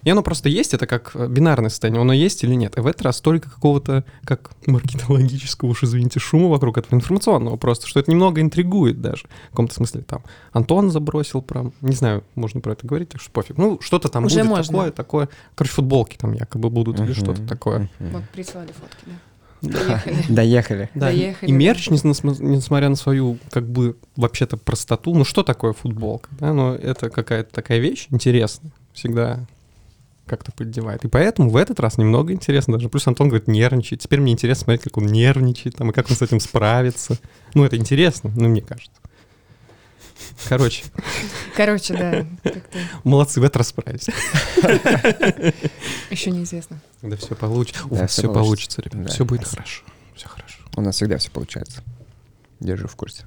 и 0.04 0.10
оно 0.12 0.22
просто 0.22 0.50
есть, 0.50 0.74
это 0.76 0.86
как 0.86 1.12
э, 1.16 1.28
бинарное 1.28 1.70
состояние, 1.72 2.00
оно 2.02 2.14
есть 2.14 2.44
или 2.44 2.54
нет. 2.54 2.78
И 2.78 2.82
в 2.82 2.86
этот 2.86 3.02
раз 3.02 3.22
только 3.22 3.50
какого-то, 3.50 4.04
как 4.24 4.52
маркетологического, 4.68 5.70
уж 5.70 5.84
извините, 5.84 6.20
шума 6.20 6.48
вокруг 6.50 6.78
этого 6.78 6.94
информационного 6.96 7.56
просто, 7.58 7.88
что 7.88 8.00
это 8.02 8.12
немного 8.12 8.40
интригует 8.42 9.02
даже. 9.02 9.24
В 9.48 9.50
каком-то 9.52 9.74
смысле 9.74 10.02
там 10.02 10.22
Антон 10.52 10.92
забросил 10.92 11.42
прям, 11.42 11.74
не 11.82 11.96
знаю, 11.96 12.24
можно 12.36 12.62
про 12.62 12.74
это 12.74 12.86
говорить, 12.86 13.10
так 13.10 13.22
что 13.22 13.32
пофиг. 13.32 13.58
Ну, 13.58 13.80
что-то 13.82 14.10
там 14.10 14.26
Уже 14.26 14.42
будет 14.42 14.50
можно. 14.50 14.64
такое, 14.74 14.92
такое. 14.92 15.30
Короче, 15.56 15.74
футболки 15.74 16.18
там 16.18 16.34
якобы 16.34 16.70
будут 16.70 16.98
или 17.00 17.06
Мгм. 17.06 17.16
что-то 17.16 17.42
такое. 17.48 17.90
Вот 18.00 18.24
прислали 18.32 18.68
фотки, 18.68 19.06
да. 19.08 19.14
Доехали. 19.62 20.16
Доехали. 20.30 20.90
Да, 20.96 21.12
и- 21.12 21.18
Доехали, 21.18 21.50
и 21.50 21.54
мерч, 21.54 21.90
несмотря 21.90 22.90
на 22.90 22.96
свою, 22.96 23.38
как 23.52 23.68
бы, 23.68 23.98
вообще-то 24.16 24.58
простоту, 24.58 25.16
ну 25.16 25.24
что 25.26 25.44
такое 25.44 25.74
футболка, 25.74 26.30
да, 26.40 26.54
но 26.54 26.76
это 26.76 27.10
какая-то 27.10 27.52
такая 27.54 27.80
вещь 27.80 28.08
интересная, 28.12 28.72
всегда 28.94 29.46
как-то 30.26 30.52
поддевает. 30.52 31.06
И 31.06 31.08
поэтому 31.08 31.50
в 31.52 31.56
этот 31.58 31.80
раз 31.80 31.98
немного 32.00 32.34
интересно 32.34 32.74
даже. 32.74 32.90
Плюс 32.90 33.06
Антон 33.08 33.28
говорит, 33.30 33.48
нервничает. 33.48 34.02
Теперь 34.02 34.20
мне 34.20 34.34
интересно 34.34 34.64
смотреть, 34.64 34.82
как 34.84 34.98
он 34.98 35.06
нервничает, 35.06 35.76
там, 35.76 35.92
и 35.92 35.94
как 35.94 36.10
он 36.10 36.16
с 36.16 36.22
этим 36.24 36.40
справится. 36.40 37.18
Ну, 37.54 37.64
это 37.64 37.78
интересно, 37.78 38.32
ну, 38.36 38.50
мне 38.50 38.62
кажется. 38.62 39.00
Короче, 40.50 40.84
Короче, 41.56 41.94
да, 41.94 42.52
молодцы, 43.04 43.40
в 43.40 43.44
этот 43.44 43.58
раз 43.58 43.68
справились. 43.70 44.08
еще 46.10 46.32
неизвестно. 46.32 46.80
Да 47.02 47.16
все 47.16 47.36
получится. 47.36 47.84
У 47.90 47.96
вас 47.96 48.12
все 48.12 48.32
получится. 48.32 48.82
ребят. 48.82 49.10
Все 49.12 49.26
будет 49.26 49.48
хорошо. 49.48 49.84
Все 50.16 50.28
хорошо. 50.28 50.58
У 50.76 50.82
нас 50.82 50.96
всегда 50.96 51.18
все 51.18 51.32
получается. 51.32 51.82
Держу 52.60 52.88
в 52.88 52.96
курсе. 52.96 53.24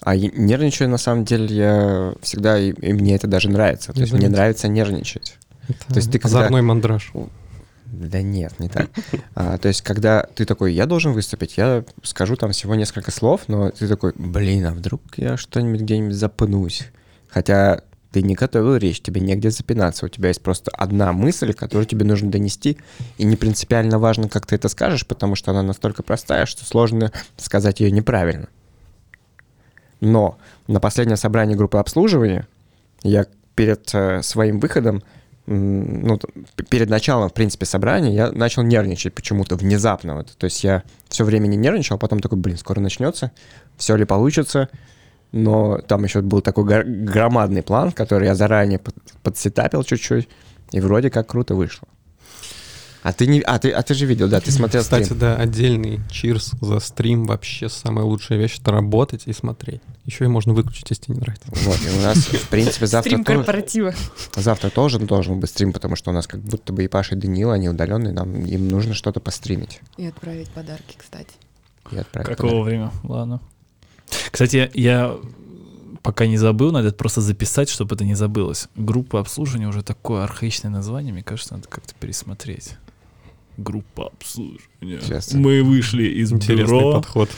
А 0.00 0.16
нервничаю, 0.16 0.88
на 0.88 0.98
самом 0.98 1.24
деле, 1.24 1.54
я 1.54 2.14
всегда, 2.22 2.58
и, 2.58 2.70
и 2.70 2.92
мне 2.92 3.16
это 3.16 3.26
даже 3.26 3.50
нравится. 3.50 3.92
То 3.92 4.00
есть 4.00 4.12
мне 4.12 4.28
нравится 4.28 4.68
нервничать. 4.68 5.36
Это 5.68 5.96
есть 5.96 6.10
ты 6.10 6.18
когда- 6.18 6.48
мандраж. 6.50 7.12
Да 7.92 8.20
нет, 8.20 8.58
не 8.58 8.68
так. 8.68 8.90
А, 9.34 9.56
то 9.56 9.68
есть, 9.68 9.82
когда 9.82 10.22
ты 10.34 10.44
такой, 10.44 10.74
я 10.74 10.86
должен 10.86 11.12
выступить, 11.12 11.56
я 11.56 11.84
скажу 12.02 12.36
там 12.36 12.52
всего 12.52 12.74
несколько 12.74 13.10
слов, 13.10 13.42
но 13.48 13.70
ты 13.70 13.88
такой, 13.88 14.12
блин, 14.16 14.66
а 14.66 14.72
вдруг 14.72 15.02
я 15.16 15.36
что-нибудь 15.36 15.80
где-нибудь 15.82 16.14
запнусь? 16.14 16.88
Хотя 17.28 17.82
ты 18.12 18.22
не 18.22 18.34
готовил 18.34 18.76
речь, 18.76 19.00
тебе 19.00 19.20
негде 19.20 19.50
запинаться, 19.50 20.06
у 20.06 20.08
тебя 20.08 20.28
есть 20.28 20.42
просто 20.42 20.70
одна 20.72 21.12
мысль, 21.12 21.52
которую 21.52 21.86
тебе 21.86 22.04
нужно 22.04 22.30
донести, 22.30 22.78
и 23.16 23.24
не 23.24 23.36
принципиально 23.36 23.98
важно, 23.98 24.28
как 24.28 24.46
ты 24.46 24.56
это 24.56 24.68
скажешь, 24.68 25.06
потому 25.06 25.34
что 25.34 25.50
она 25.50 25.62
настолько 25.62 26.02
простая, 26.02 26.46
что 26.46 26.64
сложно 26.64 27.12
сказать 27.36 27.80
ее 27.80 27.90
неправильно. 27.90 28.48
Но 30.00 30.38
на 30.66 30.80
последнее 30.80 31.16
собрание 31.16 31.56
группы 31.56 31.78
обслуживания 31.78 32.46
я 33.02 33.26
перед 33.54 33.92
э, 33.92 34.22
своим 34.22 34.60
выходом, 34.60 35.02
ну, 35.50 36.18
перед 36.68 36.90
началом, 36.90 37.30
в 37.30 37.32
принципе, 37.32 37.64
собрания, 37.64 38.14
я 38.14 38.30
начал 38.32 38.62
нервничать 38.62 39.14
почему-то 39.14 39.56
внезапно. 39.56 40.16
Вот. 40.16 40.36
То 40.36 40.44
есть 40.44 40.62
я 40.62 40.82
все 41.08 41.24
время 41.24 41.46
не 41.46 41.56
нервничал, 41.56 41.96
а 41.96 41.98
потом 41.98 42.20
такой, 42.20 42.38
блин, 42.38 42.58
скоро 42.58 42.80
начнется, 42.80 43.32
все 43.78 43.96
ли 43.96 44.04
получится. 44.04 44.68
Но 45.32 45.78
там 45.78 46.04
еще 46.04 46.20
был 46.20 46.42
такой 46.42 46.64
громадный 46.64 47.62
план, 47.62 47.92
который 47.92 48.26
я 48.26 48.34
заранее 48.34 48.78
под- 48.78 48.94
подсетапил 49.22 49.82
чуть-чуть, 49.84 50.28
и 50.72 50.80
вроде 50.80 51.10
как 51.10 51.28
круто 51.28 51.54
вышло. 51.54 51.88
А 53.08 53.12
ты 53.14 53.26
не, 53.26 53.40
а 53.40 53.58
ты, 53.58 53.70
а 53.70 53.82
ты 53.82 53.94
же 53.94 54.04
видел, 54.04 54.28
да, 54.28 54.38
ты 54.38 54.50
смотрел 54.50 54.82
Кстати, 54.82 55.04
стрим. 55.04 55.18
да, 55.18 55.36
отдельный 55.36 56.00
чирс 56.10 56.52
за 56.60 56.78
стрим. 56.78 57.24
Вообще 57.24 57.70
самая 57.70 58.04
лучшая 58.04 58.38
вещь— 58.38 58.58
это 58.60 58.70
работать 58.70 59.22
и 59.24 59.32
смотреть. 59.32 59.80
Еще 60.04 60.26
и 60.26 60.28
можно 60.28 60.52
выключить, 60.52 60.90
если 60.90 61.04
тебе 61.04 61.14
не 61.14 61.20
нравится. 61.22 61.48
Вот, 61.50 61.78
и 61.86 61.98
у 61.98 62.02
нас, 62.02 62.18
в 62.18 62.48
принципе, 62.50 62.86
завтра 62.86 63.08
Стрим 63.12 63.24
корпоратива. 63.24 63.94
завтра 64.36 64.68
тоже 64.68 64.98
должен 64.98 65.40
быть 65.40 65.48
стрим, 65.48 65.72
потому 65.72 65.96
что 65.96 66.10
у 66.10 66.12
нас 66.12 66.26
как 66.26 66.40
будто 66.40 66.70
бы 66.74 66.84
и 66.84 66.88
Паша, 66.88 67.14
и 67.14 67.18
Данила, 67.18 67.54
они 67.54 67.70
удаленные, 67.70 68.12
нам 68.12 68.44
им 68.44 68.68
нужно 68.68 68.92
что-то 68.92 69.20
постримить 69.20 69.80
И 69.96 70.04
отправить 70.04 70.50
подарки, 70.50 70.98
кстати. 70.98 71.32
и 71.90 71.96
отправить. 71.96 72.28
Какого 72.28 72.62
время? 72.62 72.92
Ладно. 73.04 73.40
Кстати, 74.30 74.70
я 74.74 75.16
пока 76.02 76.26
не 76.26 76.36
забыл, 76.36 76.72
надо 76.72 76.88
это 76.88 76.98
просто 76.98 77.22
записать, 77.22 77.70
чтобы 77.70 77.94
это 77.94 78.04
не 78.04 78.14
забылось. 78.14 78.68
Группа 78.76 79.18
обслуживания 79.18 79.66
уже 79.66 79.82
такое 79.82 80.24
архаичное 80.24 80.70
название, 80.70 81.14
мне 81.14 81.22
кажется, 81.22 81.54
надо 81.54 81.68
как-то 81.68 81.94
пересмотреть. 81.98 82.74
Группа 83.58 84.06
обслуживания. 84.06 84.96
Интересно. 84.96 85.40
Мы 85.40 85.62
вышли 85.62 86.04
из 86.04 86.32
Интересный 86.32 86.64
бюро. 86.78 86.92
подход. 86.94 87.28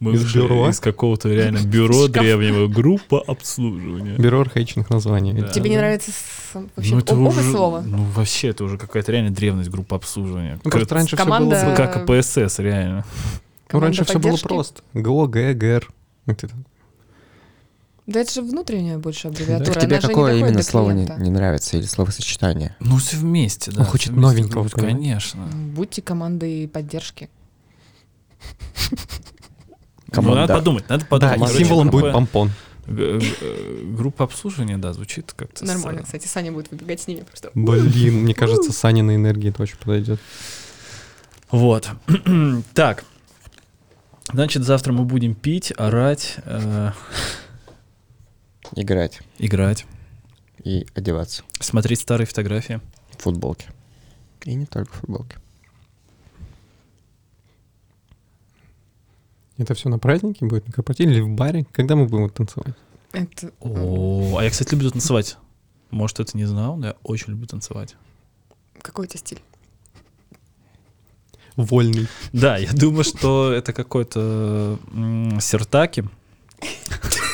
Мы 0.00 0.14
Из 0.14 0.22
вышли 0.24 0.40
бюро? 0.40 0.68
из 0.70 0.80
какого-то 0.80 1.28
реально 1.28 1.58
бюро 1.66 2.08
Шкаф. 2.08 2.22
древнего. 2.24 2.66
Группа 2.66 3.20
обслуживания. 3.20 4.16
Бюро 4.16 4.40
архаичных 4.40 4.90
названий. 4.90 5.32
Да. 5.34 5.48
Тебе 5.48 5.70
не 5.70 5.76
нравится 5.76 6.10
с- 6.10 6.54
вообще 6.76 6.92
Ну, 6.94 6.98
это 7.00 7.12
об- 7.14 7.20
оба 7.20 7.28
уже- 7.28 7.50
слова? 7.52 7.82
Ну, 7.86 8.04
вообще, 8.14 8.48
это 8.48 8.64
уже 8.64 8.78
какая-то 8.78 9.12
реально 9.12 9.30
древность 9.30 9.70
группа 9.70 9.96
обслуживания. 9.96 10.58
Ну, 10.64 10.70
просто 10.70 10.94
раньше 10.94 11.16
Команда- 11.16 11.56
все 11.56 11.66
было... 11.66 11.74
Как 11.76 12.04
КПСС, 12.06 12.58
реально. 12.58 13.04
Ну, 13.72 13.80
раньше 13.80 14.04
Команда 14.04 14.04
все 14.04 14.12
было 14.18 14.22
поддержки? 14.32 14.48
просто. 14.48 14.82
ГО, 14.94 15.26
Г, 15.28 15.52
ГР. 15.54 15.88
Вот 16.26 16.42
это. 16.44 16.54
Да 18.06 18.20
это 18.20 18.32
же 18.32 18.42
внутренняя 18.42 18.98
больше 18.98 19.28
аббревиатура. 19.28 19.72
Так 19.74 19.82
тебе 19.82 19.96
она 19.98 20.08
какое 20.08 20.36
именно 20.36 20.62
слово 20.62 20.92
не, 20.92 21.06
не 21.18 21.30
нравится 21.30 21.76
или 21.76 21.84
словосочетание? 21.86 22.76
Ну, 22.78 22.98
все 22.98 23.16
вместе, 23.16 23.72
да. 23.72 23.80
Он 23.80 23.86
хочет 23.86 24.12
вместе 24.12 24.20
новенького, 24.20 24.68
понимаешь? 24.68 24.96
Конечно. 25.32 25.46
Будьте 25.74 26.02
командой 26.02 26.68
поддержки. 26.68 27.28
Ну, 30.14 30.34
надо 30.34 30.54
подумать, 30.54 30.88
надо 30.88 31.02
Да, 31.02 31.08
подумать. 31.08 31.36
и 31.36 31.40
Короче, 31.40 31.58
символом 31.58 31.90
будет 31.90 32.12
помпон. 32.12 32.50
г- 32.86 33.20
Группа 33.84 34.24
обслуживания, 34.24 34.78
да, 34.78 34.92
звучит 34.92 35.32
как-то... 35.36 35.64
Нормально, 35.64 36.04
кстати, 36.04 36.26
Саня 36.26 36.52
будет 36.52 36.70
выбегать 36.70 37.00
с 37.00 37.06
ними 37.08 37.20
просто. 37.20 37.50
Блин, 37.54 38.22
мне 38.22 38.32
кажется, 38.32 38.72
Санина 38.72 39.14
энергия 39.14 39.50
это 39.50 39.62
очень 39.62 39.76
подойдет. 39.76 40.20
Вот. 41.50 41.90
так. 42.74 43.04
Значит, 44.32 44.62
завтра 44.64 44.92
мы 44.92 45.04
будем 45.04 45.34
пить, 45.34 45.72
орать, 45.76 46.36
э, 46.44 46.92
Играть 48.74 49.20
играть, 49.38 49.86
и 50.62 50.86
одеваться 50.94 51.42
смотреть 51.60 52.00
старые 52.00 52.26
фотографии. 52.26 52.80
в 53.16 53.22
футболке. 53.22 53.68
И 54.44 54.54
не 54.54 54.66
только 54.66 54.92
в 54.92 54.96
футболке. 54.96 55.38
Это 59.58 59.74
все 59.74 59.88
на 59.88 59.98
празднике 59.98 60.44
будет, 60.44 60.66
на 60.66 60.72
корпоративе 60.72 61.12
или 61.12 61.20
в 61.20 61.30
баре? 61.30 61.66
Когда 61.72 61.96
мы 61.96 62.06
будем 62.06 62.28
танцевать? 62.28 62.74
Это... 63.12 63.52
О, 63.60 64.36
а 64.38 64.44
я, 64.44 64.50
кстати, 64.50 64.72
люблю 64.72 64.90
танцевать. 64.90 65.38
Может, 65.90 66.20
это 66.20 66.36
не 66.36 66.44
знал, 66.44 66.76
но 66.76 66.88
я 66.88 66.96
очень 67.02 67.30
люблю 67.30 67.46
танцевать. 67.46 67.96
Какой 68.82 69.06
у 69.06 69.08
тебя 69.08 69.18
стиль? 69.18 69.40
Вольный. 71.56 72.06
Да, 72.32 72.58
я 72.58 72.70
думаю, 72.72 73.04
что 73.04 73.50
это 73.50 73.72
какой-то 73.72 74.78
сертаки. 75.40 76.04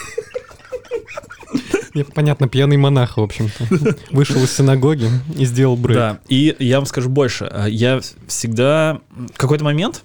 Я, 1.94 2.04
понятно, 2.04 2.48
пьяный 2.48 2.76
монах, 2.76 3.16
в 3.16 3.20
общем-то. 3.20 3.96
Вышел 4.10 4.42
из 4.42 4.52
синагоги 4.52 5.10
и 5.36 5.44
сделал 5.44 5.76
брейк. 5.76 5.98
Да, 5.98 6.20
и 6.28 6.56
я 6.58 6.76
вам 6.78 6.86
скажу 6.86 7.08
больше. 7.10 7.52
Я 7.68 8.00
всегда... 8.26 9.00
В 9.10 9.36
какой-то 9.36 9.64
момент, 9.64 10.02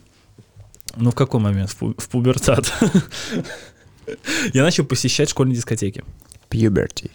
ну 0.96 1.12
в 1.12 1.16
какой 1.16 1.40
момент? 1.40 1.70
В, 1.72 1.82
пу- 1.82 2.02
в 2.02 2.10
пубертат. 2.10 2.72
Я 4.54 4.64
начал 4.64 4.86
посещать 4.86 5.30
школьные 5.30 5.56
дискотеки. 5.56 6.04
Puberty. 6.50 7.12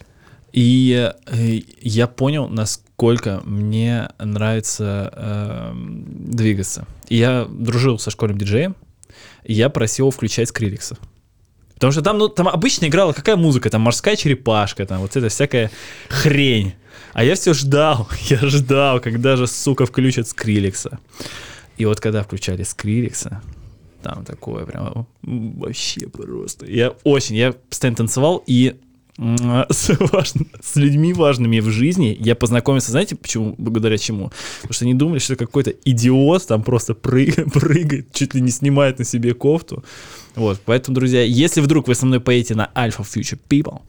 И 0.51 1.11
э, 1.25 1.61
я 1.81 2.05
понял, 2.05 2.47
насколько 2.47 3.41
мне 3.43 4.09
нравится 4.19 5.11
эм, 5.15 6.05
двигаться. 6.29 6.85
И 7.09 7.17
я 7.17 7.47
дружил 7.49 7.97
со 7.97 8.11
школьным 8.11 8.37
диджеем, 8.37 8.75
и 9.43 9.53
я 9.53 9.69
просил 9.69 10.11
включать 10.11 10.49
Скриликса. 10.49 10.97
Потому 11.83 11.91
что 11.91 12.01
там, 12.01 12.17
ну, 12.17 12.29
там 12.29 12.47
обычно 12.47 12.85
играла 12.85 13.11
какая 13.11 13.35
музыка, 13.35 13.69
там 13.69 13.81
морская 13.81 14.15
черепашка, 14.15 14.85
там 14.85 15.01
вот 15.01 15.17
эта 15.17 15.27
всякая 15.27 15.69
хрень. 16.07 16.75
А 17.11 17.25
я 17.25 17.35
все 17.35 17.53
ждал, 17.53 18.07
я 18.29 18.37
ждал, 18.37 19.01
когда 19.01 19.35
же, 19.35 19.47
сука, 19.47 19.85
включат 19.85 20.29
Скриликса. 20.29 20.99
И 21.75 21.83
вот 21.83 21.99
когда 21.99 22.23
включали 22.23 22.63
Скриликса, 22.63 23.41
там 24.01 24.23
такое 24.23 24.63
прям 24.63 25.07
вообще 25.23 26.07
просто. 26.07 26.67
Я 26.67 26.93
очень, 27.03 27.35
я 27.35 27.51
постоянно 27.51 27.97
танцевал, 27.97 28.41
и 28.47 28.79
с, 29.17 29.89
важн- 29.89 30.47
с 30.61 30.75
людьми 30.75 31.13
важными 31.13 31.59
в 31.59 31.69
жизни 31.69 32.17
я 32.19 32.35
познакомился, 32.35 32.91
знаете, 32.91 33.15
почему, 33.15 33.53
благодаря 33.57 33.97
чему? 33.97 34.31
Потому 34.61 34.73
что 34.73 34.85
они 34.85 34.93
думали, 34.95 35.19
что 35.19 35.35
какой-то 35.35 35.71
идиот 35.71 36.47
там 36.47 36.63
просто 36.63 36.93
прыг- 36.93 37.51
прыгает, 37.53 38.11
чуть 38.13 38.33
ли 38.33 38.41
не 38.41 38.49
снимает 38.49 38.99
на 38.99 39.05
себе 39.05 39.33
кофту. 39.33 39.83
Вот, 40.35 40.59
поэтому, 40.65 40.95
друзья, 40.95 41.21
если 41.21 41.61
вдруг 41.61 41.87
вы 41.87 41.95
со 41.95 42.05
мной 42.05 42.19
поедете 42.19 42.55
на 42.55 42.71
Alpha 42.75 43.01
Future 43.01 43.39
People, 43.49 43.81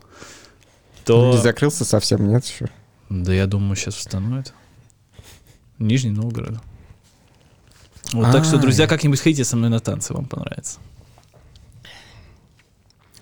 то... 1.04 1.32
Не 1.32 1.38
закрылся 1.38 1.84
совсем, 1.84 2.28
нет 2.28 2.44
еще? 2.44 2.68
Да 3.08 3.32
я 3.32 3.46
думаю, 3.46 3.76
сейчас 3.76 3.98
установят. 3.98 4.52
Нижний 5.78 6.10
Новгород. 6.10 6.58
Вот 8.12 8.30
так 8.30 8.44
что, 8.44 8.58
друзья, 8.58 8.86
как-нибудь 8.86 9.20
ходите 9.20 9.44
со 9.44 9.56
мной 9.56 9.70
на 9.70 9.80
танцы, 9.80 10.12
вам 10.12 10.26
понравится. 10.26 10.78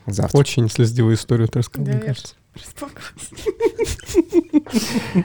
Завтра. 0.07 0.39
Очень 0.39 0.69
слезливую 0.69 1.15
историю 1.15 1.49
ты 1.49 1.61
рассказал, 1.61 1.87
Да, 1.87 1.93
мне 1.93 2.03
кажется. 2.03 2.35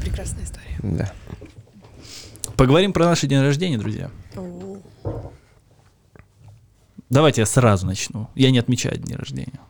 Прекрасная 0.00 0.44
история. 0.44 0.78
Да. 0.82 1.12
Поговорим 2.56 2.92
про 2.92 3.06
наш 3.06 3.20
день 3.22 3.40
рождения, 3.40 3.78
друзья. 3.78 4.10
Давайте 7.10 7.42
я 7.42 7.46
сразу 7.46 7.86
начну. 7.86 8.28
Я 8.34 8.50
не 8.50 8.58
отмечаю 8.58 8.98
день 8.98 9.16
рождения. 9.16 9.60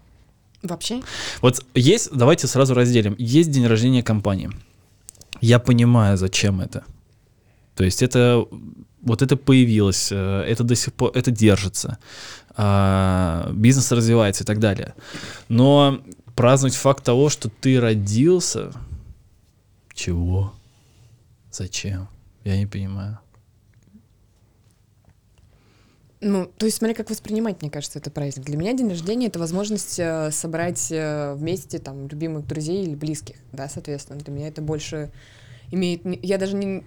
Вообще? 0.63 1.03
Вот 1.41 1.65
есть, 1.75 2.11
давайте 2.13 2.49
сразу 2.49 2.75
разделим. 2.75 3.15
Есть 3.19 3.51
день 3.51 3.67
рождения 3.67 4.03
компании. 4.03 4.51
Я 5.41 5.61
понимаю, 5.61 6.17
зачем 6.17 6.61
это. 6.61 6.85
То 7.79 7.85
есть 7.85 8.03
это 8.03 8.45
вот 9.03 9.23
это 9.23 9.37
появилось, 9.37 10.11
э, 10.11 10.17
это 10.49 10.65
до 10.65 10.75
сих 10.75 10.93
пор, 10.93 11.13
это 11.15 11.31
держится, 11.31 11.99
а, 12.57 13.53
бизнес 13.53 13.93
развивается 13.93 14.43
и 14.43 14.47
так 14.47 14.59
далее. 14.59 14.97
Но 15.49 16.01
праздновать 16.35 16.75
факт 16.75 17.05
того, 17.05 17.29
что 17.29 17.49
ты 17.49 17.81
родился, 17.81 18.73
чего? 19.95 20.53
Зачем? 21.53 22.09
Я 22.43 22.59
не 22.59 22.67
понимаю. 22.67 23.21
Ну, 26.21 26.51
то 26.59 26.67
есть, 26.67 26.79
смотри, 26.79 26.97
как 26.97 27.11
воспринимать, 27.11 27.63
мне 27.63 27.71
кажется, 27.71 28.01
это 28.01 28.11
праздник. 28.11 28.45
Для 28.45 28.57
меня 28.57 28.73
день 28.73 28.89
рождения— 28.89 29.27
это 29.29 29.39
возможность 29.39 30.01
э, 30.01 30.33
собрать 30.33 30.91
э, 30.91 31.35
вместе 31.35 31.79
там 31.79 32.09
любимых 32.09 32.45
друзей 32.45 32.83
или 32.83 32.97
близких, 32.97 33.37
да, 33.53 33.69
соответственно. 33.69 34.19
Для 34.19 34.33
меня 34.33 34.49
это 34.49 34.63
больше 34.63 35.13
имеет... 35.71 36.03
Я 36.25 36.39
даже 36.39 36.57
не, 36.57 36.83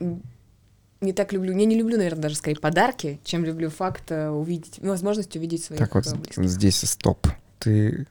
не 1.01 1.13
так 1.13 1.33
люблю... 1.33 1.51
Я 1.57 1.65
не 1.65 1.75
люблю, 1.75 1.97
наверное, 1.97 2.21
даже 2.21 2.35
скорее 2.35 2.59
подарки, 2.59 3.19
чем 3.23 3.43
люблю 3.43 3.69
факт 3.69 4.11
э, 4.11 4.29
увидеть, 4.29 4.79
ну, 4.81 4.89
возможность 4.89 5.35
увидеть 5.35 5.63
своих 5.63 5.79
Так 5.79 5.95
вот, 5.95 6.05
э, 6.07 6.15
близких. 6.15 6.47
здесь 6.47 6.77
стоп. 6.81 7.27
Ты 7.59 8.07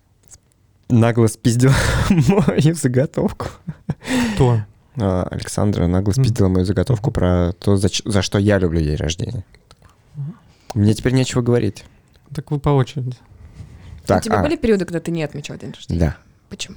нагло 0.89 1.29
спиздил 1.29 1.71
мою 2.11 2.75
заготовку. 2.75 3.47
Кто? 4.35 4.61
А, 4.97 5.23
Александра 5.31 5.87
нагло 5.87 6.13
спиздила 6.13 6.49
мою 6.49 6.65
заготовку 6.65 7.13
про 7.13 7.53
то, 7.53 7.77
за, 7.77 7.89
за 8.05 8.23
что 8.23 8.39
я 8.39 8.59
люблю 8.59 8.81
день 8.81 8.97
рождения. 8.97 9.45
Мне 10.75 10.95
теперь 10.95 11.13
нечего 11.15 11.43
говорить. 11.43 11.85
Так 12.35 12.51
вы 12.51 12.59
по 12.59 12.71
очереди. 12.71 13.17
Так, 14.07 14.21
У 14.21 14.25
тебя 14.25 14.41
а, 14.41 14.43
были 14.43 14.57
периоды, 14.57 14.85
когда 14.85 15.01
ты 15.01 15.11
не 15.11 15.23
отмечал 15.23 15.57
день 15.57 15.73
рождения? 15.73 16.01
Да. 16.01 16.17
Почему? 16.49 16.77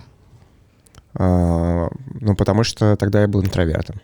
А, 1.16 1.90
ну, 2.22 2.36
потому 2.36 2.64
что 2.64 2.96
тогда 2.98 3.22
я 3.22 3.28
был 3.28 3.44
интровертом. 3.44 4.00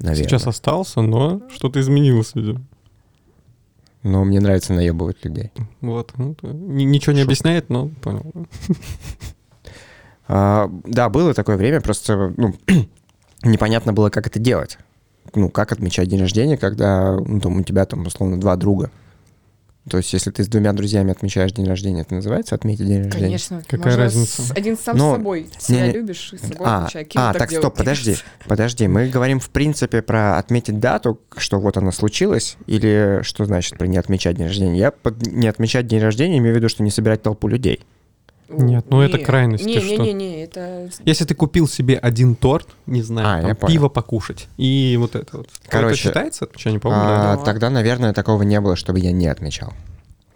Наверное. 0.00 0.28
Сейчас 0.28 0.46
остался, 0.46 1.00
но 1.00 1.42
что-то 1.50 1.80
изменилось, 1.80 2.32
видимо. 2.34 2.62
Но 4.02 4.24
мне 4.24 4.40
нравится 4.40 4.72
наебывать 4.72 5.24
людей. 5.24 5.50
Вот. 5.80 6.12
ну, 6.16 6.36
ничего 6.42 7.12
не 7.12 7.20
Шутка. 7.20 7.22
объясняет, 7.22 7.68
но 7.68 7.88
понял. 8.00 8.32
А, 10.30 10.70
да, 10.84 11.08
было 11.08 11.32
такое 11.32 11.56
время, 11.56 11.80
просто 11.80 12.34
ну, 12.36 12.54
непонятно 13.42 13.94
было, 13.94 14.10
как 14.10 14.26
это 14.26 14.38
делать. 14.38 14.76
Ну, 15.34 15.48
как 15.48 15.72
отмечать 15.72 16.08
день 16.10 16.20
рождения, 16.20 16.58
когда 16.58 17.16
ну, 17.16 17.40
там, 17.40 17.56
у 17.56 17.62
тебя 17.62 17.86
там, 17.86 18.06
условно, 18.06 18.38
два 18.38 18.56
друга. 18.56 18.90
То 19.88 19.96
есть, 19.98 20.12
если 20.12 20.30
ты 20.30 20.44
с 20.44 20.48
двумя 20.48 20.72
друзьями 20.72 21.10
отмечаешь 21.10 21.52
день 21.52 21.66
рождения, 21.66 22.02
это 22.02 22.14
называется 22.14 22.54
отметить 22.54 22.86
день 22.86 23.04
рождения? 23.04 23.24
Конечно. 23.26 23.62
Какая 23.66 23.84
Можно 23.86 24.02
разница? 24.04 24.42
с- 24.42 24.50
один 24.52 24.76
сам 24.78 24.96
Ну, 24.96 25.12
с 25.12 25.16
собой. 25.16 25.46
Себя 25.58 25.80
не-не. 25.82 25.92
любишь, 25.92 26.30
и 26.32 26.36
с 26.36 26.40
собой 26.40 26.66
А, 26.66 26.78
отмечай. 26.84 27.04
Кирилл 27.04 27.24
а 27.26 27.32
так 27.32 27.38
так, 27.40 27.50
делает, 27.50 27.64
стоп, 27.64 27.76
подожди, 27.78 28.16
подожди. 28.46 28.88
Мы 28.88 29.08
говорим, 29.08 29.40
в 29.40 29.50
принципе, 29.50 30.02
про 30.02 30.38
отметить 30.38 30.78
дату, 30.78 31.20
что 31.36 31.58
вот 31.58 31.76
она 31.76 31.92
случилась, 31.92 32.56
или 32.66 33.20
что 33.22 33.44
значит 33.44 33.78
про 33.78 33.86
не 33.86 33.96
отмечать 33.96 34.36
день 34.36 34.46
рождения? 34.46 34.78
Я 34.78 34.90
под 34.90 35.26
не 35.26 35.48
отмечать 35.48 35.86
день 35.86 36.00
рождения 36.00 36.38
имею 36.38 36.54
в 36.54 36.56
виду, 36.58 36.68
что 36.68 36.82
не 36.82 36.90
собирать 36.90 37.22
толпу 37.22 37.48
людей. 37.48 37.80
Нет, 38.48 38.86
ну 38.88 39.02
это 39.02 39.18
Не, 39.18 39.24
крайности, 39.24 39.66
Не, 39.66 39.80
что? 39.80 39.88
не, 39.90 39.98
не, 39.98 40.12
не, 40.12 40.42
это 40.44 40.90
Если 41.04 41.24
ты 41.24 41.34
купил 41.34 41.68
себе 41.68 41.98
один 41.98 42.34
торт, 42.34 42.68
не 42.86 43.02
знаю, 43.02 43.46
А, 43.46 43.54
там, 43.54 43.68
пиво 43.68 43.88
покушать, 43.88 44.48
и 44.56 44.96
вот 44.98 45.14
это 45.16 45.38
вот. 45.38 45.48
Короче, 45.68 45.94
это 45.94 46.02
считается? 46.02 46.48
Что, 46.56 46.70
не 46.70 46.78
помню, 46.78 46.98
А, 46.98 47.06
да? 47.06 47.36
да. 47.36 47.44
тогда, 47.44 47.68
наверное, 47.68 48.14
такого 48.14 48.42
не 48.42 48.58
было, 48.60 48.74
чтобы 48.74 49.00
я 49.00 49.12
не 49.12 49.26
отмечал. 49.26 49.74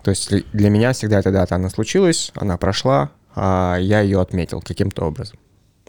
То 0.02 0.10
есть 0.10 0.30
для 0.52 0.68
меня 0.68 0.92
всегда 0.92 1.20
эта 1.20 1.30
дата, 1.30 1.54
она 1.54 1.70
случилась, 1.70 2.32
она 2.34 2.58
прошла, 2.58 3.10
а 3.34 3.76
я 3.78 4.00
ее 4.00 4.20
отметил 4.20 4.60
каким-то 4.60 5.04
образом. 5.04 5.38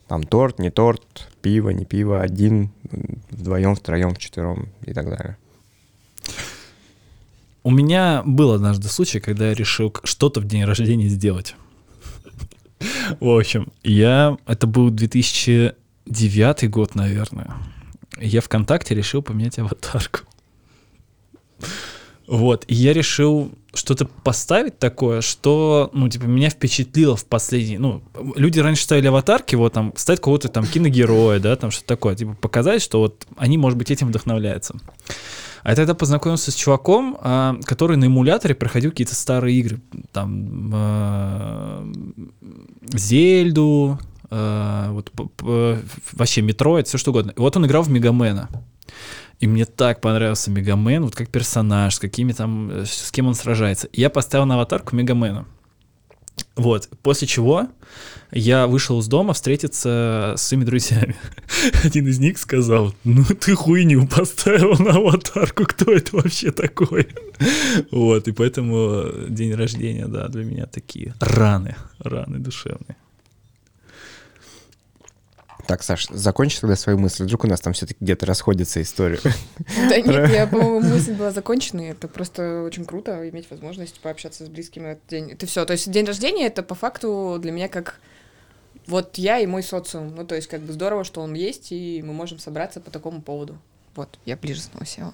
Там 0.07 0.23
торт, 0.23 0.59
не 0.59 0.69
торт, 0.69 1.27
пиво, 1.41 1.71
не 1.71 1.85
пиво, 1.85 2.21
один, 2.21 2.71
вдвоем, 3.31 3.75
втроем, 3.75 4.13
вчетвером 4.13 4.69
и 4.85 4.93
так 4.93 5.09
далее. 5.09 5.37
У 7.63 7.71
меня 7.71 8.21
был 8.25 8.51
однажды 8.51 8.89
случай, 8.89 9.19
когда 9.19 9.47
я 9.47 9.53
решил 9.53 9.93
что-то 10.03 10.41
в 10.41 10.45
день 10.45 10.65
рождения 10.65 11.07
сделать. 11.07 11.55
В 13.19 13.29
общем, 13.29 13.71
я... 13.83 14.37
Это 14.45 14.67
был 14.67 14.89
2009 14.89 16.69
год, 16.69 16.95
наверное. 16.95 17.53
Я 18.19 18.41
ВКонтакте 18.41 18.95
решил 18.95 19.21
поменять 19.21 19.59
аватарку. 19.59 20.21
Вот, 22.27 22.63
и 22.67 22.73
я 22.73 22.93
решил 22.93 23.51
что-то 23.73 24.05
поставить 24.05 24.79
такое, 24.79 25.21
что, 25.21 25.89
ну, 25.93 26.07
типа, 26.07 26.23
меня 26.25 26.49
впечатлило 26.49 27.15
в 27.15 27.25
последний... 27.25 27.77
Ну, 27.77 28.03
люди 28.35 28.59
раньше 28.59 28.83
ставили 28.83 29.07
аватарки, 29.07 29.55
вот 29.55 29.73
там, 29.73 29.93
ставить 29.95 30.21
кого-то 30.21 30.47
там 30.47 30.65
киногероя, 30.65 31.39
да, 31.39 31.55
там 31.55 31.71
что-то 31.71 31.87
такое, 31.87 32.15
типа, 32.15 32.35
показать, 32.35 32.81
что 32.81 32.99
вот 32.99 33.27
они, 33.35 33.57
может 33.57 33.77
быть, 33.77 33.91
этим 33.91 34.07
вдохновляются. 34.07 34.75
А 35.63 35.69
я 35.69 35.75
тогда 35.75 35.93
познакомился 35.93 36.51
с 36.51 36.55
чуваком, 36.55 37.17
а, 37.21 37.55
который 37.63 37.95
на 37.97 38.05
эмуляторе 38.05 38.53
проходил 38.53 38.91
какие-то 38.91 39.15
старые 39.15 39.57
игры. 39.57 39.81
Там 40.11 40.71
а, 40.73 41.91
Зельду, 42.93 43.97
а, 44.29 44.91
вот, 44.91 45.11
вообще 46.11 46.41
Метроид, 46.41 46.87
все 46.87 46.97
что 46.97 47.11
угодно. 47.11 47.31
И 47.31 47.39
вот 47.39 47.55
он 47.55 47.65
играл 47.65 47.83
в 47.83 47.89
Мегамена. 47.89 48.49
И 49.39 49.47
мне 49.47 49.65
так 49.65 50.01
понравился 50.01 50.51
Мегамен, 50.51 51.03
вот 51.03 51.15
как 51.15 51.29
персонаж, 51.29 51.95
с 51.95 51.99
какими 51.99 52.33
там, 52.33 52.85
с 52.85 53.11
кем 53.11 53.27
он 53.27 53.35
сражается. 53.35 53.87
И 53.87 54.01
я 54.01 54.09
поставил 54.09 54.45
на 54.45 54.55
аватарку 54.55 54.95
Мегамена. 54.95 55.45
Вот, 56.55 56.89
после 57.01 57.27
чего 57.27 57.67
я 58.33 58.67
вышел 58.67 58.99
из 58.99 59.07
дома 59.07 59.33
встретиться 59.33 60.33
с 60.35 60.41
своими 60.41 60.65
друзьями. 60.65 61.15
Один 61.83 62.07
из 62.07 62.19
них 62.19 62.37
сказал, 62.39 62.93
ну 63.03 63.23
ты 63.23 63.55
хуйню 63.55 64.07
поставил 64.07 64.73
на 64.83 64.97
аватарку, 64.97 65.65
кто 65.65 65.91
это 65.91 66.17
вообще 66.17 66.51
такой? 66.51 67.07
Вот, 67.91 68.27
и 68.27 68.31
поэтому 68.31 69.27
день 69.27 69.53
рождения, 69.53 70.07
да, 70.07 70.27
для 70.27 70.45
меня 70.45 70.65
такие 70.65 71.13
раны, 71.19 71.75
раны 71.99 72.39
душевные. 72.39 72.95
Так, 75.65 75.81
Саш, 75.81 76.07
закончи 76.09 76.59
тогда 76.59 76.75
свою 76.75 76.97
мысль. 76.97 77.23
Вдруг 77.23 77.45
у 77.45 77.47
нас 77.47 77.61
там 77.61 77.73
все-таки 77.73 77.97
где-то 78.01 78.25
расходится 78.25 78.81
история. 78.81 79.19
Да 79.89 79.99
нет, 79.99 80.31
я, 80.31 80.47
по-моему, 80.47 80.81
мысль 80.81 81.13
была 81.13 81.31
закончена. 81.31 81.81
Это 81.81 82.07
просто 82.07 82.63
очень 82.63 82.85
круто 82.85 83.27
иметь 83.29 83.49
возможность 83.49 83.99
пообщаться 83.99 84.45
с 84.45 84.49
близкими 84.49 84.83
в 84.83 84.87
этот 84.87 85.07
день. 85.07 85.31
Это 85.31 85.45
все. 85.45 85.65
То 85.65 85.73
есть 85.73 85.89
день 85.89 86.05
рождения 86.05 86.47
это 86.47 86.63
по 86.63 86.75
факту 86.75 87.37
для 87.41 87.51
меня 87.51 87.69
как 87.69 87.99
вот 88.87 89.17
я 89.17 89.39
и 89.39 89.45
мой 89.45 89.63
социум. 89.63 90.13
Ну, 90.15 90.25
то 90.25 90.35
есть 90.35 90.47
как 90.47 90.61
бы 90.61 90.73
здорово, 90.73 91.03
что 91.03 91.21
он 91.21 91.33
есть, 91.33 91.71
и 91.71 92.01
мы 92.05 92.13
можем 92.13 92.39
собраться 92.39 92.79
по 92.79 92.91
такому 92.91 93.21
поводу. 93.21 93.57
Вот, 93.95 94.17
я 94.25 94.35
ближе 94.37 94.61
снова 94.61 94.85
села. 94.85 95.13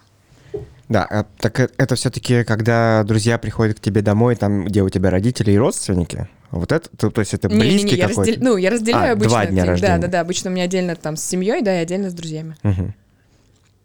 Да, 0.87 1.05
а 1.09 1.25
так 1.37 1.59
э- 1.59 1.69
это 1.77 1.95
все-таки, 1.95 2.43
когда 2.43 3.03
друзья 3.03 3.37
приходят 3.37 3.77
к 3.79 3.81
тебе 3.81 4.01
домой, 4.01 4.35
там, 4.35 4.65
где 4.65 4.81
у 4.81 4.89
тебя 4.89 5.11
родители 5.11 5.51
и 5.51 5.57
родственники. 5.57 6.27
Вот 6.49 6.71
это, 6.71 6.89
то, 6.97 7.11
то 7.11 7.19
есть 7.21 7.35
это 7.35 7.47
Не-не-не, 7.47 7.69
близкий 7.83 7.95
я 7.97 8.07
какой-то. 8.07 8.31
раздел- 8.31 8.43
Ну, 8.49 8.57
я 8.57 8.69
разделяю 8.71 9.09
А, 9.09 9.13
обычно. 9.13 9.29
два 9.29 9.45
дня 9.45 9.65
рождения. 9.65 9.95
Да, 9.97 10.01
да, 10.01 10.07
да. 10.07 10.19
Обычно 10.21 10.49
у 10.49 10.53
меня 10.53 10.63
отдельно 10.63 10.95
там 10.95 11.15
с 11.15 11.23
семьей, 11.23 11.61
да, 11.61 11.77
и 11.79 11.83
отдельно 11.83 12.09
с 12.09 12.13
друзьями. 12.13 12.55
Мгм. 12.63 12.95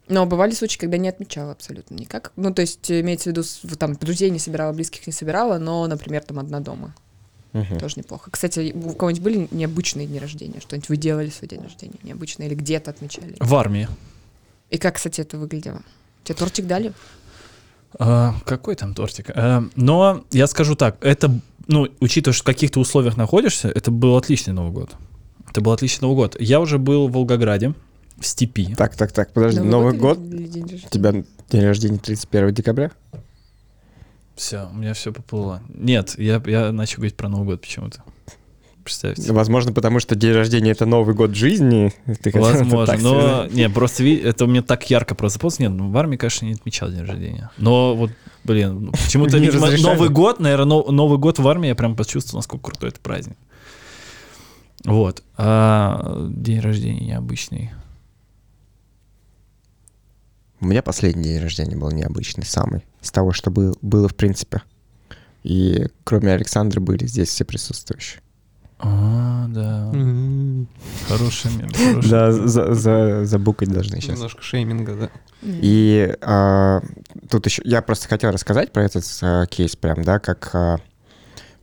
Но 0.09 0.25
бывали 0.27 0.53
случаи, 0.53 0.79
когда 0.79 0.97
не 0.97 1.09
отмечала 1.09 1.53
абсолютно 1.53 1.95
никак. 1.95 2.33
Ну, 2.37 2.55
то 2.55 2.63
есть, 2.63 2.91
имеется 2.91 3.25
в 3.31 3.33
виду, 3.33 3.43
там, 3.79 3.95
друзей 3.97 4.31
не 4.31 4.39
собирала, 4.39 4.73
близких 4.73 5.07
не 5.07 5.13
собирала, 5.13 5.59
но, 5.59 5.87
например, 5.87 6.23
там 6.23 6.39
одна 6.39 6.61
дома. 6.61 6.95
Мгм. 7.55 7.79
Тоже 7.79 7.95
неплохо. 7.99 8.31
Кстати, 8.31 8.75
у 8.75 8.93
кого-нибудь 8.93 9.23
были 9.23 9.49
необычные 9.53 10.07
дни 10.09 10.19
рождения? 10.19 10.61
Что-нибудь 10.61 10.89
вы 10.89 10.97
делали 10.97 11.31
свой 11.31 11.49
день 11.49 11.63
рождения 11.63 11.95
необычно 12.03 12.43
или 12.43 12.55
где-то 12.55 12.91
отмечали? 12.91 13.37
В 13.39 13.55
армии. 13.55 13.89
И 14.71 14.77
как, 14.77 14.97
кстати, 14.97 15.21
это 15.21 15.39
выглядело? 15.39 15.81
Тебе 16.25 16.35
тортик 16.37 16.67
дали? 16.67 16.93
А, 17.97 18.35
какой 18.45 18.75
там 18.75 18.93
тортик? 18.93 19.31
А, 19.31 19.65
но 19.77 20.25
я 20.33 20.49
скажу 20.49 20.75
так, 20.75 20.97
это, 21.01 21.31
ну, 21.69 21.87
учитывая, 22.01 22.35
что 22.35 22.43
в 22.43 22.47
каких-то 22.47 22.81
условиях 22.81 23.17
находишься, 23.17 23.69
это 23.69 23.93
был 23.93 24.17
отличный 24.17 24.53
Новый 24.53 24.73
год. 24.73 24.91
Это 25.49 25.61
был 25.61 25.71
отличный 25.71 26.09
Новый 26.09 26.17
год. 26.17 26.37
Я 26.41 26.59
уже 26.59 26.79
был 26.79 27.07
в 27.07 27.13
Волгограде, 27.13 27.73
в 28.19 28.27
степи. 28.27 28.75
Так, 28.75 28.97
так, 28.97 29.13
так, 29.13 29.33
подожди, 29.33 29.61
Новый, 29.61 29.97
год? 29.97 30.19
день 30.29 30.63
рождения? 30.65 30.83
У 30.85 30.91
тебя 30.91 31.13
день 31.51 31.65
рождения 31.65 31.99
31 31.99 32.53
декабря? 32.53 32.91
Все, 34.35 34.69
у 34.73 34.77
меня 34.77 34.95
все 34.95 35.13
поплыло. 35.13 35.63
Нет, 35.69 36.19
я, 36.19 36.43
я 36.47 36.73
начал 36.73 36.97
говорить 36.97 37.17
про 37.17 37.29
Новый 37.29 37.47
год 37.47 37.61
почему-то. 37.61 38.03
Представьте. 38.83 39.33
Возможно, 39.33 39.73
потому 39.73 39.99
что 39.99 40.15
день 40.15 40.33
рождения 40.33 40.73
это 40.73 40.85
Новый 40.85 41.15
год 41.15 41.35
жизни. 41.35 41.91
Ты 42.23 42.31
Возможно, 42.39 42.99
но 42.99 43.47
не, 43.47 43.71
просто 43.71 44.05
это 44.05 44.45
у 44.45 44.47
меня 44.47 44.61
так 44.61 44.91
ярко 44.91 45.15
просто 45.15 45.39
запомнилось. 45.39 45.61
Нет, 45.61 45.73
ну, 45.73 45.91
в 45.91 45.97
армии, 45.97 46.19
конечно, 46.19 46.45
не 46.45 46.53
отмечал 46.53 46.91
день 46.91 47.05
рождения. 47.05 47.51
Но 47.57 47.97
вот, 47.97 48.11
блин, 48.45 48.87
ну, 48.87 48.93
почему-то, 48.93 49.39
Не 49.39 49.47
видимо, 49.47 49.69
разрешали. 49.69 49.95
Новый 49.95 50.11
год, 50.11 50.39
наверное, 50.39 50.83
Новый 50.91 51.19
год 51.19 51.39
в 51.39 51.49
армии 51.49 51.69
я 51.69 51.75
прям 51.75 51.97
почувствовал, 51.97 52.41
насколько 52.41 52.65
крутой 52.65 52.91
это 52.91 53.01
праздник. 53.01 53.39
Вот. 54.85 55.23
А 55.39 56.27
день 56.29 56.61
рождения 56.61 57.07
необычный. 57.07 57.71
У 60.61 60.67
меня 60.67 60.83
последний 60.83 61.25
день 61.25 61.41
рождения 61.41 61.77
был 61.77 61.91
необычный, 61.91 62.45
самый. 62.45 62.83
Из 63.05 63.11
того, 63.11 63.33
что 63.33 63.51
был, 63.51 63.77
было 63.83 64.09
в 64.09 64.15
принципе. 64.15 64.63
И 65.43 65.89
кроме 66.05 66.33
Александра 66.33 66.81
были 66.81 67.07
здесь 67.07 67.29
все 67.29 67.45
присутствующие. 67.45 68.23
А, 68.79 69.45
да. 69.49 69.91
М, 69.93 70.67
Хороший 71.07 71.51
мем. 71.55 71.69
хороший. 71.75 72.11
Да, 72.11 72.33
за, 72.33 72.75
за- 72.75 73.25
забукать 73.27 73.69
должны 73.71 74.01
сейчас. 74.01 74.17
Немножко 74.17 74.43
шейминга, 74.43 74.95
да. 74.95 75.11
И 75.43 76.17
а, 76.23 76.81
тут 77.29 77.45
еще 77.47 77.61
я 77.67 77.83
просто 77.83 78.09
хотел 78.09 78.31
рассказать 78.31 78.73
про 78.73 78.85
этот 78.85 79.05
а, 79.23 79.45
кейс 79.47 79.77
прям, 79.77 80.03
да, 80.03 80.19
как 80.19 80.51
а, 80.55 80.79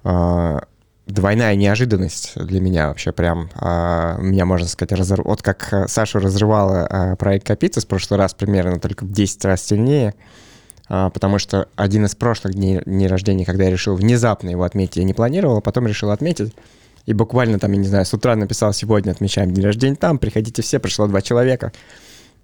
а, 0.03 0.61
двойная 1.07 1.55
неожиданность 1.55 2.33
для 2.35 2.61
меня 2.61 2.87
вообще 2.89 3.11
прям. 3.11 3.49
а, 3.55 4.17
меня, 4.19 4.45
можно 4.45 4.67
сказать, 4.67 4.91
разор... 4.91 5.23
вот 5.23 5.41
как 5.41 5.85
Сашу 5.87 6.19
разрывала 6.19 6.85
а, 6.85 7.15
проект 7.15 7.47
Капица 7.47 7.81
с 7.81 7.85
прошлый 7.85 8.19
раз 8.19 8.35
примерно, 8.35 8.79
только 8.79 9.05
в 9.05 9.11
10 9.11 9.43
раз 9.45 9.63
сильнее. 9.65 10.13
а, 10.19 10.21
потому 10.91 11.39
что 11.39 11.69
один 11.77 12.05
из 12.05 12.15
прошлых 12.15 12.53
дней, 12.53 12.81
дней 12.85 13.07
рождения, 13.07 13.45
когда 13.45 13.63
я 13.63 13.69
решил 13.69 13.95
внезапно 13.95 14.49
его 14.49 14.63
отметить, 14.63 14.97
я 14.97 15.05
не 15.05 15.13
планировал, 15.13 15.57
а 15.57 15.61
потом 15.61 15.87
решил 15.87 16.11
отметить. 16.11 16.53
И 17.05 17.13
буквально 17.13 17.59
там, 17.59 17.71
я 17.71 17.77
не 17.77 17.87
знаю, 17.87 18.05
с 18.05 18.13
утра 18.13 18.35
написал, 18.35 18.73
сегодня 18.73 19.11
отмечаем 19.11 19.53
день 19.53 19.63
рождения 19.63 19.95
там, 19.95 20.19
приходите 20.19 20.61
все, 20.61 20.79
пришло 20.79 21.07
два 21.07 21.21
человека. 21.21 21.71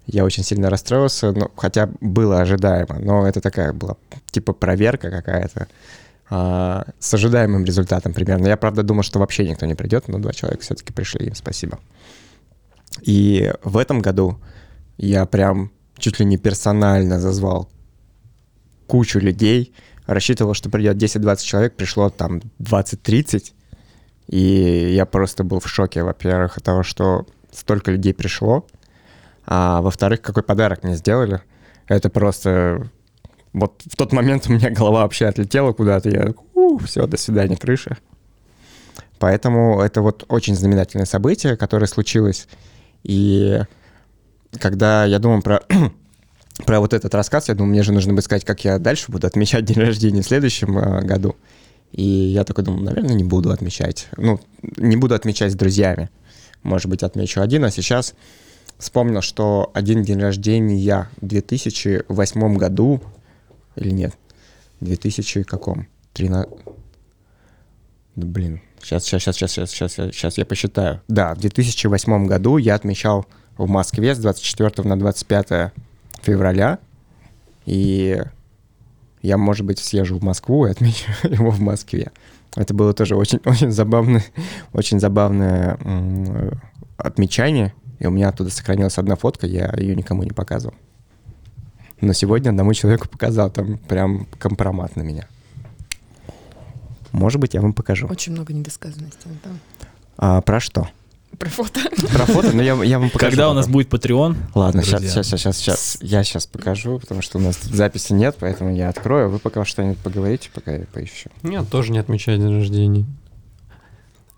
Я 0.06 0.24
очень 0.24 0.44
сильно 0.44 0.70
расстроился, 0.70 1.32
но, 1.32 1.50
хотя 1.56 1.90
было 2.00 2.40
ожидаемо, 2.40 2.98
но 2.98 3.28
это 3.28 3.42
такая 3.42 3.74
была 3.74 3.96
типа 4.30 4.54
проверка 4.54 5.10
какая-то 5.10 5.68
а, 6.30 6.86
с 6.98 7.12
ожидаемым 7.12 7.66
результатом 7.66 8.14
примерно. 8.14 8.46
Я, 8.46 8.56
правда, 8.56 8.82
думал, 8.82 9.02
что 9.02 9.18
вообще 9.18 9.46
никто 9.46 9.66
не 9.66 9.74
придет, 9.74 10.08
но 10.08 10.18
два 10.18 10.32
человека 10.32 10.62
все-таки 10.62 10.94
пришли, 10.94 11.26
им 11.26 11.34
спасибо. 11.34 11.78
И 13.02 13.52
в 13.62 13.76
этом 13.76 14.00
году 14.00 14.38
я 14.96 15.26
прям 15.26 15.70
чуть 15.98 16.18
ли 16.18 16.24
не 16.24 16.38
персонально 16.38 17.20
зазвал 17.20 17.68
кучу 18.88 19.20
людей, 19.20 19.72
рассчитывал, 20.06 20.54
что 20.54 20.70
придет 20.70 20.96
10-20 20.96 21.44
человек, 21.44 21.76
пришло 21.76 22.10
там 22.10 22.40
20-30, 22.58 23.52
и 24.28 24.94
я 24.94 25.06
просто 25.06 25.44
был 25.44 25.60
в 25.60 25.68
шоке, 25.68 26.02
во-первых, 26.02 26.58
от 26.58 26.64
того, 26.64 26.82
что 26.82 27.26
столько 27.52 27.92
людей 27.92 28.14
пришло, 28.14 28.66
а 29.46 29.80
во-вторых, 29.80 30.20
какой 30.20 30.42
подарок 30.42 30.82
мне 30.82 30.96
сделали. 30.96 31.40
Это 31.86 32.10
просто... 32.10 32.90
Вот 33.54 33.82
в 33.86 33.96
тот 33.96 34.12
момент 34.12 34.46
у 34.48 34.52
меня 34.52 34.70
голова 34.70 35.02
вообще 35.02 35.26
отлетела 35.26 35.72
куда-то. 35.72 36.10
Я 36.10 36.34
все, 36.84 37.06
до 37.06 37.16
свидания, 37.16 37.56
крыша. 37.56 37.96
Поэтому 39.18 39.80
это 39.80 40.02
вот 40.02 40.24
очень 40.28 40.54
знаменательное 40.54 41.06
событие, 41.06 41.56
которое 41.56 41.86
случилось. 41.86 42.46
И 43.04 43.60
когда 44.60 45.06
я 45.06 45.18
думал 45.18 45.40
про, 45.40 45.62
про 46.66 46.80
вот 46.80 46.92
этот 46.92 47.14
рассказ, 47.14 47.48
я 47.48 47.54
думаю, 47.54 47.70
мне 47.70 47.82
же 47.82 47.92
нужно 47.92 48.14
бы 48.14 48.22
сказать, 48.22 48.44
как 48.44 48.64
я 48.64 48.78
дальше 48.78 49.10
буду 49.10 49.26
отмечать 49.26 49.64
день 49.64 49.78
рождения 49.78 50.22
в 50.22 50.26
следующем 50.26 50.78
э, 50.78 51.02
году. 51.02 51.36
И 51.92 52.02
я 52.02 52.44
такой 52.44 52.64
думаю, 52.64 52.84
наверное, 52.84 53.14
не 53.14 53.24
буду 53.24 53.50
отмечать. 53.50 54.08
Ну, 54.16 54.40
не 54.76 54.96
буду 54.96 55.14
отмечать 55.14 55.52
с 55.52 55.54
друзьями. 55.54 56.10
Может 56.62 56.88
быть, 56.88 57.02
отмечу 57.02 57.40
один, 57.40 57.64
а 57.64 57.70
сейчас 57.70 58.14
вспомнил, 58.78 59.22
что 59.22 59.70
один 59.74 60.02
день 60.02 60.20
рождения 60.20 61.08
в 61.20 61.26
2008 61.26 62.56
году, 62.56 63.02
или 63.76 63.90
нет, 63.90 64.14
2000 64.80 65.44
каком? 65.44 65.86
13... 66.14 66.50
Да, 68.16 68.26
блин, 68.26 68.60
сейчас, 68.82 69.04
сейчас, 69.04 69.22
сейчас, 69.22 69.36
сейчас, 69.36 69.70
сейчас, 69.70 69.92
сейчас, 69.92 70.12
сейчас 70.12 70.38
я 70.38 70.44
посчитаю. 70.44 71.00
Да, 71.08 71.34
в 71.34 71.38
2008 71.38 72.26
году 72.26 72.56
я 72.56 72.74
отмечал 72.74 73.26
в 73.56 73.68
Москве 73.68 74.14
с 74.14 74.18
24 74.18 74.88
на 74.88 74.98
25 74.98 75.72
февраля. 76.22 76.78
И 77.66 78.22
Я, 79.22 79.36
может 79.36 79.66
быть, 79.66 79.78
съезжу 79.78 80.18
в 80.18 80.22
Москву 80.22 80.66
и 80.66 80.70
отмечу 80.70 81.10
его 81.22 81.50
в 81.50 81.60
Москве. 81.60 82.12
Это 82.56 82.74
было 82.74 82.92
тоже 82.92 83.16
очень, 83.16 83.40
очень 83.44 83.70
забавное, 83.70 84.24
очень 84.72 85.00
забавное 85.00 85.78
отмечание. 86.96 87.74
И 87.98 88.06
у 88.06 88.10
меня 88.10 88.28
оттуда 88.28 88.50
сохранилась 88.50 88.96
одна 88.98 89.16
фотка, 89.16 89.46
я 89.46 89.74
ее 89.76 89.96
никому 89.96 90.22
не 90.22 90.30
показывал. 90.30 90.74
Но 92.00 92.12
сегодня 92.12 92.50
одному 92.50 92.72
человеку 92.74 93.08
показал, 93.10 93.50
там 93.50 93.78
прям 93.78 94.26
компромат 94.38 94.96
на 94.96 95.02
меня. 95.02 95.26
Может 97.12 97.40
быть, 97.40 97.54
я 97.54 97.60
вам 97.60 97.72
покажу. 97.72 98.06
Очень 98.06 98.32
много 98.32 98.52
недосказанностей. 98.52 99.30
Антон. 99.30 99.58
А, 100.16 100.40
про 100.42 100.60
что? 100.60 100.88
Про 101.38 101.50
фото. 101.50 101.80
Про 102.12 102.26
фото? 102.26 102.50
Ну, 102.52 102.62
я, 102.62 102.74
я 102.82 102.98
вам 102.98 103.10
покажу. 103.10 103.30
Когда 103.30 103.50
у 103.50 103.54
нас 103.54 103.68
будет 103.68 103.88
Patreon, 103.92 104.36
Ладно, 104.54 104.82
сейчас, 104.82 105.02
сейчас, 105.02 105.26
сейчас, 105.28 105.56
сейчас. 105.56 105.98
Я 106.00 106.24
сейчас 106.24 106.46
покажу, 106.46 106.98
потому 106.98 107.22
что 107.22 107.38
у 107.38 107.40
нас 107.40 107.56
тут 107.56 107.72
записи 107.74 108.12
нет, 108.12 108.36
поэтому 108.40 108.74
я 108.74 108.88
открою. 108.88 109.30
Вы 109.30 109.38
пока 109.38 109.64
что-нибудь 109.64 109.98
поговорите, 109.98 110.50
пока 110.52 110.72
я 110.72 110.84
поищу. 110.92 111.30
Нет, 111.42 111.68
тоже 111.70 111.92
не 111.92 111.98
отмечаю 111.98 112.38
день 112.38 112.54
рождения. 112.54 113.06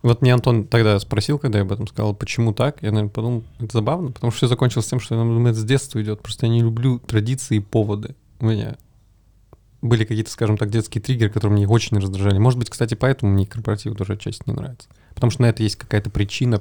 Вот 0.03 0.23
мне 0.23 0.33
Антон 0.33 0.67
тогда 0.67 0.99
спросил, 0.99 1.39
когда 1.39 1.59
я 1.59 1.65
об 1.65 1.73
этом 1.73 1.87
сказал, 1.87 2.15
почему 2.15 2.53
так. 2.53 2.83
Я, 2.83 2.91
наверное, 2.91 3.11
подумал, 3.11 3.45
это 3.59 3.73
забавно, 3.73 4.13
потому 4.13 4.31
что 4.31 4.39
все 4.39 4.47
закончилось 4.49 4.87
тем, 4.87 5.01
что 5.01 5.23
ну, 5.23 5.47
это 5.47 5.59
с 5.59 5.65
детства 5.65 6.03
идет. 6.03 6.21
Просто 6.23 6.47
я 6.47 6.53
не 6.53 6.63
люблю 6.63 6.99
традиции 6.99 7.57
и 7.57 7.61
поводы. 7.61 8.15
У 8.41 8.47
меня 8.47 8.77
были 9.83 10.05
какие-то, 10.05 10.31
скажем 10.31 10.57
так, 10.57 10.71
детские 10.71 11.03
триггеры, 11.03 11.31
которые 11.31 11.57
мне 11.57 11.69
очень 11.69 11.99
раздражали. 11.99 12.39
Может 12.39 12.59
быть, 12.59 12.71
кстати, 12.71 12.95
поэтому 12.95 13.33
мне 13.33 13.47
корпоративы 13.47 13.95
тоже 13.95 14.15
отчасти 14.15 14.43
не 14.47 14.53
нравится. 14.55 14.89
Потому 15.15 15.31
что 15.31 15.43
на 15.43 15.47
это 15.47 15.63
есть 15.63 15.77
какая-то 15.77 16.11
причина 16.11 16.61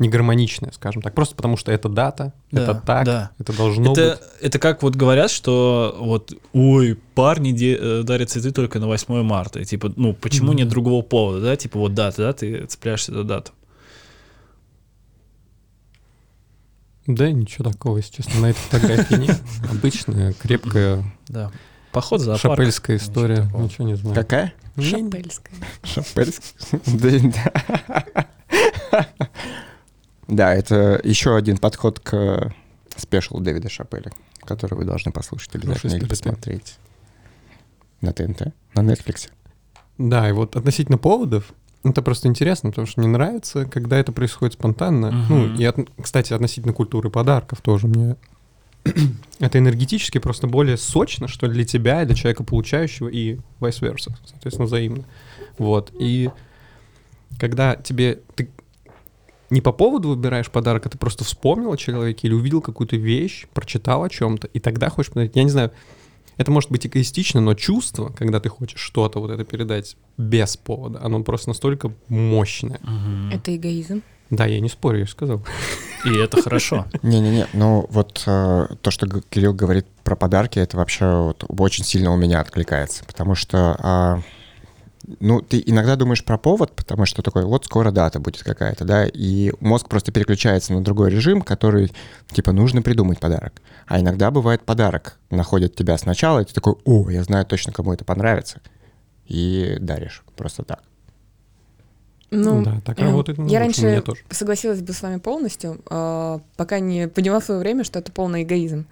негармоничная, 0.00 0.72
скажем 0.72 1.02
так. 1.02 1.14
Просто 1.14 1.36
потому 1.36 1.56
что 1.56 1.70
это 1.70 1.88
дата, 1.88 2.32
Да, 2.50 2.62
это 2.62 2.74
так, 2.74 3.04
да. 3.06 3.30
это 3.38 3.56
должно 3.56 3.92
это, 3.92 4.18
быть. 4.20 4.28
это 4.40 4.58
как 4.58 4.82
вот 4.82 4.96
говорят, 4.96 5.30
что 5.30 5.96
вот, 6.00 6.32
ой, 6.52 6.98
парни 7.14 7.52
де- 7.52 7.76
э, 7.80 8.02
дарят 8.02 8.30
цветы 8.30 8.50
только 8.50 8.78
на 8.80 8.86
8 8.88 9.22
марта. 9.22 9.60
И 9.60 9.64
типа, 9.64 9.92
ну, 9.96 10.12
почему 10.14 10.48
Мгм. 10.48 10.56
нет 10.56 10.68
другого 10.68 11.02
повода, 11.02 11.40
да? 11.42 11.56
Типа, 11.56 11.78
вот 11.78 11.94
дата, 11.94 12.16
да, 12.22 12.32
ты 12.32 12.66
цепляешься 12.66 13.12
за 13.12 13.22
дату. 13.24 13.52
Да, 17.06 17.30
ничего 17.30 17.70
такого, 17.70 17.96
если 17.98 18.16
честно, 18.22 18.40
на 18.40 18.46
этой 18.50 18.58
фотографии 18.58 19.14
нет. 19.16 19.40
Обычная, 19.70 20.32
крепкая, 20.34 21.04
Да. 21.28 21.50
Поход 21.92 22.20
за 22.20 22.38
шапельская 22.38 22.96
Ничего 22.96 23.10
история. 23.10 23.36
такого. 23.42 23.62
Ничего 23.64 23.86
не 23.88 23.96
знаю. 23.96 24.14
Какая? 24.14 24.54
Шапельская. 24.78 25.54
Шапельский. 25.82 26.78
Да, 28.90 29.08
да. 30.30 30.54
Это 30.54 31.00
еще 31.04 31.36
один 31.36 31.58
подход 31.58 32.00
к 32.00 32.52
спешл 32.96 33.38
Дэвида 33.38 33.68
Шапеля, 33.68 34.12
который 34.44 34.74
вы 34.74 34.84
должны 34.84 35.12
послушать 35.12 35.54
обязательно 35.54 35.94
или 35.96 36.04
посмотреть. 36.06 36.76
На 38.00 38.12
ТНТ, 38.12 38.54
на 38.74 38.80
Netflix. 38.80 39.28
Да, 39.98 40.28
и 40.28 40.32
вот 40.32 40.56
относительно 40.56 40.96
поводов, 40.96 41.52
это 41.84 42.00
просто 42.02 42.28
интересно, 42.28 42.70
потому 42.70 42.86
что 42.86 43.00
мне 43.00 43.08
нравится, 43.08 43.66
когда 43.66 43.98
это 43.98 44.12
происходит 44.12 44.54
спонтанно. 44.54 45.10
Мгм. 45.12 45.26
Ну, 45.28 45.54
и, 45.54 45.64
от- 45.64 45.90
кстати, 46.00 46.32
относительно 46.32 46.72
культуры 46.72 47.10
подарков 47.10 47.60
тоже 47.60 47.86
мне 47.86 48.16
это 49.38 49.58
энергетически 49.58 50.18
просто 50.18 50.46
более 50.46 50.76
сочно, 50.78 51.28
что 51.28 51.46
ли, 51.46 51.52
для 51.52 51.64
тебя, 51.64 52.02
и 52.02 52.06
для 52.06 52.14
человека 52.14 52.44
получающего, 52.44 53.08
и 53.08 53.34
vice 53.60 53.80
versa, 53.82 54.12
соответственно, 54.24 54.66
взаимно. 54.66 55.04
Вот, 55.58 55.92
и 55.98 56.30
когда 57.38 57.76
тебе, 57.76 58.20
ты 58.34 58.48
не 59.50 59.60
по 59.60 59.72
поводу 59.72 60.08
выбираешь 60.10 60.50
подарок, 60.50 60.86
а 60.86 60.88
ты 60.88 60.98
просто 60.98 61.24
вспомнил 61.24 61.72
о 61.72 61.76
человеке 61.76 62.28
или 62.28 62.34
увидел 62.34 62.60
какую-то 62.60 62.96
вещь, 62.96 63.46
прочитал 63.52 64.04
о 64.04 64.08
чем-то, 64.08 64.46
и 64.46 64.60
тогда 64.60 64.88
хочешь 64.88 65.12
подарить. 65.12 65.36
Я 65.36 65.44
не 65.44 65.50
знаю, 65.50 65.72
это 66.36 66.50
может 66.50 66.70
быть 66.70 66.86
эгоистично, 66.86 67.40
но 67.40 67.54
чувство, 67.54 68.12
когда 68.16 68.40
ты 68.40 68.48
хочешь 68.48 68.80
что-то 68.80 69.20
вот 69.20 69.30
это 69.30 69.44
передать 69.44 69.96
без 70.16 70.56
повода, 70.56 71.00
оно 71.02 71.22
просто 71.22 71.50
настолько 71.50 71.92
мощное. 72.08 72.80
Это 73.32 73.54
эгоизм. 73.54 74.02
Да, 74.30 74.46
я 74.46 74.60
не 74.60 74.68
спорю, 74.68 75.00
я 75.00 75.04
же 75.06 75.10
сказал. 75.10 75.44
И 76.04 76.16
это 76.16 76.40
хорошо. 76.40 76.86
Не-не-не, 77.02 77.46
ну 77.52 77.86
вот 77.90 78.22
э, 78.26 78.68
то, 78.80 78.90
что 78.90 79.06
Кирилл 79.28 79.52
говорит 79.52 79.86
про 80.04 80.14
подарки, 80.14 80.58
это 80.60 80.76
вообще 80.76 81.04
вот 81.04 81.44
очень 81.48 81.84
сильно 81.84 82.12
у 82.12 82.16
меня 82.16 82.40
откликается, 82.40 83.04
потому 83.04 83.34
что, 83.34 83.76
а, 83.80 84.22
ну, 85.18 85.40
ты 85.40 85.62
иногда 85.64 85.96
думаешь 85.96 86.24
про 86.24 86.38
повод, 86.38 86.72
потому 86.72 87.06
что 87.06 87.22
такой, 87.22 87.44
вот 87.44 87.64
скоро 87.64 87.90
дата 87.90 88.20
будет 88.20 88.42
какая-то, 88.42 88.84
да, 88.84 89.06
и 89.06 89.52
мозг 89.60 89.88
просто 89.88 90.12
переключается 90.12 90.72
на 90.72 90.82
другой 90.82 91.10
режим, 91.10 91.42
который, 91.42 91.92
типа, 92.30 92.52
нужно 92.52 92.82
придумать 92.82 93.18
подарок. 93.18 93.62
А 93.86 93.98
иногда 94.00 94.30
бывает 94.30 94.62
подарок, 94.62 95.18
находит 95.30 95.74
тебя 95.74 95.96
сначала, 95.96 96.40
и 96.40 96.44
ты 96.44 96.52
такой, 96.52 96.74
о, 96.84 97.10
я 97.10 97.22
знаю 97.24 97.46
точно, 97.46 97.72
кому 97.72 97.92
это 97.92 98.04
понравится, 98.04 98.60
и 99.26 99.76
даришь 99.80 100.22
просто 100.36 100.64
так. 100.64 100.82
Ну, 102.30 102.62
да, 102.62 102.80
так 102.84 103.00
э, 103.00 103.04
работает. 103.04 103.38
ну, 103.38 103.48
Я 103.48 103.58
раньше 103.58 104.02
тоже. 104.02 104.22
согласилась 104.30 104.80
бы 104.82 104.92
с 104.92 105.02
вами 105.02 105.18
полностью, 105.18 105.80
э, 105.90 106.38
пока 106.56 106.78
не 106.78 107.08
поняла 107.08 107.40
в 107.40 107.44
свое 107.44 107.58
время, 107.60 107.82
что 107.82 107.98
это 107.98 108.12
полный 108.12 108.44
эгоизм. 108.44 108.86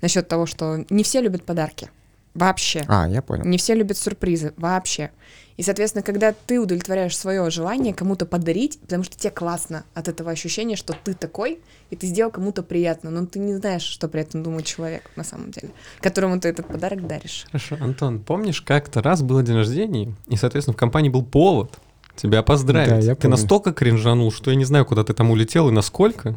Насчет 0.00 0.28
того, 0.28 0.46
что 0.46 0.84
не 0.90 1.02
все 1.02 1.20
любят 1.20 1.44
подарки. 1.44 1.90
Вообще. 2.34 2.84
А, 2.88 3.08
я 3.08 3.22
понял. 3.22 3.44
Не 3.44 3.58
все 3.58 3.74
любят 3.74 3.96
сюрпризы. 3.96 4.52
Вообще. 4.56 5.10
И, 5.56 5.62
соответственно, 5.62 6.02
когда 6.02 6.32
ты 6.32 6.58
удовлетворяешь 6.58 7.16
свое 7.16 7.48
желание 7.50 7.94
кому-то 7.94 8.26
подарить, 8.26 8.80
потому 8.80 9.04
что 9.04 9.16
тебе 9.16 9.30
классно 9.30 9.84
от 9.94 10.08
этого 10.08 10.32
ощущения, 10.32 10.74
что 10.74 10.96
ты 11.04 11.14
такой, 11.14 11.60
и 11.90 11.96
ты 11.96 12.08
сделал 12.08 12.32
кому-то 12.32 12.64
приятно, 12.64 13.10
но 13.10 13.24
ты 13.26 13.38
не 13.38 13.54
знаешь, 13.54 13.82
что 13.82 14.08
при 14.08 14.22
этом 14.22 14.42
думает 14.42 14.66
человек 14.66 15.10
на 15.14 15.22
самом 15.22 15.52
деле, 15.52 15.70
которому 16.00 16.40
ты 16.40 16.48
этот 16.48 16.66
подарок 16.66 17.06
даришь. 17.06 17.46
Хорошо, 17.46 17.76
Антон, 17.80 18.18
помнишь, 18.18 18.62
как-то 18.62 19.00
раз 19.00 19.22
было 19.22 19.44
день 19.44 19.56
рождения, 19.56 20.12
и, 20.26 20.36
соответственно, 20.36 20.74
в 20.74 20.76
компании 20.76 21.08
был 21.08 21.24
повод 21.24 21.70
тебя 22.16 22.42
поздравить. 22.42 22.88
Да, 22.88 22.98
я 22.98 23.14
ты 23.14 23.22
помню. 23.22 23.36
настолько 23.36 23.72
кринжанул, 23.72 24.32
что 24.32 24.50
я 24.50 24.56
не 24.56 24.64
знаю, 24.64 24.84
куда 24.84 25.04
ты 25.04 25.14
там 25.14 25.30
улетел 25.30 25.68
и 25.68 25.72
насколько. 25.72 26.34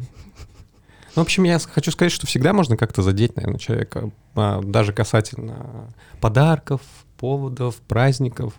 Ну, 1.18 1.24
в 1.24 1.26
общем, 1.26 1.42
я 1.42 1.58
хочу 1.58 1.90
сказать, 1.90 2.12
что 2.12 2.28
всегда 2.28 2.52
можно 2.52 2.76
как-то 2.76 3.02
задеть, 3.02 3.34
наверное, 3.34 3.58
человека, 3.58 4.12
а, 4.36 4.62
даже 4.62 4.92
касательно 4.92 5.92
подарков, 6.20 6.80
поводов, 7.18 7.74
праздников. 7.88 8.54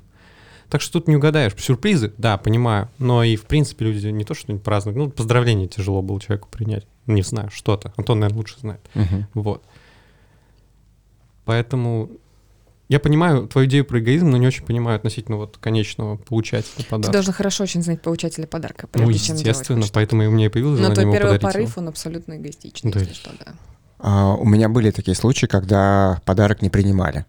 Так 0.67 0.81
что 0.81 0.99
тут 0.99 1.07
не 1.07 1.15
угадаешь. 1.15 1.53
Сюрпризы, 1.57 2.13
да, 2.17 2.37
понимаю. 2.37 2.89
Но 2.97 3.23
и, 3.23 3.37
в 3.37 3.45
принципе, 3.45 3.85
люди 3.85 4.07
не 4.07 4.25
то, 4.25 4.33
что 4.33 4.51
не 4.51 4.59
празднуют. 4.59 4.97
Ну, 4.97 5.09
поздравление 5.09 5.69
тяжело 5.69 6.01
было 6.01 6.19
человеку 6.19 6.49
принять. 6.51 6.85
Не 7.07 7.21
знаю, 7.21 7.49
что-то. 7.49 7.93
Антон, 7.95 8.19
наверное, 8.19 8.39
лучше 8.39 8.59
знает. 8.59 8.81
Мгм. 8.93 9.27
Вот. 9.35 9.63
Поэтому 11.45 12.09
я 12.89 12.99
понимаю 12.99 13.47
твою 13.47 13.67
идею 13.67 13.85
про 13.85 13.99
эгоизм, 13.99 14.29
но 14.29 14.37
не 14.37 14.47
очень 14.47 14.65
понимаю 14.65 14.97
относительно 14.97 15.37
вот 15.37 15.57
конечного 15.57 16.17
получателя 16.17 16.71
Ты 16.77 16.83
подарка. 16.85 17.13
должен 17.13 17.33
хорошо 17.33 17.63
очень 17.63 17.83
знать 17.83 18.01
получателя 18.01 18.47
подарка, 18.47 18.89
Ну, 18.95 19.01
чем 19.03 19.11
делать 19.11 19.29
естественно, 19.39 19.81
что-то. 19.83 19.93
поэтому 19.93 20.23
и 20.23 20.25
у 20.27 20.31
меня 20.31 20.47
и 20.47 20.49
появилось 20.49 20.79
Но 20.81 20.91
твой 20.91 21.03
ему 21.03 21.13
первый 21.13 21.39
порыв, 21.39 21.69
его. 21.69 21.81
он 21.83 21.87
абсолютно 21.89 22.35
эгоистичный, 22.37 22.91
Да 22.91 22.99
если 22.99 23.13
что, 23.13 23.29
да. 23.45 23.53
А, 23.99 24.33
у 24.35 24.45
меня 24.45 24.69
были 24.69 24.91
такие 24.91 25.15
случаи, 25.15 25.45
когда 25.45 26.19
подарок 26.25 26.61
не 26.61 26.69
принимали. 26.69 27.25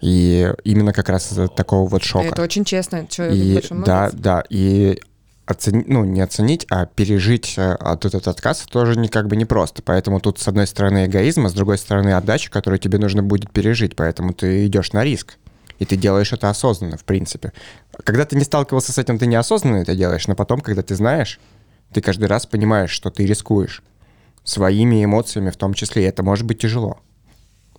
И 0.00 0.52
именно 0.64 0.92
как 0.92 1.08
раз 1.08 1.32
из-за 1.32 1.48
такого 1.48 1.88
вот 1.88 2.02
шока. 2.04 2.26
Это 2.28 2.42
очень 2.42 2.64
честно. 2.64 3.06
Человек 3.06 3.34
И 3.36 3.54
большой 3.54 3.84
да, 3.84 4.10
да, 4.12 4.44
и 4.50 5.00
оцени- 5.46 5.84
ну, 5.86 6.04
не 6.04 6.20
оценить, 6.20 6.66
а 6.70 6.86
пережить 6.86 7.54
э, 7.56 7.72
от 7.72 8.04
этот 8.04 8.28
отказ 8.28 8.60
тоже 8.70 8.98
не 8.98 9.08
как 9.08 9.26
бы 9.28 9.36
непросто. 9.36 9.82
Поэтому 9.82 10.20
тут, 10.20 10.38
с 10.38 10.48
одной 10.48 10.66
стороны, 10.66 11.06
эгоизм, 11.06 11.46
а 11.46 11.48
с 11.48 11.52
другой 11.54 11.78
стороны, 11.78 12.12
отдача, 12.12 12.50
которую 12.50 12.78
тебе 12.78 12.98
нужно 12.98 13.22
будет 13.22 13.50
пережить. 13.50 13.96
Поэтому 13.96 14.32
ты 14.32 14.66
идешь 14.66 14.92
на 14.92 15.04
риск. 15.04 15.36
И 15.80 15.84
ты 15.84 15.96
делаешь 15.96 16.32
это 16.32 16.50
осознанно, 16.50 16.96
в 16.96 17.04
принципе. 17.04 17.52
Когда 18.04 18.24
ты 18.24 18.36
не 18.36 18.44
сталкивался 18.44 18.92
с 18.92 18.98
этим, 18.98 19.18
ты 19.18 19.26
неосознанно 19.26 19.78
это 19.78 19.94
делаешь, 19.96 20.26
но 20.28 20.36
потом, 20.36 20.60
когда 20.60 20.82
ты 20.82 20.94
знаешь, 20.94 21.40
ты 21.92 22.00
каждый 22.00 22.26
раз 22.26 22.46
понимаешь, 22.46 22.90
что 22.90 23.10
ты 23.10 23.26
рискуешь 23.26 23.82
своими 24.44 25.04
эмоциями 25.04 25.50
в 25.50 25.56
том 25.56 25.74
числе, 25.74 26.04
и 26.04 26.06
это 26.06 26.22
может 26.22 26.46
быть 26.46 26.60
тяжело. 26.60 27.00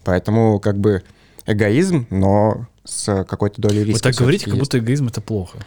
Поэтому 0.04 0.60
как 0.60 0.78
бы 0.78 1.04
эгоизм, 1.46 2.06
но 2.10 2.68
с 2.84 3.24
какой-то 3.24 3.62
долей 3.62 3.84
риска. 3.84 4.08
Вы 4.08 4.12
так 4.12 4.16
говорите, 4.20 4.46
как 4.46 4.60
будто 4.60 4.78
эгоизм 4.78 5.08
это 5.08 5.22
плохо. 5.22 5.58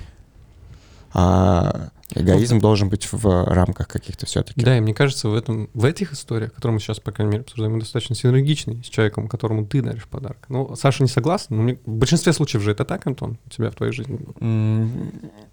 А 1.13 1.89
эгоизм 2.15 2.59
должен 2.59 2.89
быть 2.89 3.09
в 3.13 3.45
рамках 3.47 3.89
каких-то 3.89 4.27
все-таки. 4.27 4.61
Да, 4.63 4.77
и 4.77 4.81
мне 4.81 4.95
кажется, 4.95 5.29
в, 5.29 5.35
этом, 5.35 5.69
в 5.75 5.85
этих 5.85 6.13
историях, 6.13 6.53
которые 6.55 6.75
мы 6.75 6.81
сейчас, 6.81 7.01
по 7.01 7.13
крайней 7.13 7.33
мере, 7.33 7.43
обсуждаем, 7.43 7.73
мы 7.75 7.81
достаточно 7.81 8.15
синергичны 8.15 8.83
с 8.83 8.89
человеком, 8.89 9.29
которому 9.29 9.67
ты 9.67 9.83
даришь 9.83 10.07
подарок. 10.07 10.39
Ну, 10.49 10.75
Саша 10.77 11.03
не 11.03 11.09
согласна, 11.09 11.57
но 11.57 11.63
мне- 11.63 11.79
в 11.85 11.91
большинстве 11.93 12.33
случаев 12.33 12.63
же 12.63 12.73
это 12.73 12.85
так, 12.85 13.07
Антон, 13.07 13.39
у 13.47 13.51
тебя 13.51 13.71
в 13.71 13.75
твоей 13.75 13.93
жизни. 13.93 14.19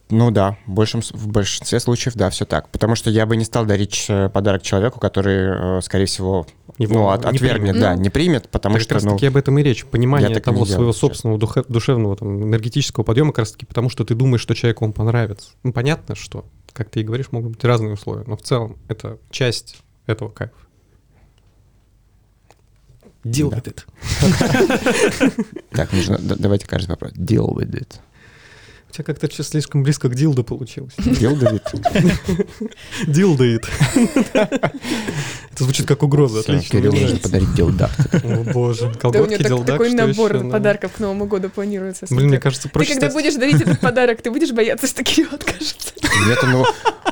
Ну 0.09 0.31
да, 0.31 0.57
в, 0.67 0.71
большем, 0.71 1.01
в 1.01 1.27
большинстве 1.27 1.79
случаев, 1.79 2.15
да, 2.15 2.29
все 2.29 2.45
так. 2.45 2.69
Потому 2.69 2.95
что 2.95 3.09
я 3.09 3.25
бы 3.25 3.35
не 3.35 3.43
стал 3.43 3.65
дарить 3.65 4.05
э, 4.07 4.29
подарок 4.29 4.61
человеку, 4.61 4.99
который, 4.99 5.79
э, 5.79 5.81
скорее 5.81 6.05
всего, 6.05 6.45
Его 6.77 6.93
ну, 6.95 7.09
от- 7.09 7.23
не 7.23 7.29
отвергнет, 7.29 7.71
примет. 7.71 7.79
да, 7.81 7.95
Ну, 7.95 8.01
не 8.01 8.09
примет, 8.09 8.49
потому 8.49 8.75
так 8.75 8.81
что, 8.83 8.89
как 8.89 8.95
раз 8.95 9.03
ну, 9.05 9.11
таки 9.15 9.27
об 9.27 9.37
этом 9.37 9.57
и 9.59 9.63
речь. 9.63 9.85
Понимание 9.85 10.39
того 10.39 10.65
своего 10.65 10.81
делаю, 10.81 10.93
собственного 10.93 11.39
духа- 11.39 11.63
душевного, 11.69 12.17
там, 12.17 12.43
энергетического 12.43 13.03
подъема 13.05 13.31
как 13.31 13.39
раз 13.39 13.51
таки 13.53 13.65
потому, 13.65 13.89
что 13.89 14.03
ты 14.03 14.13
думаешь, 14.13 14.41
что 14.41 14.53
человеку 14.55 14.83
он 14.83 14.91
понравится. 14.91 15.51
Ну, 15.63 15.71
понятно, 15.71 16.15
что, 16.15 16.45
как 16.73 16.89
ты 16.89 16.99
и 16.99 17.03
говоришь, 17.03 17.31
могут 17.31 17.51
быть 17.53 17.63
разные 17.63 17.93
условия, 17.93 18.25
но 18.27 18.35
в 18.35 18.41
целом 18.41 18.77
это 18.89 19.19
часть 19.31 19.77
этого 20.05 20.29
кайфа. 20.29 20.53
Deal 23.23 23.49
Да. 23.49 23.57
with 23.57 23.73
it. 23.73 25.45
Так, 25.71 25.91
нужно, 25.93 26.17
да- 26.19 26.35
давайте 26.37 26.67
каждый 26.67 26.89
вопрос. 26.91 27.11
Deal 27.13 27.47
with 27.55 27.71
it. 27.73 27.99
Тебя 28.95 29.03
как-то 29.03 29.27
все 29.27 29.43
слишком 29.43 29.83
близко 29.83 30.07
к 30.07 30.15
дилду 30.15 30.45
получилось. 30.45 30.93
It. 30.99 31.19
Дилдает. 33.07 33.67
Это 35.51 35.63
звучит 35.63 35.85
как 35.85 36.01
угроза, 36.01 36.39
отлично. 36.39 36.79
Кирилл 36.79 36.93
нравится. 36.93 37.19
подарить 37.19 37.53
дилдак. 37.55 37.91
О 38.23 38.43
боже, 38.53 38.93
колготки, 39.01 39.43
дилдак, 39.43 39.67
такой 39.67 39.93
набор 39.93 40.49
подарков 40.49 40.93
к 40.93 40.99
Новому 40.99 41.25
году 41.25 41.49
планируется. 41.49 42.05
Блин, 42.09 42.29
мне 42.29 42.39
кажется, 42.39 42.69
Ты 42.69 42.73
проще 42.73 42.93
когда 42.93 43.09
стать- 43.09 43.21
будешь 43.21 43.35
дарить 43.35 43.61
этот 43.61 43.81
подарок, 43.81 44.21
ты 44.21 44.31
будешь 44.31 44.53
бояться, 44.53 44.87
что 44.87 45.03
Кирилл 45.03 45.27
откажется. 45.33 45.91
Нет, 46.25 46.39
ну, 46.43 46.65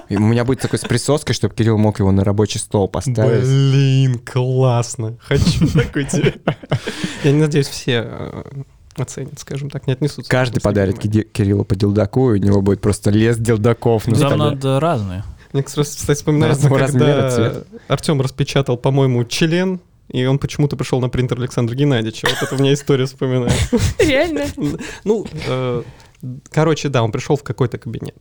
у 0.10 0.20
меня 0.20 0.46
будет 0.46 0.62
такой 0.62 0.80
с 0.80 0.84
присоской, 0.84 1.36
чтобы 1.36 1.54
Кирилл 1.54 1.78
мог 1.78 2.00
его 2.00 2.14
на 2.14 2.24
рабочий 2.24 2.60
стол 2.60 2.88
поставить. 2.88 3.44
Блин, 3.44 4.20
классно. 4.20 5.18
Хочу 5.22 5.68
такой 5.68 6.06
тебе. 6.06 6.36
Я 7.26 7.32
не 7.34 7.42
надеюсь, 7.42 7.68
все 7.68 8.06
э, 8.08 8.44
оценят, 8.98 9.40
скажем 9.40 9.70
так, 9.70 9.88
не 9.88 9.94
отнесутся. 9.94 10.30
Каждый 10.30 10.62
подарит 10.62 10.96
с 10.96 11.00
вниманием. 11.00 11.24
Ки- 11.26 11.30
Кириллу 11.32 11.64
по 11.66 11.76
дилдаку, 11.76 12.34
и 12.34 12.40
у 12.40 12.44
него 12.44 12.62
будет 12.62 12.82
просто 12.82 13.10
лес 13.12 13.38
дилдаков. 13.38 14.08
Ну, 14.08 14.16
Там 14.16 14.30
столе. 14.30 14.44
надо 14.52 14.80
разные. 14.80 15.24
Мне, 15.54 15.64
кстати, 15.64 15.88
вспоминается, 16.16 16.64
Разного 16.64 16.80
размера, 16.80 17.30
когда. 17.32 17.64
Артем 17.88 18.22
распечатал, 18.22 18.76
по-моему, 18.78 19.24
член, 19.26 19.80
и 20.10 20.26
он 20.26 20.40
почему-то 20.40 20.76
пришел 20.76 21.00
на 21.00 21.10
принтер 21.10 21.38
Александра 21.40 21.76
Геннадьевича. 21.76 22.28
Вот 22.30 22.42
это 22.42 22.56
у 22.56 22.60
меня 22.60 22.74
история 22.74 23.06
вспоминается. 23.06 23.78
Реально. 24.00 24.46
Ну, 25.04 25.26
э, 25.48 25.84
короче, 26.50 26.90
да, 26.90 27.04
он 27.04 27.12
пришел 27.12 27.36
в 27.36 27.44
какой-то 27.44 27.78
кабинет. 27.78 28.16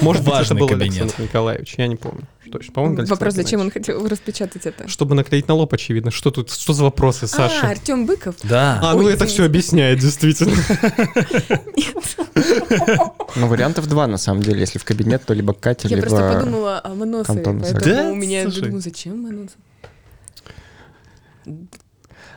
Может 0.00 0.24
быть, 0.24 0.34
это 0.34 0.54
был 0.54 0.68
кабинет. 0.68 1.02
Александр 1.02 1.22
Николаевич, 1.22 1.74
я 1.78 1.86
не 1.88 1.96
помню. 1.96 2.26
Точно, 2.54 2.72
по-моему, 2.72 3.04
Вопрос, 3.06 3.34
зачем 3.34 3.60
он 3.62 3.72
хотел 3.72 4.06
распечатать 4.06 4.64
это? 4.64 4.86
Чтобы 4.86 5.16
наклеить 5.16 5.48
на 5.48 5.54
лоб, 5.54 5.74
очевидно. 5.74 6.12
Что 6.12 6.30
тут, 6.30 6.52
что 6.52 6.72
за 6.72 6.84
вопросы, 6.84 7.24
А, 7.24 7.26
Саша? 7.26 7.66
Артем 7.66 8.06
Быков? 8.06 8.36
Да. 8.44 8.78
А, 8.80 8.92
ну 8.92 9.00
Ой, 9.00 9.06
это 9.06 9.24
извините. 9.24 9.34
все 9.34 9.44
объясняет, 9.44 9.98
действительно. 9.98 10.54
Ну, 13.34 13.48
вариантов 13.48 13.88
два, 13.88 14.06
на 14.06 14.18
самом 14.18 14.44
деле. 14.44 14.60
Если 14.60 14.78
в 14.78 14.84
кабинет, 14.84 15.24
то 15.26 15.34
либо 15.34 15.52
Катя, 15.52 15.88
Я 15.88 15.96
либо... 15.96 16.08
просто 16.08 16.38
подумала 16.38 16.78
о 16.78 16.92
Антон 16.92 17.60
поэтому 17.60 18.12
у 18.12 18.14
меня, 18.14 18.48
думаю, 18.48 18.80
зачем 18.80 19.20
Моносов? 19.20 19.56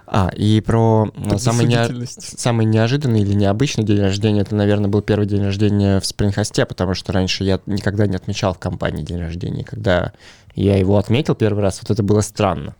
А, 0.10 0.30
и 0.34 0.62
про 0.62 1.12
самый, 1.38 1.66
Предосудительность. 1.66 2.40
самый 2.40 2.66
неожиданный 2.66 3.22
или 3.22 3.34
необычный 3.34 3.84
день 3.84 4.00
рождения, 4.00 4.42
это, 4.42 4.56
наверное, 4.56 4.90
был 4.90 5.02
первый 5.02 5.28
день 5.28 5.44
рождения 5.44 6.00
в 6.00 6.06
Спрингхосте, 6.06 6.66
потому 6.66 6.94
что 6.94 7.12
раньше 7.12 7.44
я 7.44 7.60
никогда 7.66 8.08
не 8.08 8.16
отмечал 8.16 8.54
в 8.54 8.58
компании 8.60 9.04
день 9.04 9.20
рождения. 9.20 9.66
Когда 9.66 10.14
я 10.56 10.78
его 10.78 10.98
отметил 10.98 11.36
первый 11.36 11.62
раз, 11.62 11.82
вот 11.82 11.92
это 11.92 12.04
было 12.04 12.22
странно 12.22 12.76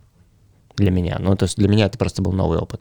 для 0.76 0.90
меня. 0.90 1.18
Ну, 1.18 1.36
то 1.36 1.44
есть 1.44 1.58
для 1.58 1.68
меня 1.68 1.84
это 1.84 1.98
просто 1.98 2.22
был 2.22 2.32
новый 2.32 2.58
опыт. 2.58 2.80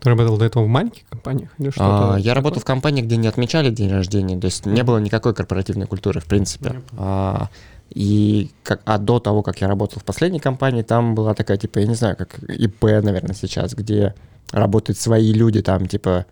Ты 0.00 0.08
работал 0.08 0.36
до 0.36 0.44
этого 0.44 0.64
в 0.64 0.68
маленьких 0.68 1.04
компаниях 1.08 1.50
или 1.58 1.70
что-то? 1.70 2.14
А, 2.14 2.18
я 2.18 2.34
работал 2.34 2.60
в 2.60 2.64
компании, 2.64 3.02
где 3.02 3.16
не 3.16 3.28
отмечали 3.28 3.70
день 3.70 3.88
рождения, 3.88 4.36
то 4.36 4.46
есть 4.46 4.66
не 4.66 4.82
было 4.82 4.98
никакой 4.98 5.32
корпоративной 5.32 5.86
культуры, 5.86 6.18
в 6.18 6.24
принципе. 6.24 6.82
А, 6.96 7.50
и 7.94 8.50
как, 8.62 8.80
а 8.84 8.98
до 8.98 9.18
того, 9.20 9.42
как 9.42 9.60
я 9.60 9.68
работал 9.68 10.00
в 10.00 10.04
последней 10.04 10.40
компании, 10.40 10.82
там 10.82 11.14
была 11.14 11.34
такая, 11.34 11.56
типа, 11.56 11.80
я 11.80 11.86
не 11.86 11.94
знаю, 11.94 12.16
как 12.16 12.38
ИП, 12.38 12.82
наверное, 12.82 13.34
сейчас, 13.34 13.74
где 13.74 14.14
работают 14.50 14.98
свои 14.98 15.32
люди, 15.32 15.62
там, 15.62 15.86
типа, 15.86 16.26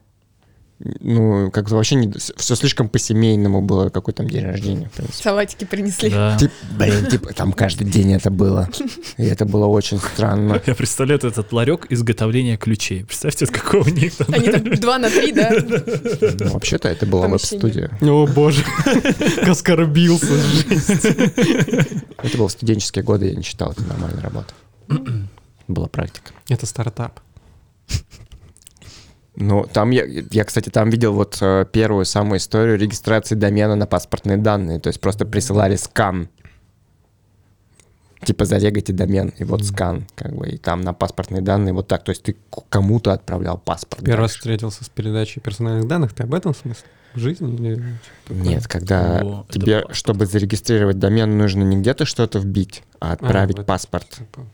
ну, 1.01 1.51
как 1.51 1.71
вообще 1.71 1.95
не, 1.95 2.11
все 2.37 2.55
слишком 2.55 2.89
по-семейному 2.89 3.61
было, 3.61 3.91
какой 3.91 4.15
там 4.15 4.27
день 4.29 4.45
рождения, 4.45 4.89
в 4.89 4.93
принципе. 4.93 5.23
Салатики 5.23 5.65
принесли. 5.65 6.09
Да. 6.11 6.39
Тип- 6.39 6.51
блин, 6.79 7.07
типа, 7.07 7.35
там 7.35 7.53
каждый 7.53 7.87
день 7.87 8.15
это 8.15 8.31
было. 8.31 8.69
И 9.19 9.25
это 9.25 9.45
было 9.45 9.67
очень 9.67 9.99
странно. 9.99 10.61
Я 10.67 10.75
представляю 10.75 11.21
этот 11.23 11.53
ларек 11.53 11.87
изготовления 11.91 12.57
ключей. 12.57 13.05
Представьте, 13.05 13.45
от 13.45 13.51
какого 13.51 13.85
у 13.85 13.91
них 13.91 14.15
там... 14.17 14.29
Они 14.33 14.49
там 14.49 14.65
два 14.77 14.99
на 14.99 15.11
три, 15.11 15.33
да? 15.33 15.51
Ну, 16.41 16.51
вообще-то 16.53 16.89
это 16.89 17.05
была 17.05 17.29
веб-студия. 17.29 17.91
О 18.01 18.27
боже, 18.27 18.65
как 19.37 19.49
оскорбился, 19.49 20.35
жесть. 20.39 21.05
Это 21.05 22.39
было 22.39 22.49
в 22.49 22.53
студенческие 22.53 23.05
годы, 23.05 23.27
я 23.29 23.35
не 23.35 23.43
считал 23.43 23.73
это 23.73 23.83
нормальной 23.85 24.23
работой. 24.23 24.55
Была 25.69 25.89
практика. 25.89 26.33
Это 26.49 26.65
стартап. 26.67 27.21
Ну, 29.41 29.67
там 29.73 29.91
я, 29.91 30.05
я, 30.05 30.45
кстати, 30.45 30.69
там 30.69 30.91
видел 30.91 31.15
вот 31.15 31.39
э, 31.41 31.65
первую 31.73 32.05
самую 32.05 32.39
историю 32.39 32.79
регистрации 32.79 33.35
домена 33.35 33.75
на 33.75 33.87
паспортные 33.87 34.37
данные. 34.37 34.81
То 34.81 34.89
есть 34.89 35.01
просто 35.01 35.25
присылали 35.25 35.77
скан. 35.77 36.29
Типа 38.23 38.45
зарегайте 38.45 38.93
домен, 38.93 39.33
и 39.39 39.45
вот 39.45 39.65
скан, 39.65 40.07
как 40.15 40.37
бы, 40.37 40.47
и 40.47 40.59
там 40.59 40.83
на 40.83 40.93
паспортные 40.93 41.41
данные 41.41 41.73
вот 41.73 41.89
так. 41.89 42.05
То 42.05 42.11
есть 42.11 42.23
ты 42.23 42.35
к- 42.35 42.69
кому-то 42.69 43.13
отправлял 43.15 43.57
паспорт. 43.57 44.05
Первый 44.05 44.21
раз 44.21 44.33
дальше. 44.33 44.39
встретился 44.41 44.85
с 44.85 44.91
передачей 44.91 45.41
персональных 45.41 45.89
данных. 45.89 46.13
Ты 46.13 46.25
об 46.25 46.35
этом 46.35 46.55
смысле? 46.55 46.85
В 47.15 47.19
жизни? 47.19 47.55
Или... 47.55 47.83
Нет, 48.29 48.69
когда 48.69 49.23
О, 49.23 49.47
это 49.49 49.59
тебе, 49.59 49.85
чтобы 49.93 50.27
зарегистрировать 50.27 50.99
домен, 50.99 51.39
нужно 51.39 51.63
не 51.63 51.79
где-то 51.79 52.05
что-то 52.05 52.41
вбить, 52.41 52.83
а 53.01 53.13
отправить 53.13 53.57
вот. 53.57 53.67
паспорт. 53.67 54.11
Типа, 54.11 54.47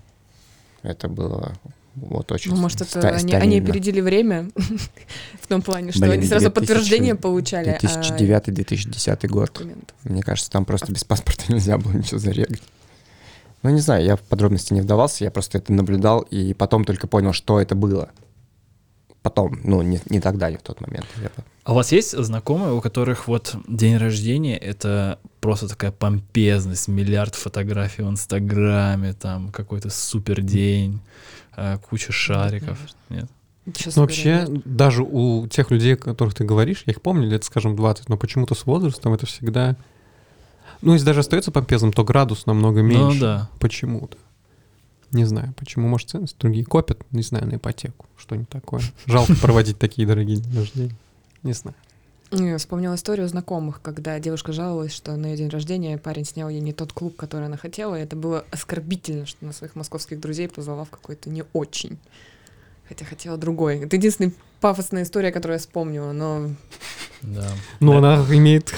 Это 0.84 1.08
было 1.08 1.54
вот 1.96 2.30
очень 2.30 2.52
Ну, 2.52 2.58
может, 2.58 2.82
это 2.82 3.08
они, 3.08 3.34
они 3.34 3.58
опередили 3.58 4.00
время 4.00 4.50
в 5.40 5.46
том 5.48 5.62
плане, 5.62 5.92
что 5.92 6.00
Блин, 6.00 6.12
они 6.12 6.26
сразу 6.26 6.50
2000 6.50 6.54
подтверждение 6.54 7.14
получали. 7.14 7.70
а 7.70 7.78
2009-2010 7.78 9.28
год. 9.28 9.46
документов. 9.46 9.96
Мне 10.04 10.22
кажется, 10.22 10.50
там 10.50 10.64
просто 10.66 10.92
без 10.92 11.04
паспорта 11.04 11.44
нельзя 11.52 11.78
было 11.78 11.92
ничего 11.92 12.18
зарегать. 12.18 12.60
Ну, 13.62 13.70
не 13.70 13.80
знаю, 13.80 14.04
я 14.04 14.16
в 14.16 14.20
подробности 14.20 14.74
не 14.74 14.82
вдавался, 14.82 15.24
я 15.24 15.30
просто 15.30 15.58
это 15.58 15.72
наблюдал, 15.72 16.20
и 16.20 16.52
потом 16.52 16.84
только 16.84 17.06
понял, 17.06 17.32
что 17.32 17.60
это 17.60 17.74
было. 17.74 18.10
Потом, 19.22 19.58
ну, 19.64 19.82
не, 19.82 20.00
не 20.08 20.20
тогда, 20.20 20.50
не 20.50 20.56
в 20.56 20.62
тот 20.62 20.80
момент. 20.80 21.06
наверное. 21.16 21.44
А 21.64 21.72
у 21.72 21.74
вас 21.74 21.90
есть 21.90 22.16
знакомые, 22.16 22.74
у 22.74 22.80
которых 22.80 23.26
вот 23.26 23.56
день 23.66 23.96
рождения— 23.96 24.56
это 24.58 25.18
просто 25.40 25.66
такая 25.66 25.90
помпезность, 25.90 26.86
миллиард 26.86 27.34
фотографий 27.34 28.02
в 28.02 28.08
Инстаграме, 28.10 29.14
там 29.14 29.50
какой-то 29.50 29.90
супер 29.90 30.42
день, 30.42 31.00
э, 31.56 31.78
куча 31.78 32.12
шариков? 32.12 32.78
Нет? 33.08 33.26
Честно 33.74 33.92
Ну, 33.96 34.02
вообще, 34.02 34.34
говоря, 34.34 34.48
нет. 34.52 34.76
даже 34.76 35.02
у 35.02 35.46
тех 35.48 35.70
людей, 35.72 35.94
о 35.94 35.96
которых 35.96 36.34
ты 36.34 36.44
говоришь, 36.44 36.84
я 36.86 36.92
их 36.92 37.02
помню 37.02 37.28
лет, 37.28 37.42
скажем, 37.44 37.74
20, 37.74 38.08
но 38.08 38.16
почему-то 38.16 38.54
с 38.54 38.64
возрастом 38.64 39.12
это 39.12 39.26
всегда... 39.26 39.76
Ну, 40.82 40.92
если 40.92 41.06
даже 41.06 41.20
остается 41.20 41.50
помпезным, 41.50 41.92
то 41.92 42.04
градус 42.04 42.46
намного 42.46 42.82
меньше. 42.82 43.14
Ну 43.16 43.20
да. 43.20 43.50
Почему-то. 43.58 44.18
Не 45.10 45.24
знаю, 45.24 45.54
почему, 45.56 45.88
может, 45.88 46.10
ценность. 46.10 46.36
Другие 46.38 46.64
копят, 46.64 47.00
не 47.10 47.22
знаю, 47.22 47.46
на 47.46 47.56
ипотеку. 47.56 48.06
Что-нибудь 48.18 48.48
такое. 48.50 48.82
Жалко 49.06 49.34
проводить 49.36 49.78
такие 49.78 50.06
дорогие 50.06 50.36
дни 50.36 50.58
рождения. 50.58 50.96
Не 51.42 51.52
знаю. 51.52 51.76
Я 52.32 52.58
вспомнила 52.58 52.96
историю 52.96 53.28
знакомых, 53.28 53.80
когда 53.80 54.18
девушка 54.18 54.52
жаловалась, 54.52 54.92
что 54.92 55.14
на 55.16 55.26
ее 55.26 55.36
день 55.36 55.48
рождения 55.48 55.96
парень 55.96 56.24
снял 56.24 56.48
ей 56.48 56.60
не 56.60 56.72
тот 56.72 56.92
клуб, 56.92 57.16
который 57.16 57.46
она 57.46 57.56
хотела, 57.56 57.94
и 57.94 58.02
это 58.02 58.16
было 58.16 58.44
оскорбительно, 58.50 59.26
что 59.26 59.38
она 59.42 59.52
своих 59.52 59.76
московских 59.76 60.18
друзей 60.18 60.48
позвала 60.48 60.84
в 60.84 60.90
какой-то 60.90 61.30
не 61.30 61.44
очень. 61.52 61.98
Хотя 62.88 63.04
хотела 63.04 63.36
другой. 63.36 63.78
Это 63.80 63.96
единственная 63.96 64.32
пафосная 64.60 65.04
история, 65.04 65.30
которую 65.30 65.56
я 65.56 65.58
вспомнила, 65.60 66.12
но... 66.12 66.50
Да. 67.22 67.48
Ну, 67.80 67.92
Да. 67.92 67.98
она 68.14 68.34
имеет... 68.34 68.72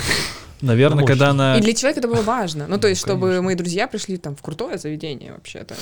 Наверное, 0.60 1.02
Мощно. 1.02 1.06
когда 1.12 1.30
она... 1.30 1.56
И 1.56 1.60
для 1.62 1.72
человека 1.72 2.00
это 2.00 2.08
было 2.08 2.22
важно. 2.22 2.66
Ну, 2.66 2.78
то 2.78 2.88
есть, 2.88 3.02
Ну, 3.06 3.12
чтобы 3.12 3.40
мои 3.42 3.54
друзья 3.54 3.86
пришли 3.86 4.16
там 4.16 4.34
в 4.34 4.42
крутое 4.42 4.76
заведение 4.76 5.32
вообще-то. 5.32 5.76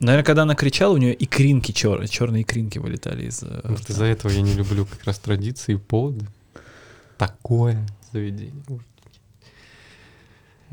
Наверное, 0.00 0.24
когда 0.24 0.42
она 0.42 0.56
кричала, 0.56 0.94
у 0.94 0.96
нее 0.96 1.14
икринки 1.22 1.70
черные, 1.70 2.08
черные 2.08 2.42
икринки 2.42 2.78
вылетали 2.78 3.26
из... 3.28 3.42
э, 3.44 3.60
Вот 3.64 3.80
рта. 3.80 3.92
из-за 3.92 4.06
этого 4.06 4.32
я 4.32 4.40
не 4.40 4.52
люблю 4.54 4.84
как 4.84 5.04
раз 5.04 5.18
традиции 5.20 5.74
и 5.74 5.76
поводы. 5.76 6.26
Такое 7.20 7.86
заведение. 8.12 8.54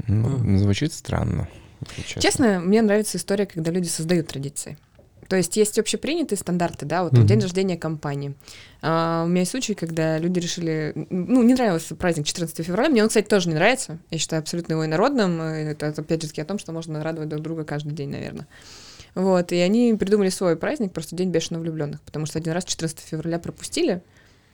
Ну, 0.08 0.58
звучит 0.60 0.93
странно. 0.93 1.50
если 1.98 2.22
Честно, 2.22 2.60
мне 2.62 2.82
нравится 2.82 3.18
история, 3.18 3.45
когда 3.45 3.70
люди 3.72 3.88
создают 3.88 4.28
традиции. 4.28 4.78
То 5.28 5.36
есть 5.36 5.58
есть 5.58 5.78
общепринятые 5.78 6.38
стандарты, 6.39 6.86
да, 6.86 7.04
вот 7.04 7.12
Мгм. 7.12 7.28
день 7.28 7.41
рождения 7.41 7.76
компании. 7.76 8.34
А, 8.82 9.24
у 9.26 9.28
меня 9.28 9.41
есть 9.41 9.52
случай, 9.52 9.74
когда 9.74 10.18
люди 10.20 10.39
решили, 10.39 10.93
ну, 11.10 11.43
не 11.43 11.54
нравился 11.54 11.95
праздник 11.95 12.26
14 12.26 12.64
февраля, 12.64 12.88
мне 12.88 13.04
он, 13.04 13.10
кстати, 13.10 13.28
тоже 13.28 13.50
не 13.50 13.56
нравится, 13.56 13.98
я 14.10 14.18
считаю 14.20 14.39
абсолютно 14.41 14.74
его 14.74 14.86
инородным, 14.86 15.41
и 15.41 15.64
это 15.64 15.89
опять 15.89 16.22
же 16.22 16.30
таки 16.30 16.39
о 16.39 16.45
том, 16.45 16.60
что 16.60 16.72
можно 16.72 17.04
радовать 17.04 17.28
друг 17.28 17.41
друга 17.41 17.66
каждый 17.66 17.91
день, 17.91 18.10
наверное. 18.10 18.48
Вот, 19.16 19.52
и 19.52 19.58
они 19.58 19.93
придумали 19.95 20.30
свой 20.30 20.56
праздник, 20.56 20.93
просто 20.93 21.16
День 21.16 21.32
бешено 21.32 21.60
влюбленных, 21.60 22.02
потому 22.04 22.26
что 22.26 22.39
один 22.39 22.54
раз 22.54 22.64
14 22.64 23.00
февраля 23.00 23.39
пропустили, 23.39 24.04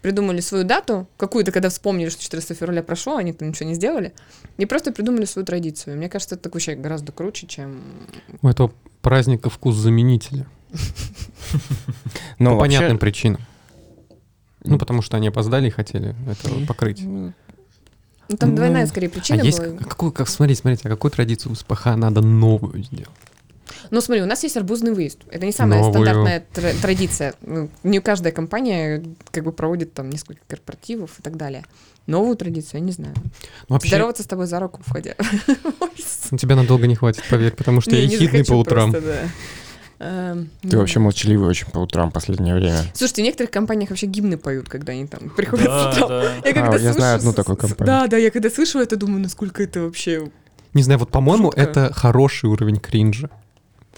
придумали 0.04 0.42
свою 0.42 0.66
дату, 0.66 1.08
какую-то, 1.18 1.52
когда 1.52 1.70
вспомнили, 1.70 2.10
что 2.10 2.22
14 2.22 2.56
февраля 2.58 2.84
прошло, 2.84 3.16
они 3.16 3.34
там 3.34 3.48
ничего 3.50 3.70
не 3.70 3.74
сделали, 3.76 4.14
и 4.58 4.66
просто 4.68 4.92
придумали 4.92 5.26
свою 5.26 5.46
традицию. 5.46 5.98
Мне 5.98 6.10
кажется, 6.10 6.36
это 6.36 6.50
вообще 6.50 6.76
гораздо 6.76 7.12
круче, 7.12 7.48
чем 7.48 7.82
У 8.42 8.48
этого 8.48 8.72
праздника 9.02 9.50
вкус 9.50 9.76
заменителя. 9.76 10.46
Ну, 12.40 12.52
По 12.52 12.56
вообще- 12.58 12.78
понятным 12.78 12.98
причинам. 12.98 13.42
Ну, 14.64 14.78
потому 14.78 15.02
что 15.02 15.18
они 15.18 15.28
опоздали 15.28 15.68
и 15.68 15.70
хотели 15.70 16.16
это 16.28 16.50
покрыть. 16.68 17.02
Ну, 17.04 17.34
там 18.40 18.56
двойная, 18.56 18.84
Ну, 18.84 18.88
скорее, 18.88 19.08
А 19.08 19.10
причина 19.10 19.42
есть 19.42 19.60
была. 19.60 19.78
как- 19.78 19.90
какую, 19.90 20.12
как, 20.12 20.28
смотрите, 20.30 20.62
смотрите, 20.62 20.88
а 20.88 20.90
какую 20.90 21.12
традицию 21.12 21.52
у 21.52 21.56
СПХ 21.56 21.96
надо 21.96 22.22
новую 22.22 22.84
сделать? 22.84 23.10
Ну, 23.92 24.02
смотри, 24.02 24.22
у 24.24 24.26
нас 24.26 24.44
есть 24.44 24.58
арбузный 24.58 24.94
выезд. 24.94 25.20
Это 25.30 25.46
не 25.46 25.52
самая 25.52 25.80
Новую. 25.80 25.94
стандартная 25.94 26.46
тра- 26.54 26.74
традиция. 26.82 27.34
Ну, 27.42 27.70
Не 27.84 28.00
каждая 28.02 28.32
компания 28.34 29.04
как 29.32 29.44
бы 29.44 29.52
проводит 29.52 29.94
там 29.94 30.10
несколько 30.10 30.42
корпоративов 30.48 31.20
и 31.20 31.22
так 31.22 31.38
далее. 31.38 31.64
Новую 32.06 32.36
традицию, 32.36 32.82
я 32.82 32.86
не 32.86 32.92
знаю. 32.92 33.14
Ну, 33.16 33.32
Вообще, 33.70 33.88
Здороваться 33.90 34.24
с 34.24 34.26
тобой 34.28 34.46
за 34.48 34.60
руку, 34.60 34.82
входя 34.86 35.16
в 35.20 35.84
офис. 35.84 36.24
ну, 36.32 36.38
тебя 36.38 36.56
надолго 36.56 36.86
не 36.88 36.96
хватит, 36.96 37.24
поверь, 37.30 37.54
потому 37.54 37.80
что 37.82 37.92
я 37.96 38.02
ехидный 38.04 38.44
по 38.44 38.54
утрам. 38.54 38.94
Эм, 40.00 40.50
Ты 40.62 40.70
ну. 40.74 40.80
вообще 40.80 41.00
молчаливый 41.00 41.48
очень 41.48 41.68
по 41.68 41.78
утрам 41.80 42.10
в 42.10 42.14
последнее 42.14 42.56
время. 42.56 42.80
Слушайте, 42.94 43.22
в 43.22 43.26
некоторых 43.26 43.52
компаниях 43.52 43.90
вообще 43.90 44.08
гимны 44.08 44.38
поют, 44.38 44.68
когда 44.68 44.92
они 44.92 45.08
там 45.08 45.30
приходят 45.30 45.66
Да, 45.66 45.94
с 45.94 45.98
утра. 45.98 46.08
да. 46.10 46.36
Я, 46.44 46.54
когда 46.54 46.72
А, 46.72 46.78
я 46.78 46.94
знаю 46.94 47.16
одну 47.18 47.32
такую 47.32 47.56
компанию. 47.56 47.86
Да, 47.86 48.08
да, 48.08 48.18
я 48.18 48.30
когда 48.32 48.50
слышу 48.50 48.80
это, 48.80 48.98
думаю, 48.98 49.22
насколько 49.22 49.64
это 49.64 49.82
вообще... 49.82 50.30
Не 50.74 50.84
знаю, 50.84 51.00
вот, 51.00 51.10
по-моему, 51.10 51.52
это 51.52 51.94
хороший 51.94 52.50
уровень 52.50 52.80
кринжа. 52.82 53.30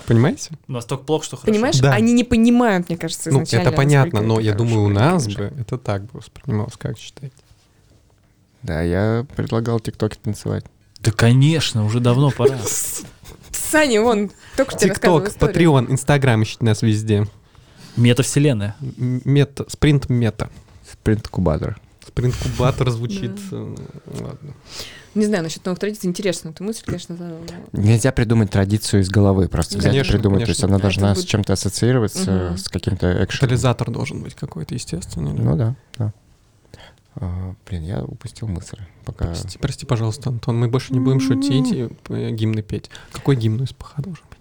Понимаете? 0.08 0.52
Настолько 0.68 1.04
плохо, 1.06 1.26
что 1.26 1.38
хорошо. 1.38 1.52
Понимаешь, 1.52 1.80
Да. 1.80 1.92
они 1.94 2.14
не 2.14 2.24
понимают, 2.24 2.90
мне 2.90 2.98
кажется, 2.98 3.30
Ну, 3.32 3.38
изначально. 3.38 3.68
это 3.70 3.76
понятно, 3.76 4.22
но 4.22 4.36
это 4.36 4.44
я 4.44 4.54
думаю, 4.54 4.84
у 4.84 4.90
нас 4.90 5.28
бы 5.28 5.54
это 5.60 5.78
так 5.78 6.04
бы 6.04 6.20
воспринималось, 6.20 6.76
как 6.78 6.98
считаете? 6.98 7.36
Да, 8.62 8.82
я 8.82 9.26
предлагал 9.36 9.80
тиктоки 9.80 10.18
танцевать. 10.22 10.66
Да, 11.00 11.12
конечно, 11.12 11.86
уже 11.86 12.00
давно 12.00 12.32
пора. 12.32 12.58
Саня, 13.52 14.02
вон, 14.02 14.32
только 14.58 14.72
что 14.78 14.88
ТикТок. 14.90 15.30
Patreon, 15.38 15.92
Инстаграм 15.92 16.42
ищите 16.44 16.66
нас 16.66 16.82
везде. 16.82 17.28
Метавселенная. 17.96 18.76
Мета, 18.98 19.66
спринт 19.70 20.10
мета. 20.10 20.50
Спринт-кубатор. 20.92 21.80
Спринт 22.06 22.36
кубатор 22.36 22.90
звучит. 22.92 23.32
э, 23.52 23.76
Ладно. 24.08 24.54
Не 25.16 25.26
знаю, 25.26 25.44
насчет 25.44 25.64
новых 25.66 25.80
традиций, 25.80 26.10
интересно. 26.10 26.50
Эту 26.50 26.64
мысль, 26.66 26.84
конечно, 26.86 27.16
ну, 27.18 27.40
Нельзя 27.72 28.12
придумать 28.12 28.52
традицию 28.52 29.02
из 29.02 29.10
головы, 29.10 29.48
просто 29.48 29.78
взять 29.78 29.92
Конечно, 29.94 30.10
и 30.12 30.16
придумать. 30.16 30.44
То 30.44 30.50
есть 30.50 30.62
конечно. 30.62 30.76
она 30.76 30.82
должна 30.82 31.12
Это 31.12 31.20
с 31.20 31.24
будет- 31.24 31.30
чем-то 31.30 31.54
ассоциироваться, 31.54 32.32
Мгм. 32.32 32.58
с 32.58 32.68
каким-то 32.68 33.12
экшеном. 33.24 33.40
Катализатор 33.40 33.92
должен 33.92 34.22
быть 34.22 34.36
какой-то, 34.36 34.74
естественно. 34.76 35.34
Ну 35.34 35.56
да, 35.56 35.76
да. 35.98 36.14
А, 37.18 37.56
блин, 37.70 37.84
я 37.84 38.04
упустил 38.04 38.50
мысль. 38.50 38.78
Пока... 39.06 39.28
Прости, 39.28 39.58
прости, 39.58 39.86
пожалуйста, 39.86 40.30
Антон, 40.32 40.58
мы 40.60 40.68
больше 40.68 40.92
не 40.94 41.00
будем 41.00 41.22
шутить 41.22 41.72
и 41.72 41.88
э, 42.10 42.32
гимны 42.32 42.62
петь. 42.62 42.90
Какой 43.14 43.38
гимн 43.38 43.64
из 43.64 43.72
ПХ 43.72 43.94
должен 44.02 44.24
быть? 44.30 44.40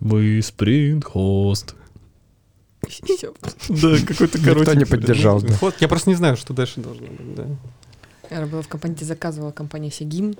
Мы 0.00 0.40
спринт-хост. 0.42 1.74
Да, 2.82 3.96
какой-то 4.06 4.38
Никто 4.38 4.72
не 4.74 4.86
поддержал. 4.86 5.42
да. 5.42 5.54
Я 5.78 5.88
просто 5.88 6.08
не 6.08 6.16
знаю, 6.16 6.38
что 6.38 6.54
дальше 6.54 6.80
должно 6.80 7.06
быть, 7.06 7.34
да. 7.34 7.44
Я 8.30 8.46
была 8.46 8.62
в 8.62 8.68
компании, 8.68 9.02
заказывала 9.04 9.50
компания 9.50 9.90
себе 9.90 10.08
гимн. 10.10 10.34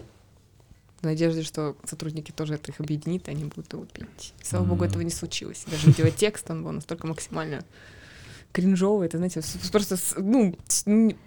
В 1.00 1.04
надежде, 1.04 1.42
что 1.42 1.76
сотрудники 1.84 2.30
тоже 2.30 2.54
это 2.54 2.70
их 2.72 2.78
объединит, 2.80 3.26
и 3.28 3.30
они 3.30 3.44
будут 3.44 3.72
его 3.72 3.84
петь. 3.86 4.34
Слава 4.42 4.64
богу, 4.64 4.84
М. 4.84 4.90
этого 4.90 5.02
не 5.02 5.10
случилось. 5.10 5.64
Даже 5.70 6.10
текст, 6.10 6.50
он 6.50 6.62
был 6.62 6.72
настолько 6.72 7.06
максимально 7.06 7.64
кринжовый. 8.52 9.06
Это, 9.06 9.16
знаете, 9.16 9.40
просто, 9.72 9.96
ну, 10.18 10.54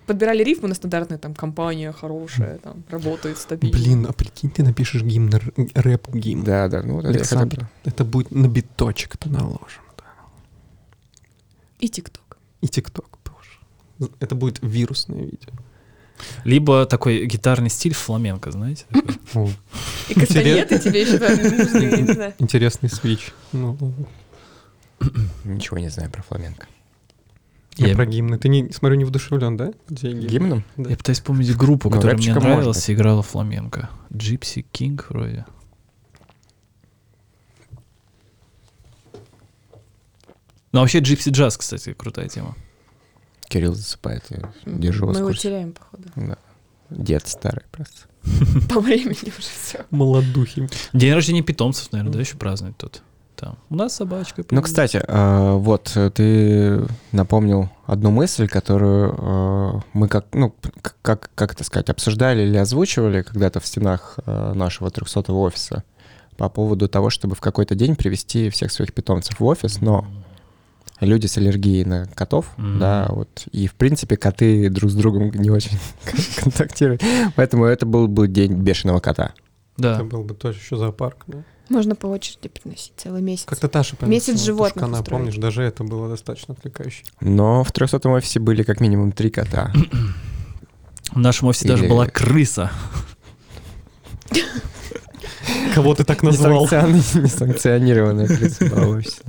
подбирали 0.06 0.44
рифму 0.44 0.68
на 0.68 0.76
стандартную, 0.76 1.20
там, 1.20 1.34
компания 1.34 1.92
хорошая, 1.92 2.60
там, 2.60 2.84
работает 2.90 3.38
стабильно. 3.40 3.76
Блин, 3.78 4.06
а 4.08 4.14
прикинь, 4.14 4.52
ты 4.52 4.62
напишешь 4.64 5.02
гимн, 5.02 5.30
рэп-гимн. 5.74 6.44
Да, 6.44 6.68
да, 6.68 6.84
ну 6.84 6.96
вот 6.96 7.06
это 7.06 7.16
Александр, 7.18 7.56
хотя 7.56 7.66
бы- 7.66 7.70
это 7.86 8.06
будет 8.06 8.32
на 8.32 8.48
биточек-то 8.48 9.30
наложим. 9.30 9.82
да. 9.98 10.04
И 11.80 11.90
ТикТок. 11.90 12.38
И 12.62 12.68
ТикТок, 12.68 13.18
боже. 13.26 14.10
Это 14.20 14.36
будет 14.36 14.60
вирусное 14.62 15.24
видео. 15.24 15.52
Либо 16.44 16.86
такой 16.86 17.26
гитарный 17.26 17.70
стиль 17.70 17.94
фламенко, 17.94 18.52
знаете? 18.52 18.86
И 20.10 20.14
кастанеты 20.14 20.80
тебе 20.80 21.02
еще 21.02 21.20
нужны, 21.20 21.84
я 21.84 21.98
не 22.02 22.14
знаю. 22.14 22.34
интересный 22.40 22.90
свич. 22.90 23.32
Ну, 23.52 23.78
ладно. 23.80 24.06
Ничего 25.44 25.78
не 25.80 25.90
знаю 25.90 26.10
про 26.10 26.22
фламенко. 26.24 26.68
я 27.78 27.88
Я- 27.88 27.96
про 27.96 28.06
гимны. 28.06 28.38
Ты, 28.38 28.48
не, 28.50 28.72
смотрю, 28.72 28.98
не 28.98 29.06
вдушевлен, 29.06 29.58
да? 29.58 29.74
Гимном? 29.90 30.64
Да. 30.78 30.90
Я 30.90 30.98
пытаюсь 30.98 31.20
вспомнить 31.20 31.56
группу, 31.58 31.90
Ну, 31.90 31.96
которая 31.96 32.16
мне 32.18 32.34
нравилась, 32.34 32.90
играла 32.90 33.22
фламенко. 33.24 33.90
Gypsy 34.12 34.66
King 34.72 35.02
вроде. 35.10 35.46
Ну, 40.72 40.80
вообще 40.80 41.00
Gypsy 41.00 41.32
Jazz, 41.32 41.58
кстати, 41.58 41.94
крутая 41.94 42.28
тема. 42.30 42.56
Кирилл 43.54 43.76
засыпает, 43.76 44.24
я 44.30 44.52
держу 44.66 45.06
вас 45.06 45.16
Мы 45.16 45.22
его 45.22 45.34
теряем, 45.34 45.74
походу. 45.74 46.10
Да. 46.16 46.38
Дед 46.90 47.28
старый 47.28 47.64
просто. 47.72 48.08
По 48.74 48.80
времени 48.80 49.30
уже 49.30 49.48
все. 49.48 49.86
Молодухи. 49.92 50.68
День 50.92 51.14
рождения 51.14 51.44
питомцев, 51.44 51.92
наверное, 51.92 52.14
да, 52.14 52.20
еще 52.20 52.36
празднуют 52.36 52.78
тут. 52.78 53.04
Там. 53.36 53.60
У 53.70 53.76
нас 53.76 53.94
собачка. 53.94 54.44
Ну, 54.50 54.62
кстати, 54.64 55.04
э, 55.08 55.52
вот 55.54 55.92
э, 55.96 56.10
ты 56.10 56.84
напомнил 57.12 57.70
одну 57.86 58.10
мысль, 58.10 58.48
которую 58.48 59.16
э, 59.18 59.82
мы 59.94 60.08
как, 60.08 60.26
ну, 60.34 60.56
как, 61.04 61.30
как 61.36 61.54
это 61.54 61.64
сказать, 61.64 61.90
обсуждали 61.90 62.42
или 62.42 62.58
озвучивали 62.58 63.22
когда-то 63.22 63.60
в 63.60 63.68
стенах 63.68 64.18
нашего 64.26 64.90
300 64.90 65.32
офиса 65.32 65.84
по 66.38 66.50
поводу 66.50 66.88
того, 66.88 67.12
чтобы 67.12 67.36
в 67.36 67.42
какой-то 67.42 67.76
день 67.76 67.96
привести 67.96 68.50
всех 68.50 68.72
своих 68.72 68.94
питомцев 68.94 69.40
в 69.40 69.46
офис, 69.46 69.80
но 69.82 70.08
люди 71.00 71.26
с 71.28 71.38
аллергией 71.38 71.84
на 71.86 72.06
котов, 72.08 72.46
Мгм. 72.58 72.80
да, 72.80 73.08
вот, 73.10 73.44
и, 73.52 73.68
в 73.68 73.74
принципе, 73.76 74.16
коты 74.18 74.70
друг 74.70 74.90
с 74.92 74.96
другом 74.96 75.32
не 75.32 75.50
очень 75.50 75.78
контактируют, 76.38 77.02
поэтому 77.36 77.66
это 77.66 77.86
был 77.86 78.08
бы 78.08 78.28
день 78.28 78.54
бешеного 78.54 79.00
кота. 79.00 79.34
Да. 79.78 79.96
Это 79.96 80.04
был 80.04 80.24
бы 80.24 80.34
тоже 80.36 80.60
еще 80.60 80.78
зоопарк, 80.78 81.24
да? 81.28 81.44
Можно 81.70 81.96
по 81.96 82.08
очереди 82.08 82.50
приносить 82.50 82.92
целый 82.98 83.22
месяц. 83.22 83.46
Как-то 83.46 83.68
Таша 83.70 83.96
Месяц 84.02 84.26
приносила 84.26 84.38
животных 84.46 84.74
тушкана, 84.74 85.00
устроить. 85.00 85.20
помнишь, 85.24 85.38
даже 85.38 85.64
это 85.64 85.84
было 85.84 86.10
достаточно 86.10 86.54
отвлекающе. 86.54 87.04
Но 87.22 87.64
в 87.64 87.72
300 87.72 88.08
офисе 88.10 88.40
были 88.40 88.64
как 88.64 88.82
минимум 88.82 89.12
три 89.14 89.30
кота. 89.30 89.72
В 91.12 91.18
нашем 91.18 91.48
офисе 91.48 91.68
даже 91.70 91.84
Или- 91.84 91.90
была 91.90 92.06
крыса. 92.08 92.70
Кого 95.74 95.96
ты 95.96 96.04
так 96.04 96.22
назвал? 96.24 96.66
Несанкциони- 96.66 97.22
Несанкционированная 97.24 98.28
крыса 98.28 98.66
была 98.70 98.86
в 98.86 98.90
офисе. 98.90 99.22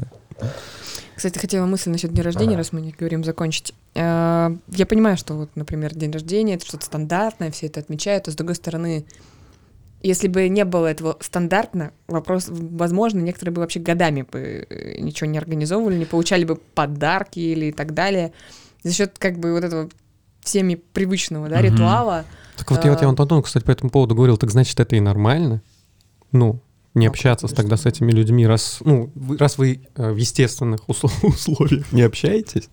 Кстати, 1.16 1.38
хотела 1.38 1.66
мысль 1.66 1.90
насчет 1.90 2.12
дня 2.12 2.22
рождения, 2.24 2.56
раз 2.56 2.72
мы 2.72 2.80
не 2.80 2.92
говорим, 2.92 3.22
закончить. 3.24 3.72
Э, 3.94 4.54
Я 4.68 4.86
понимаю, 4.86 5.16
что 5.16 5.34
вот, 5.34 5.50
например, 5.54 5.94
день 5.94 6.10
рождения— 6.10 6.54
это 6.56 6.66
что-то 6.66 6.86
стандартное, 6.86 7.50
все 7.50 7.66
это 7.66 7.80
отмечают, 7.80 8.26
а 8.28 8.32
с 8.32 8.34
другой 8.34 8.56
стороны, 8.56 9.04
если 10.02 10.28
бы 10.28 10.48
не 10.48 10.64
было 10.64 10.86
этого 10.88 11.16
стандартно, 11.20 11.92
вопрос, 12.08 12.46
возможно, 12.48 13.20
некоторые 13.20 13.54
бы 13.54 13.60
вообще 13.62 13.80
годами 13.80 14.22
бы 14.22 14.66
э, 14.68 15.00
ничего 15.00 15.30
не 15.30 15.38
организовывали, 15.38 15.96
не 15.96 16.04
получали 16.04 16.44
бы 16.44 16.56
подарки 16.56 17.38
или 17.38 17.70
так 17.70 17.94
далее. 17.94 18.32
За 18.82 18.92
счет 18.92 19.14
как 19.18 19.38
бы 19.38 19.52
вот 19.52 19.64
этого 19.64 19.88
всеми 20.40 20.74
привычного 20.74 21.48
да, 21.48 21.56
Мгм. 21.60 21.64
ритуала. 21.64 22.24
Так 22.56 22.70
вот 22.70 22.84
я 22.84 22.90
вот 22.90 23.00
я 23.00 23.06
А. 23.06 23.10
Антону, 23.10 23.40
кстати, 23.42 23.64
по 23.64 23.70
этому 23.70 23.90
поводу 23.90 24.14
говорил, 24.14 24.36
так 24.36 24.50
значит, 24.50 24.78
это 24.78 24.94
и 24.94 25.00
нормально. 25.00 25.62
Ну, 26.32 26.60
не 26.94 27.06
общаться 27.06 27.46
как, 27.48 27.54
тогда 27.54 27.76
с 27.76 27.86
этими 27.86 28.12
людьми, 28.12 28.46
раз, 28.46 28.78
ну, 28.84 29.10
вы- 29.14 29.36
раз 29.36 29.58
вы 29.58 29.80
э, 29.96 30.12
в 30.12 30.16
естественных 30.16 30.80
усл- 30.88 31.10
условиях 31.26 31.90
не 31.92 32.02
общаетесь, 32.02 32.68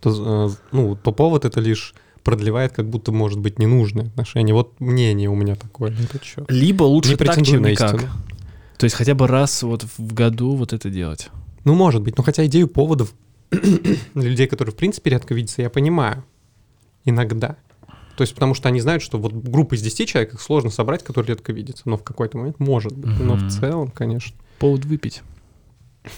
то, 0.00 0.50
э, 0.52 0.54
ну, 0.72 0.96
то 0.96 1.12
повод 1.12 1.44
это 1.44 1.60
лишь 1.60 1.94
продлевает, 2.22 2.72
как 2.72 2.88
будто, 2.88 3.12
может 3.12 3.38
быть, 3.38 3.58
ненужные 3.58 4.06
отношения. 4.06 4.54
Вот 4.54 4.80
мнение 4.80 5.28
у 5.28 5.34
меня 5.34 5.56
такое 5.56 5.90
счет. 6.24 6.46
Либо 6.48 6.84
лучше 6.84 7.10
Не 7.10 7.16
так, 7.16 7.42
чем 7.44 7.62
никак. 7.64 7.94
истину. 7.94 8.10
То 8.78 8.84
есть 8.84 8.96
хотя 8.96 9.14
бы 9.14 9.26
раз 9.26 9.62
вот 9.62 9.84
в 9.98 10.14
году 10.14 10.54
вот 10.56 10.72
это 10.72 10.88
делать. 10.90 11.28
Ну, 11.64 11.74
может 11.74 12.02
быть. 12.02 12.16
Но 12.16 12.22
хотя 12.24 12.44
идею 12.46 12.68
поводов 12.68 13.12
для 13.50 13.98
людей, 14.14 14.46
которые, 14.46 14.72
в 14.72 14.76
принципе, 14.76 15.10
редко 15.10 15.34
видятся, 15.34 15.62
я 15.62 15.70
понимаю. 15.70 16.24
Иногда. 17.04 17.56
То 18.16 18.22
есть 18.22 18.34
потому 18.34 18.54
что 18.54 18.68
они 18.68 18.80
знают, 18.80 19.02
что 19.02 19.18
вот 19.18 19.32
группа 19.32 19.74
из 19.74 19.82
10 19.82 20.08
человек 20.08 20.34
их 20.34 20.40
сложно 20.40 20.70
собрать, 20.70 21.02
которые 21.02 21.30
редко 21.30 21.52
видятся. 21.52 21.82
Но 21.86 21.96
в 21.96 22.02
какой-то 22.04 22.38
момент 22.38 22.58
может 22.60 22.96
быть. 22.96 23.18
Но 23.18 23.34
Мгм. 23.34 23.48
в 23.48 23.52
целом, 23.60 23.90
конечно. 23.90 24.36
Повод 24.58 24.84
выпить. 24.84 25.22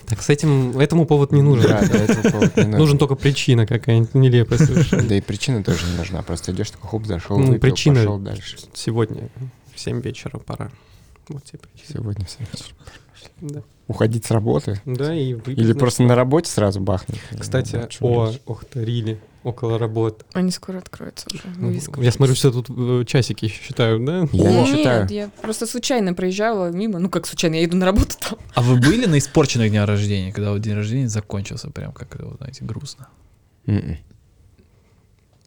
Так 0.06 0.20
с 0.20 0.28
этим, 0.30 0.78
этому 0.80 1.06
повод 1.06 1.30
не 1.32 1.42
нужен. 1.42 1.68
Да, 1.70 1.80
да, 1.80 1.96
этого 1.98 2.30
повода 2.30 2.52
не 2.56 2.62
нужно. 2.64 2.78
Нужен 2.78 2.98
только 2.98 3.14
причина 3.14 3.66
какая-нибудь 3.66 4.14
нелепая 4.14 4.58
совершенно. 4.58 5.04
Да 5.04 5.14
и 5.14 5.20
причина 5.20 5.62
тоже 5.62 5.86
не 5.86 5.96
нужна. 5.96 6.22
Просто 6.22 6.50
идешь, 6.52 6.70
такой 6.72 6.90
хоп, 6.90 7.06
зашел, 7.06 7.38
Ну, 7.38 7.46
выпил, 7.46 7.60
причина- 7.60 7.96
пошел 8.00 8.18
дальше. 8.18 8.58
Сегодня 8.74 9.28
в 9.74 9.78
7 9.80 10.00
вечера 10.00 10.38
пора. 10.38 10.70
Вот 11.28 11.44
тебе 11.44 11.60
причина. 11.60 12.00
Сегодня 12.00 12.26
все. 12.26 12.38
Да. 13.40 13.62
Уходить 13.86 14.24
с 14.24 14.30
работы? 14.32 14.80
Да, 14.84 15.14
и 15.14 15.34
выпить, 15.34 15.56
Или 15.58 15.72
просто 15.72 16.02
на 16.02 16.16
работе 16.16 16.50
сразу 16.50 16.80
бахнуть? 16.80 17.20
Кстати, 17.38 17.86
о, 18.00 18.32
ох 18.46 18.64
ты, 18.64 18.84
Рили, 18.84 19.20
около 19.46 19.78
работы. 19.78 20.24
Они 20.32 20.50
скоро 20.50 20.78
откроются 20.78 21.26
уже. 21.32 21.42
Ну, 21.56 21.68
вывеска. 21.68 22.00
Я 22.02 22.10
смотрю, 22.12 22.34
все 22.34 22.50
тут 22.50 22.68
э, 22.68 23.04
часики 23.06 23.46
считают, 23.48 24.04
да? 24.04 24.28
Я 24.32 24.50
не 24.50 24.56
Нет, 24.62 24.66
считаю. 24.76 25.06
я 25.10 25.30
просто 25.40 25.66
случайно 25.66 26.14
проезжала 26.14 26.70
мимо. 26.70 26.98
Ну, 26.98 27.08
как 27.08 27.26
случайно, 27.26 27.54
я 27.54 27.64
иду 27.64 27.76
на 27.76 27.86
работу 27.86 28.16
там. 28.18 28.38
А 28.54 28.62
вы 28.62 28.76
были 28.80 29.06
на 29.06 29.18
испорченных 29.18 29.70
днях 29.70 29.86
рождения, 29.86 30.32
когда 30.32 30.50
вот 30.50 30.60
день 30.60 30.74
рождения 30.74 31.08
закончился 31.08 31.70
прям 31.70 31.92
как, 31.92 32.16
вот, 32.20 32.38
знаете, 32.38 32.64
грустно? 32.64 33.08
Мгм. 33.66 33.98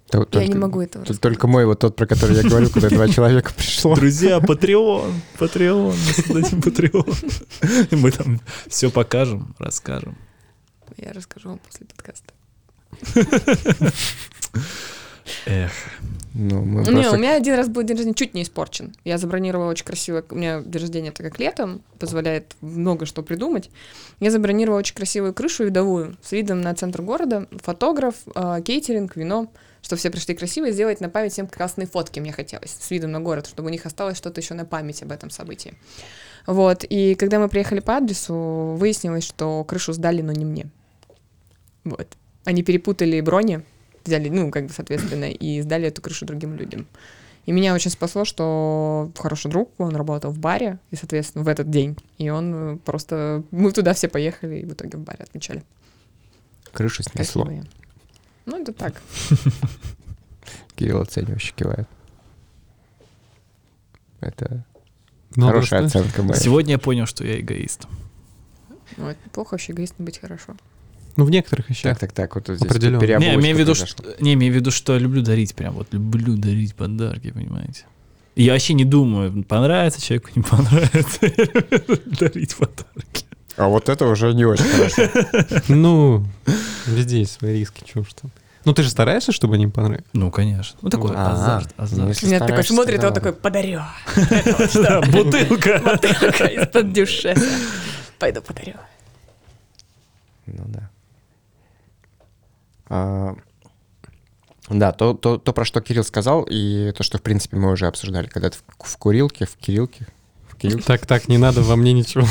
То- 0.09 0.19
Я 0.19 0.25
только- 0.25 0.47
не 0.47 0.55
могу 0.55 0.81
этого 0.81 1.05
Тут 1.05 1.19
только 1.21 1.45
мой, 1.47 1.65
вот 1.65 1.79
тот, 1.79 1.95
про 1.95 2.07
который 2.07 2.35
я 2.37 2.43
говорю, 2.43 2.69
куда 2.69 2.89
два 2.89 3.07
человека 3.09 3.53
пришло. 3.55 3.93
Друзья, 3.95 4.39
Патреон, 4.39 5.11
Патреон, 5.37 5.87
мы 5.93 6.13
создадим 6.13 6.61
Патреон. 6.61 7.05
Мы 7.91 8.11
там 8.11 8.41
все 8.67 8.89
покажем, 8.89 9.55
расскажем. 9.59 10.17
Я 10.97 11.13
расскажу 11.13 11.49
вам 11.49 11.59
после 11.59 11.85
подкаста. 11.85 12.33
Эх, 15.45 15.71
Ну, 16.35 16.61
мы 16.61 16.81
Не, 16.81 16.91
просто- 16.91 17.15
у 17.15 17.17
меня 17.17 17.35
один 17.35 17.55
раз 17.55 17.67
был 17.69 17.81
день 17.83 17.97
рождения 17.97 18.13
чуть 18.13 18.33
не 18.35 18.43
испорчен. 18.43 18.93
Я 19.03 19.17
забронировала 19.17 19.71
очень 19.71 19.83
красиво. 19.85 20.23
У 20.29 20.35
меня 20.35 20.61
день 20.61 20.81
рождения, 20.81 21.11
так 21.11 21.25
как 21.25 21.39
летом, 21.39 21.81
позволяет 21.97 22.55
много 22.61 23.05
что 23.07 23.23
придумать. 23.23 23.69
Я 24.19 24.29
забронировала 24.31 24.79
очень 24.79 24.95
красивую 24.95 25.33
крышу 25.33 25.65
видовую 25.65 26.15
с 26.21 26.31
видом 26.31 26.61
на 26.61 26.73
центр 26.75 27.01
города, 27.01 27.47
фотограф, 27.63 28.15
э, 28.35 28.61
кейтеринг, 28.63 29.15
вино, 29.15 29.51
что 29.81 29.95
все 29.95 30.11
пришли 30.11 30.35
красиво 30.35 30.67
и 30.67 30.71
сделать 30.71 31.01
на 31.01 31.09
память 31.09 31.33
всем 31.33 31.47
красные 31.47 31.87
фотки 31.87 32.19
мне 32.19 32.31
хотелось 32.31 32.71
с 32.79 32.91
видом 32.91 33.11
на 33.11 33.19
город, 33.19 33.47
чтобы 33.47 33.67
у 33.69 33.71
них 33.71 33.85
осталось 33.85 34.15
что-то 34.17 34.39
еще 34.39 34.53
на 34.53 34.65
память 34.65 35.01
об 35.01 35.11
этом 35.11 35.31
событии. 35.31 35.73
Вот, 36.45 36.85
и 36.87 37.15
когда 37.15 37.39
мы 37.39 37.49
приехали 37.49 37.79
по 37.79 37.97
адресу, 37.97 38.75
выяснилось, 38.77 39.23
что 39.25 39.63
крышу 39.63 39.93
сдали, 39.93 40.21
но 40.21 40.31
не 40.31 40.45
мне. 40.45 40.69
Вот. 41.83 42.07
Они 42.45 42.63
перепутали 42.63 43.19
брони, 43.21 43.61
взяли, 44.05 44.29
ну, 44.29 44.49
как 44.51 44.67
бы, 44.67 44.73
соответственно, 44.73 45.29
и 45.31 45.61
сдали 45.61 45.87
эту 45.87 46.01
крышу 46.01 46.25
другим 46.25 46.55
людям. 46.55 46.87
И 47.45 47.51
меня 47.51 47.73
очень 47.73 47.91
спасло, 47.91 48.25
что 48.25 49.11
хороший 49.17 49.49
друг, 49.49 49.71
он 49.79 49.95
работал 49.95 50.31
в 50.31 50.37
баре, 50.39 50.79
и, 50.91 50.95
соответственно, 50.95 51.43
в 51.43 51.47
этот 51.47 51.69
день. 51.69 51.97
И 52.17 52.29
он 52.29 52.53
э, 52.75 52.77
просто... 52.77 53.43
Мы 53.51 53.71
туда 53.71 53.93
все 53.93 54.07
поехали, 54.07 54.59
и 54.59 54.65
в 54.65 54.73
итоге 54.73 54.97
в 54.97 55.01
баре 55.01 55.19
отмечали. 55.23 55.63
Крышу 56.71 57.01
снесло. 57.03 57.43
Красивые. 57.45 57.69
Ну, 58.45 58.61
это 58.61 58.71
так. 58.73 59.01
Кирилл 60.75 61.01
оценивающе 61.01 61.53
кивает. 61.55 61.87
Это 64.21 64.63
Ну, 65.35 65.47
хорошая 65.47 65.81
просто- 65.81 65.99
оценка 65.99 66.23
моя. 66.23 66.39
сегодня 66.39 66.73
я 66.73 66.79
понял, 66.79 67.05
что 67.05 67.25
я 67.25 67.39
эгоист. 67.39 67.87
Ну, 68.97 69.07
это 69.07 69.19
неплохо 69.25 69.53
вообще 69.53 69.71
эгоистом 69.73 70.05
быть 70.05 70.19
хорошо. 70.19 70.55
Ну, 71.15 71.25
в 71.25 71.31
некоторых 71.31 71.69
вещах. 71.69 71.97
Так, 71.97 72.11
так, 72.11 72.31
так, 72.31 72.35
вот 72.35 72.55
здесь 72.55 72.69
Определенно. 72.69 73.19
Не, 73.19 73.35
имею 73.35 73.55
в 73.55 73.59
виду, 73.59 73.75
что, 73.75 74.03
не, 74.19 74.33
имею 74.33 74.53
в 74.53 74.55
виду, 74.55 74.71
что 74.71 74.93
я 74.93 74.99
люблю 74.99 75.21
дарить, 75.21 75.55
прям 75.55 75.73
вот 75.73 75.93
люблю 75.93 76.35
дарить 76.37 76.75
подарки, 76.75 77.31
понимаете? 77.31 77.85
И 78.35 78.43
я 78.43 78.53
вообще 78.53 78.73
не 78.73 78.85
думаю, 78.85 79.43
понравится 79.43 80.01
человеку, 80.01 80.29
не 80.35 80.41
понравится. 80.41 81.19
Дарить 82.19 82.55
подарки. 82.55 83.25
А 83.57 83.67
вот 83.67 83.89
это 83.89 84.05
уже 84.05 84.33
не 84.33 84.45
очень 84.45 84.63
хорошо. 84.63 85.61
Ну, 85.67 86.25
везде 86.85 87.19
есть 87.19 87.33
свои 87.33 87.59
риски, 87.59 87.83
чего 87.85 88.01
уж 88.03 88.13
там. 88.13 88.31
Ну, 88.63 88.73
ты 88.73 88.83
же 88.83 88.89
стараешься, 88.89 89.31
чтобы 89.31 89.55
они 89.55 89.65
им 89.65 89.71
понравились? 89.71 90.05
Ну, 90.13 90.31
конечно. 90.31 90.77
Ну, 90.81 90.89
такой 90.89 91.11
А, 91.15 91.31
азарт, 91.31 91.73
ну, 91.77 91.83
азарт. 91.83 92.09
если 92.09 92.27
Меня 92.27 92.39
такой 92.39 92.63
смотрит, 92.63 93.03
он 93.03 93.13
такой, 93.13 93.33
подарю. 93.33 93.81
Что? 94.15 95.01
Бутылка. 95.11 95.81
Бутылка 95.83 96.45
из-под 96.45 96.93
дюшеса. 96.93 97.35
Пойду 98.17 98.41
подарю. 98.41 98.75
Ну 100.45 100.63
да. 100.67 100.89
А, 102.89 103.35
да, 104.69 104.91
то, 104.91 105.13
то, 105.13 105.37
то, 105.37 105.53
про 105.53 105.65
что 105.65 105.81
Кирилл 105.81 106.03
сказал, 106.03 106.45
и 106.49 106.91
то, 106.95 107.03
что, 107.03 107.17
в 107.17 107.21
принципе, 107.21 107.57
мы 107.57 107.71
уже 107.71 107.87
обсуждали 107.87 108.27
когда-то 108.27 108.57
в, 108.57 108.87
в 108.87 108.97
курилке, 108.97 109.45
в 109.45 109.55
Кириллке. 109.55 110.07
В 110.47 110.55
Кириллке. 110.55 110.83
Так, 110.83 111.05
так, 111.05 111.27
не 111.27 111.37
надо 111.37 111.61
во 111.61 111.75
мне 111.75 111.93
ничего. 111.93 112.25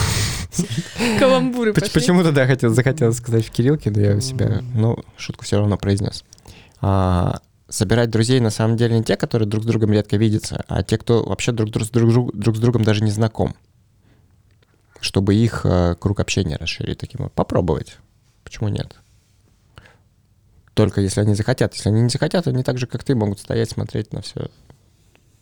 Каламбуры 1.18 1.72
пошли. 1.72 1.90
Почему-то, 1.90 2.32
да, 2.32 2.46
хотел, 2.46 2.72
захотелось 2.72 3.16
сказать 3.16 3.46
в 3.46 3.50
Кириллке, 3.50 3.90
но 3.90 4.00
я 4.00 4.16
у 4.16 4.20
себя, 4.20 4.62
ну, 4.74 4.98
шутку 5.16 5.44
все 5.44 5.58
равно 5.58 5.76
произнес. 5.76 6.24
А, 6.80 7.40
собирать 7.68 8.10
друзей 8.10 8.40
на 8.40 8.50
самом 8.50 8.76
деле 8.76 8.96
не 8.98 9.04
те, 9.04 9.16
которые 9.16 9.48
друг 9.48 9.64
с 9.64 9.66
другом 9.66 9.92
редко 9.92 10.16
видятся, 10.16 10.64
а 10.68 10.82
те, 10.82 10.96
кто 10.96 11.24
вообще 11.24 11.52
друг, 11.52 11.70
друг, 11.70 11.86
с 11.86 11.90
друг, 11.90 12.10
друг- 12.10 12.36
друг 12.36 12.56
с 12.56 12.60
другом 12.60 12.84
даже 12.84 13.02
не 13.02 13.10
знаком. 13.10 13.54
Чтобы 15.00 15.34
их 15.34 15.60
э, 15.64 15.94
круг 15.98 16.18
общения 16.20 16.56
расширить 16.56 16.98
таким 16.98 17.24
вот. 17.24 17.32
Попробовать. 17.32 17.98
Почему 18.42 18.68
нет? 18.68 18.96
Только 20.78 21.00
если 21.00 21.22
они 21.22 21.34
захотят. 21.34 21.74
Если 21.74 21.88
они 21.88 22.02
не 22.02 22.08
захотят, 22.08 22.46
они 22.46 22.62
так 22.62 22.78
же, 22.78 22.86
как 22.86 23.02
ты, 23.02 23.16
могут 23.16 23.40
стоять, 23.40 23.68
смотреть 23.68 24.12
на 24.12 24.22
все. 24.22 24.48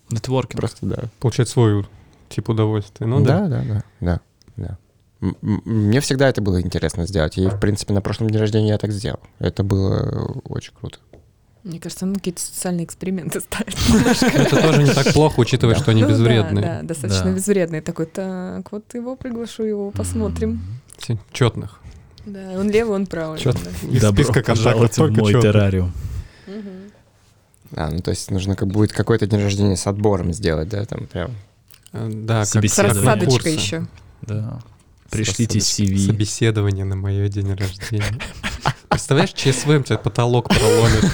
Нетворкинг. 0.09 0.59
Просто, 0.59 0.87
да. 0.87 1.11
Получать 1.21 1.47
свой 1.47 1.87
тип 2.31 2.49
удовольствия. 2.49 3.07
Ну, 3.07 3.23
да. 3.23 3.47
да, 3.47 3.63
да, 3.63 3.85
да, 4.01 4.21
да, 4.57 4.79
Мне 5.21 6.01
всегда 6.01 6.31
это 6.31 6.41
было 6.41 6.63
интересно 6.63 7.07
сделать. 7.07 7.37
И, 7.37 7.47
в 7.49 7.61
принципе, 7.61 7.93
на 7.93 8.01
прошлом 8.01 8.31
дне 8.31 8.39
рождения 8.39 8.69
я 8.69 8.79
так 8.79 8.93
сделал. 8.93 9.21
Это 9.39 9.63
было 9.63 10.41
очень 10.49 10.73
круто. 10.73 11.01
Мне 11.65 11.81
кажется, 11.81 12.07
ну 12.07 12.15
какие-то 12.15 12.41
социальные 12.41 12.87
эксперименты 12.87 13.43
ставят. 13.43 13.77
Это 14.23 14.63
тоже 14.63 14.85
не 14.85 14.91
так 14.91 15.13
плохо, 15.13 15.41
учитывая, 15.41 15.75
что 15.75 15.91
они 15.91 16.01
Ну 16.01 16.09
безвредные. 16.09 16.65
Да, 16.65 16.83
достаточно 16.83 17.29
безвредные. 17.29 17.83
Такой, 17.83 18.07
так, 18.07 18.73
вот 18.73 18.85
его 18.95 19.17
приглашу, 19.17 19.65
его 19.65 19.91
посмотрим. 19.91 20.81
Четных. 21.31 21.83
Да, 22.27 22.41
он 22.59 22.71
левый, 22.71 22.95
он 22.97 23.07
правый. 23.07 23.39
Чёт- 23.39 23.57
да. 23.63 23.71
Из 23.89 24.01
Добро 24.01 24.25
списка 24.25 24.43
контактов 24.43 24.65
пожаловать 24.65 24.93
в 24.93 24.97
только 24.97 25.21
мой 25.21 25.33
чётных. 25.33 25.53
террариум. 25.53 25.93
Мгм. 26.47 26.71
А, 27.77 27.91
ну 27.91 27.99
то 28.01 28.11
есть 28.11 28.31
нужно 28.31 28.57
как 28.57 28.69
будет 28.69 28.93
какой-то 28.93 29.27
день 29.27 29.43
рождения 29.43 29.77
с 29.77 29.87
отбором 29.87 30.33
сделать, 30.33 30.69
да, 30.69 30.85
там 30.85 31.07
прям. 31.07 31.31
Э, 31.93 32.09
Да, 32.13 32.45
как 32.51 32.65
С 32.67 32.79
рассадочкой 32.79 33.55
еще. 33.55 33.87
Да. 34.23 34.61
Пришлите. 35.11 35.61
CV. 35.61 35.99
Собеседование 36.07 36.85
на 36.85 36.97
мое 36.97 37.29
день 37.29 37.55
рождения. 37.55 38.05
Представляешь, 38.89 39.33
ЧСВ, 39.33 39.69
у 39.69 39.83
тебя 39.83 39.99
потолок 39.99 40.49
проломит. 40.49 41.05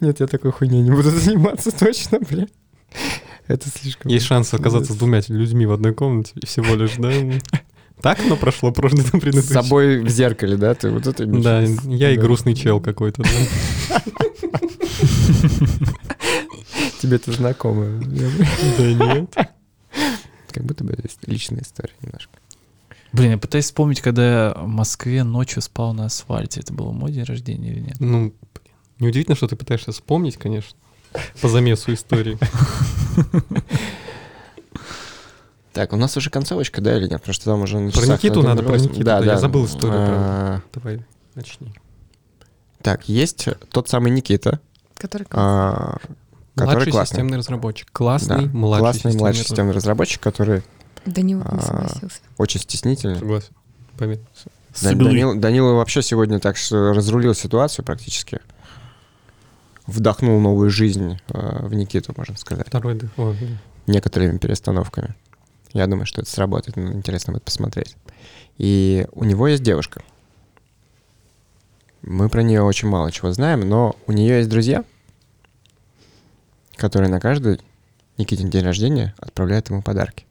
Нет, 0.00 0.20
я 0.20 0.26
такой 0.26 0.52
хуйней 0.52 0.82
не 0.82 0.90
буду 0.90 1.10
заниматься 1.10 1.70
точно, 1.76 2.18
бля. 2.20 2.46
Это 3.48 3.68
слишком... 3.68 4.10
Есть 4.10 4.26
шанс 4.26 4.52
оказаться 4.54 4.92
с 4.92 4.96
двумя 4.96 5.20
людьми 5.28 5.66
в 5.66 5.72
одной 5.72 5.94
комнате 5.94 6.32
всего 6.44 6.74
лишь, 6.74 6.92
да? 6.98 7.12
Так 8.02 8.20
оно 8.20 8.36
прошло 8.36 8.72
прошлый 8.72 9.02
на 9.02 9.08
С 9.08 9.10
предыдущий. 9.10 9.52
собой 9.52 10.00
в 10.02 10.08
зеркале, 10.08 10.56
да? 10.56 10.74
Ты 10.74 10.90
вот 10.90 11.06
это 11.06 11.24
Да, 11.26 11.62
я 11.62 12.10
и 12.10 12.16
Да. 12.16 12.22
грустный 12.22 12.54
чел 12.54 12.80
какой-то, 12.80 13.22
да. 13.22 13.28
Тебе 17.00 17.16
это 17.16 17.32
знакомо. 17.32 18.00
Да 18.78 18.84
нет. 19.14 19.34
Как 20.50 20.64
будто 20.64 20.84
бы 20.84 20.96
есть 21.02 21.18
личная 21.26 21.62
история 21.62 21.92
немножко. 22.02 22.32
Блин, 23.12 23.32
я 23.32 23.38
пытаюсь 23.38 23.66
вспомнить, 23.66 24.00
когда 24.00 24.24
я 24.48 24.54
в 24.54 24.66
Москве 24.66 25.22
ночью 25.24 25.62
спал 25.62 25.94
на 25.94 26.06
асфальте. 26.06 26.60
Это 26.60 26.72
был 26.72 26.92
мой 26.92 27.12
день 27.12 27.24
рождения 27.24 27.70
или 27.72 27.80
нет? 27.80 27.96
Ну, 28.00 28.18
блин, 28.54 28.74
неудивительно, 28.98 29.36
что 29.36 29.48
ты 29.48 29.56
пытаешься 29.56 29.92
вспомнить, 29.92 30.36
конечно, 30.36 30.76
по 31.40 31.48
замесу 31.48 31.92
истории. 31.94 32.38
Так, 35.76 35.92
у 35.92 35.96
нас 35.96 36.16
уже 36.16 36.30
концовочка, 36.30 36.80
да, 36.80 36.96
или 36.96 37.02
нет? 37.06 37.20
Потому 37.20 37.34
что 37.34 37.44
там 37.44 37.60
уже 37.60 37.78
на 37.78 37.90
Про 37.90 38.00
часах 38.00 38.22
Никиту 38.22 38.42
на 38.42 38.48
надо, 38.48 38.62
про 38.62 38.76
1:08. 38.76 38.82
Никиту, 38.88 39.04
да, 39.04 39.18
я 39.22 39.36
забыл 39.36 39.66
историю, 39.66 39.98
А, 40.00 40.60
Давай, 40.72 41.04
начни. 41.34 41.74
Так, 42.80 43.08
есть 43.10 43.46
тот 43.70 43.86
самый 43.90 44.10
Никита, 44.10 44.60
Который 44.96 45.26
а, 45.30 45.98
который 46.54 46.72
Младший 46.76 46.92
классный. 46.92 47.14
системный 47.16 47.38
разработчик. 47.38 47.88
Классный, 47.92 48.46
Да, 48.46 48.52
младший 48.52 48.80
классный 48.80 48.98
системный 49.00 49.18
младший 49.20 49.44
системный 49.44 49.72
разработчик, 49.74 50.22
который 50.22 50.62
Данила 51.04 51.42
не 51.52 51.58
А, 51.58 51.60
согласился. 51.60 52.20
очень 52.38 52.60
стеснительный. 52.60 53.18
Согласен. 53.18 53.52
Поверь. 53.98 54.20
Да- 54.82 54.92
Данил, 54.94 55.38
Данила 55.38 55.72
вообще 55.74 56.00
сегодня 56.00 56.38
так 56.40 56.56
что 56.56 56.94
разрулил 56.94 57.34
ситуацию 57.34 57.84
практически. 57.84 58.40
Вдохнул 59.86 60.40
новую 60.40 60.70
жизнь 60.70 61.18
э, 61.28 61.66
в 61.66 61.74
Никиту, 61.74 62.14
можно 62.16 62.36
сказать, 62.38 62.66
Второй 62.68 62.94
дых. 62.94 63.10
Да. 63.16 63.34
некоторыми 63.86 64.38
перестановками. 64.38 65.14
Я 65.76 65.86
думаю, 65.86 66.06
что 66.06 66.22
это 66.22 66.30
сработает. 66.30 66.76
ну, 66.76 66.92
Интересно 66.92 67.32
будет 67.34 67.44
посмотреть. 67.44 67.96
И 68.58 69.06
у 69.12 69.24
него 69.24 69.46
есть 69.48 69.62
девушка. 69.62 70.02
Мы 72.02 72.28
про 72.28 72.42
нее 72.42 72.62
очень 72.62 72.88
мало 72.88 73.10
чего 73.12 73.32
знаем, 73.32 73.60
но 73.68 73.96
у 74.06 74.12
нее 74.12 74.38
есть 74.38 74.48
друзья, 74.48 74.84
которые 76.76 77.10
на 77.10 77.20
каждый 77.20 77.60
Никитин 78.16 78.48
день 78.48 78.64
рождения 78.64 79.14
отправляют 79.18 79.68
ему 79.70 79.82
подарки. 79.82 80.24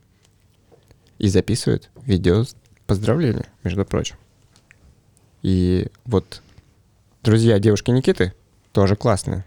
И 1.18 1.28
записывают 1.28 1.90
видео 2.06 2.44
с 2.44 2.56
поздравления, 2.88 3.46
между 3.64 3.86
прочим. 3.86 4.16
И 5.44 5.88
вот 6.06 6.42
друзья 7.24 7.60
девушки 7.60 7.92
Никиты 7.92 8.34
тоже 8.72 8.96
классные. 8.96 9.46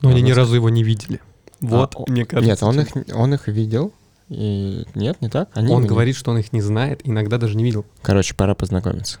Но 0.00 0.10
они 0.10 0.22
ни 0.22 0.30
разу 0.30 0.54
его 0.54 0.68
не 0.70 0.84
видели. 0.84 1.20
Вот, 1.60 1.94
А, 1.96 2.10
мне 2.10 2.24
кажется. 2.24 2.48
Нет, 2.48 2.62
он 2.62 2.80
их, 2.80 3.14
он 3.14 3.34
их 3.34 3.48
видел. 3.48 3.92
И 4.28 4.84
нет, 4.94 5.20
не 5.22 5.28
так. 5.28 5.48
Они 5.54 5.72
Он 5.72 5.82
не- 5.82 5.88
говорит, 5.88 6.16
что 6.16 6.30
он 6.32 6.38
их 6.38 6.52
не 6.52 6.60
знает, 6.60 7.00
иногда 7.04 7.38
даже 7.38 7.56
не 7.56 7.62
видел. 7.64 7.84
Короче, 8.02 8.34
пора 8.34 8.54
познакомиться. 8.54 9.18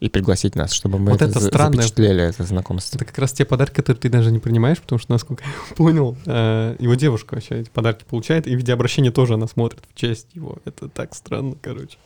И 0.00 0.08
пригласить 0.10 0.54
нас, 0.54 0.72
чтобы 0.72 0.98
мы 0.98 1.12
Вот 1.12 1.22
это, 1.22 1.30
это 1.30 1.40
за- 1.40 1.48
странное- 1.48 1.76
запечатлели, 1.82 2.24
это 2.24 2.42
знакомство. 2.44 2.96
Это 2.98 3.06
как 3.06 3.16
раз 3.18 3.32
те 3.32 3.44
подарки, 3.46 3.76
которые 3.76 4.00
ты 4.00 4.08
даже 4.10 4.32
не 4.32 4.38
принимаешь, 4.38 4.78
потому 4.80 4.98
что, 4.98 5.12
насколько 5.12 5.42
я 5.44 5.50
понял, 5.76 6.16
э, 6.26 6.76
его 6.78 6.94
девушка 6.94 7.34
вообще 7.34 7.60
эти 7.60 7.70
подарки 7.70 8.04
получает, 8.04 8.46
и 8.46 8.54
видеообращение 8.54 9.12
тоже 9.12 9.34
она 9.34 9.46
смотрит 9.46 9.82
в 9.90 9.98
честь 9.98 10.26
его. 10.34 10.58
Это 10.66 10.88
так 10.88 11.14
странно, 11.14 11.54
короче. 11.62 11.96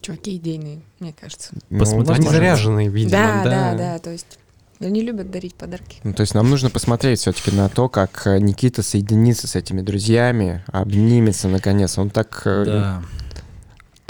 Чуваки 0.00 0.36
идейные, 0.36 0.80
мне 1.00 1.12
кажется. 1.18 1.54
Ну, 1.70 1.80
Посмотреть 1.80 2.18
Они 2.20 2.28
заряженные, 2.28 2.88
видимо, 2.88 3.10
да, 3.10 3.42
да. 3.42 3.50
да, 3.50 3.74
да, 3.78 3.98
то 3.98 4.10
есть 4.12 4.38
они 4.80 5.02
любят 5.02 5.30
дарить 5.30 5.54
подарки. 5.54 5.98
Ну, 6.04 6.12
то 6.14 6.20
есть 6.20 6.34
нам 6.34 6.48
нужно 6.48 6.70
посмотреть 6.70 7.20
все-таки 7.20 7.50
на 7.50 7.68
то, 7.68 7.88
как 7.88 8.26
э, 8.26 8.38
Никита 8.38 8.82
соединится 8.82 9.48
с 9.48 9.56
этими 9.56 9.80
друзьями, 9.80 10.62
обнимется 10.68 11.48
наконец. 11.48 11.98
Он 11.98 12.10
так... 12.10 12.42
э, 12.44 12.64
Да. 12.64 13.02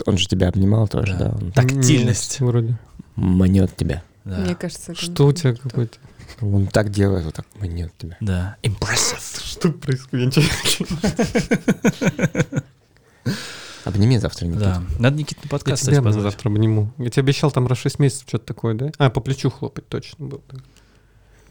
Он 0.07 0.19
же 0.19 0.29
тебя 0.29 0.49
обнимал 0.49 0.87
тоже, 0.89 1.17
Да. 1.19 1.31
да? 1.31 1.37
Он 1.41 1.53
Тактильность. 1.53 2.41
Вроде. 2.41 2.77
мнет 3.17 3.75
тебя. 3.77 4.03
Да. 4.25 4.39
Мне 4.39 4.55
кажется, 4.55 4.93
это 4.93 5.01
Что 5.01 5.27
у 5.27 5.33
тебя 5.33 5.55
какой-то... 5.55 5.97
Он 6.41 6.67
так 6.67 6.91
делает, 6.91 7.25
вот 7.25 7.35
так 7.35 7.47
мнет 7.61 7.93
тебя. 7.99 8.17
Да. 8.21 8.57
Impressive. 8.63 9.43
Что 9.43 9.73
происходит? 9.73 10.37
Я 13.85 13.91
Обними 13.91 14.19
завтра 14.19 14.47
Никиту. 14.47 14.61
Да. 14.65 14.83
Надо 14.99 15.17
Никит 15.17 15.39
на 15.39 15.45
Я 15.45 15.51
подкаст, 15.51 15.83
тебя 15.85 15.99
кстати, 16.01 16.21
завтра 16.21 16.49
обниму. 16.51 16.93
Я 16.99 17.11
тебе 17.11 17.23
обещал 17.23 17.51
там 17.51 17.67
раз 17.67 17.79
в 17.79 17.83
6 17.83 17.99
месяцев 17.99 18.25
что-то 18.29 18.47
такое, 18.47 18.75
да? 18.75 18.91
А, 18.99 19.11
по 19.11 19.21
плечу 19.21 19.51
хлопать 19.51 19.89
точно 19.89 20.27
был. 20.27 20.43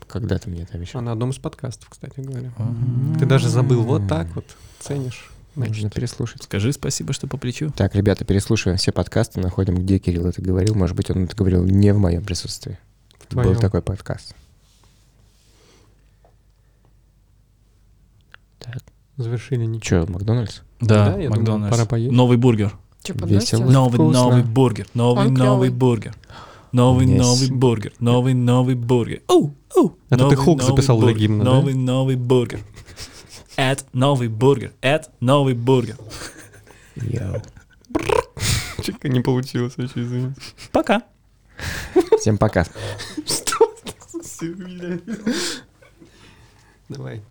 Когда 0.08 0.38
ты 0.38 0.50
мне 0.50 0.62
это 0.64 0.74
А 0.74 0.78
обещал? 0.78 1.02
на 1.02 1.12
одном 1.12 1.32
из 1.32 1.38
подкастов, 1.38 1.90
кстати 1.90 2.20
говоря. 2.20 2.52
Ты 3.20 3.26
даже 3.26 3.50
забыл 3.50 3.84
вот 3.84 4.08
так 4.08 4.28
вот. 4.36 4.46
Ценишь. 4.80 5.32
Нужно 5.56 5.90
переслушать. 5.90 6.44
Скажи 6.44 6.72
спасибо, 6.72 7.14
что 7.14 7.28
по 7.28 7.38
плечу. 7.38 7.72
Так, 7.76 7.96
ребята, 7.96 8.24
переслушиваем 8.24 8.78
все 8.78 8.92
подкасты, 8.92 9.40
находим, 9.42 9.76
где 9.76 9.98
Кирилл 9.98 10.28
это 10.28 10.40
говорил. 10.42 10.76
Может 10.76 10.96
быть, 10.96 11.10
он 11.10 11.24
это 11.24 11.36
говорил 11.36 11.64
не 11.66 11.92
в 11.94 11.98
моем 11.98 12.24
присутствии. 12.24 12.78
в 13.28 13.34
Был 13.36 13.42
твоем. 13.44 13.60
такой 13.60 13.82
подкаст. 13.82 14.36
Так, 18.60 18.84
Завершили 19.18 19.66
ничего. 19.66 20.04
что, 20.04 20.12
Макдональдс? 20.14 20.60
Да, 20.80 20.88
Да, 20.88 21.06
я 21.20 21.30
думаю, 21.30 21.30
Макдональдс. 21.32 21.76
пора 21.76 21.86
поесть. 21.88 22.12
Новый 22.12 22.38
бургер. 22.38 22.72
Что, 23.04 23.14
Весело. 23.26 23.66
Новый, 23.70 23.94
вкусно. 23.96 24.22
новый 24.24 24.44
бургер. 24.44 24.88
Новый, 24.94 25.28
Он 25.28 25.34
новый 25.34 25.36
клёвый. 25.36 25.70
бургер. 25.70 26.16
Новый, 26.74 27.06
Yes. 27.08 27.18
новый 27.18 27.52
бургер. 27.52 27.94
Новый, 28.00 28.34
новый 28.34 28.76
бургер. 28.76 29.22
Оу, 29.28 29.56
оу. 29.76 29.98
Это 30.10 30.18
ты 30.18 30.24
Новый, 30.24 30.36
хук 30.36 30.60
новый 30.62 30.70
записал 30.76 30.98
для 30.98 31.08
бургер. 31.08 31.22
гимна, 31.22 31.44
да? 31.46 31.52
Новый, 31.52 31.74
новый 31.74 32.16
бургер. 32.18 32.60
Эд 33.56 33.86
новый 33.94 34.28
бургер. 34.28 34.72
Эд 34.82 35.10
новый 35.20 35.54
бургер. 35.56 35.98
Йоу. 36.96 37.42
Чика 38.84 39.08
не 39.10 39.22
получилось, 39.22 39.74
очень 39.78 40.04
извините. 40.04 40.40
Пока. 40.72 41.02
Всем 42.20 42.38
пока. 42.38 42.66
Давай. 46.90 47.22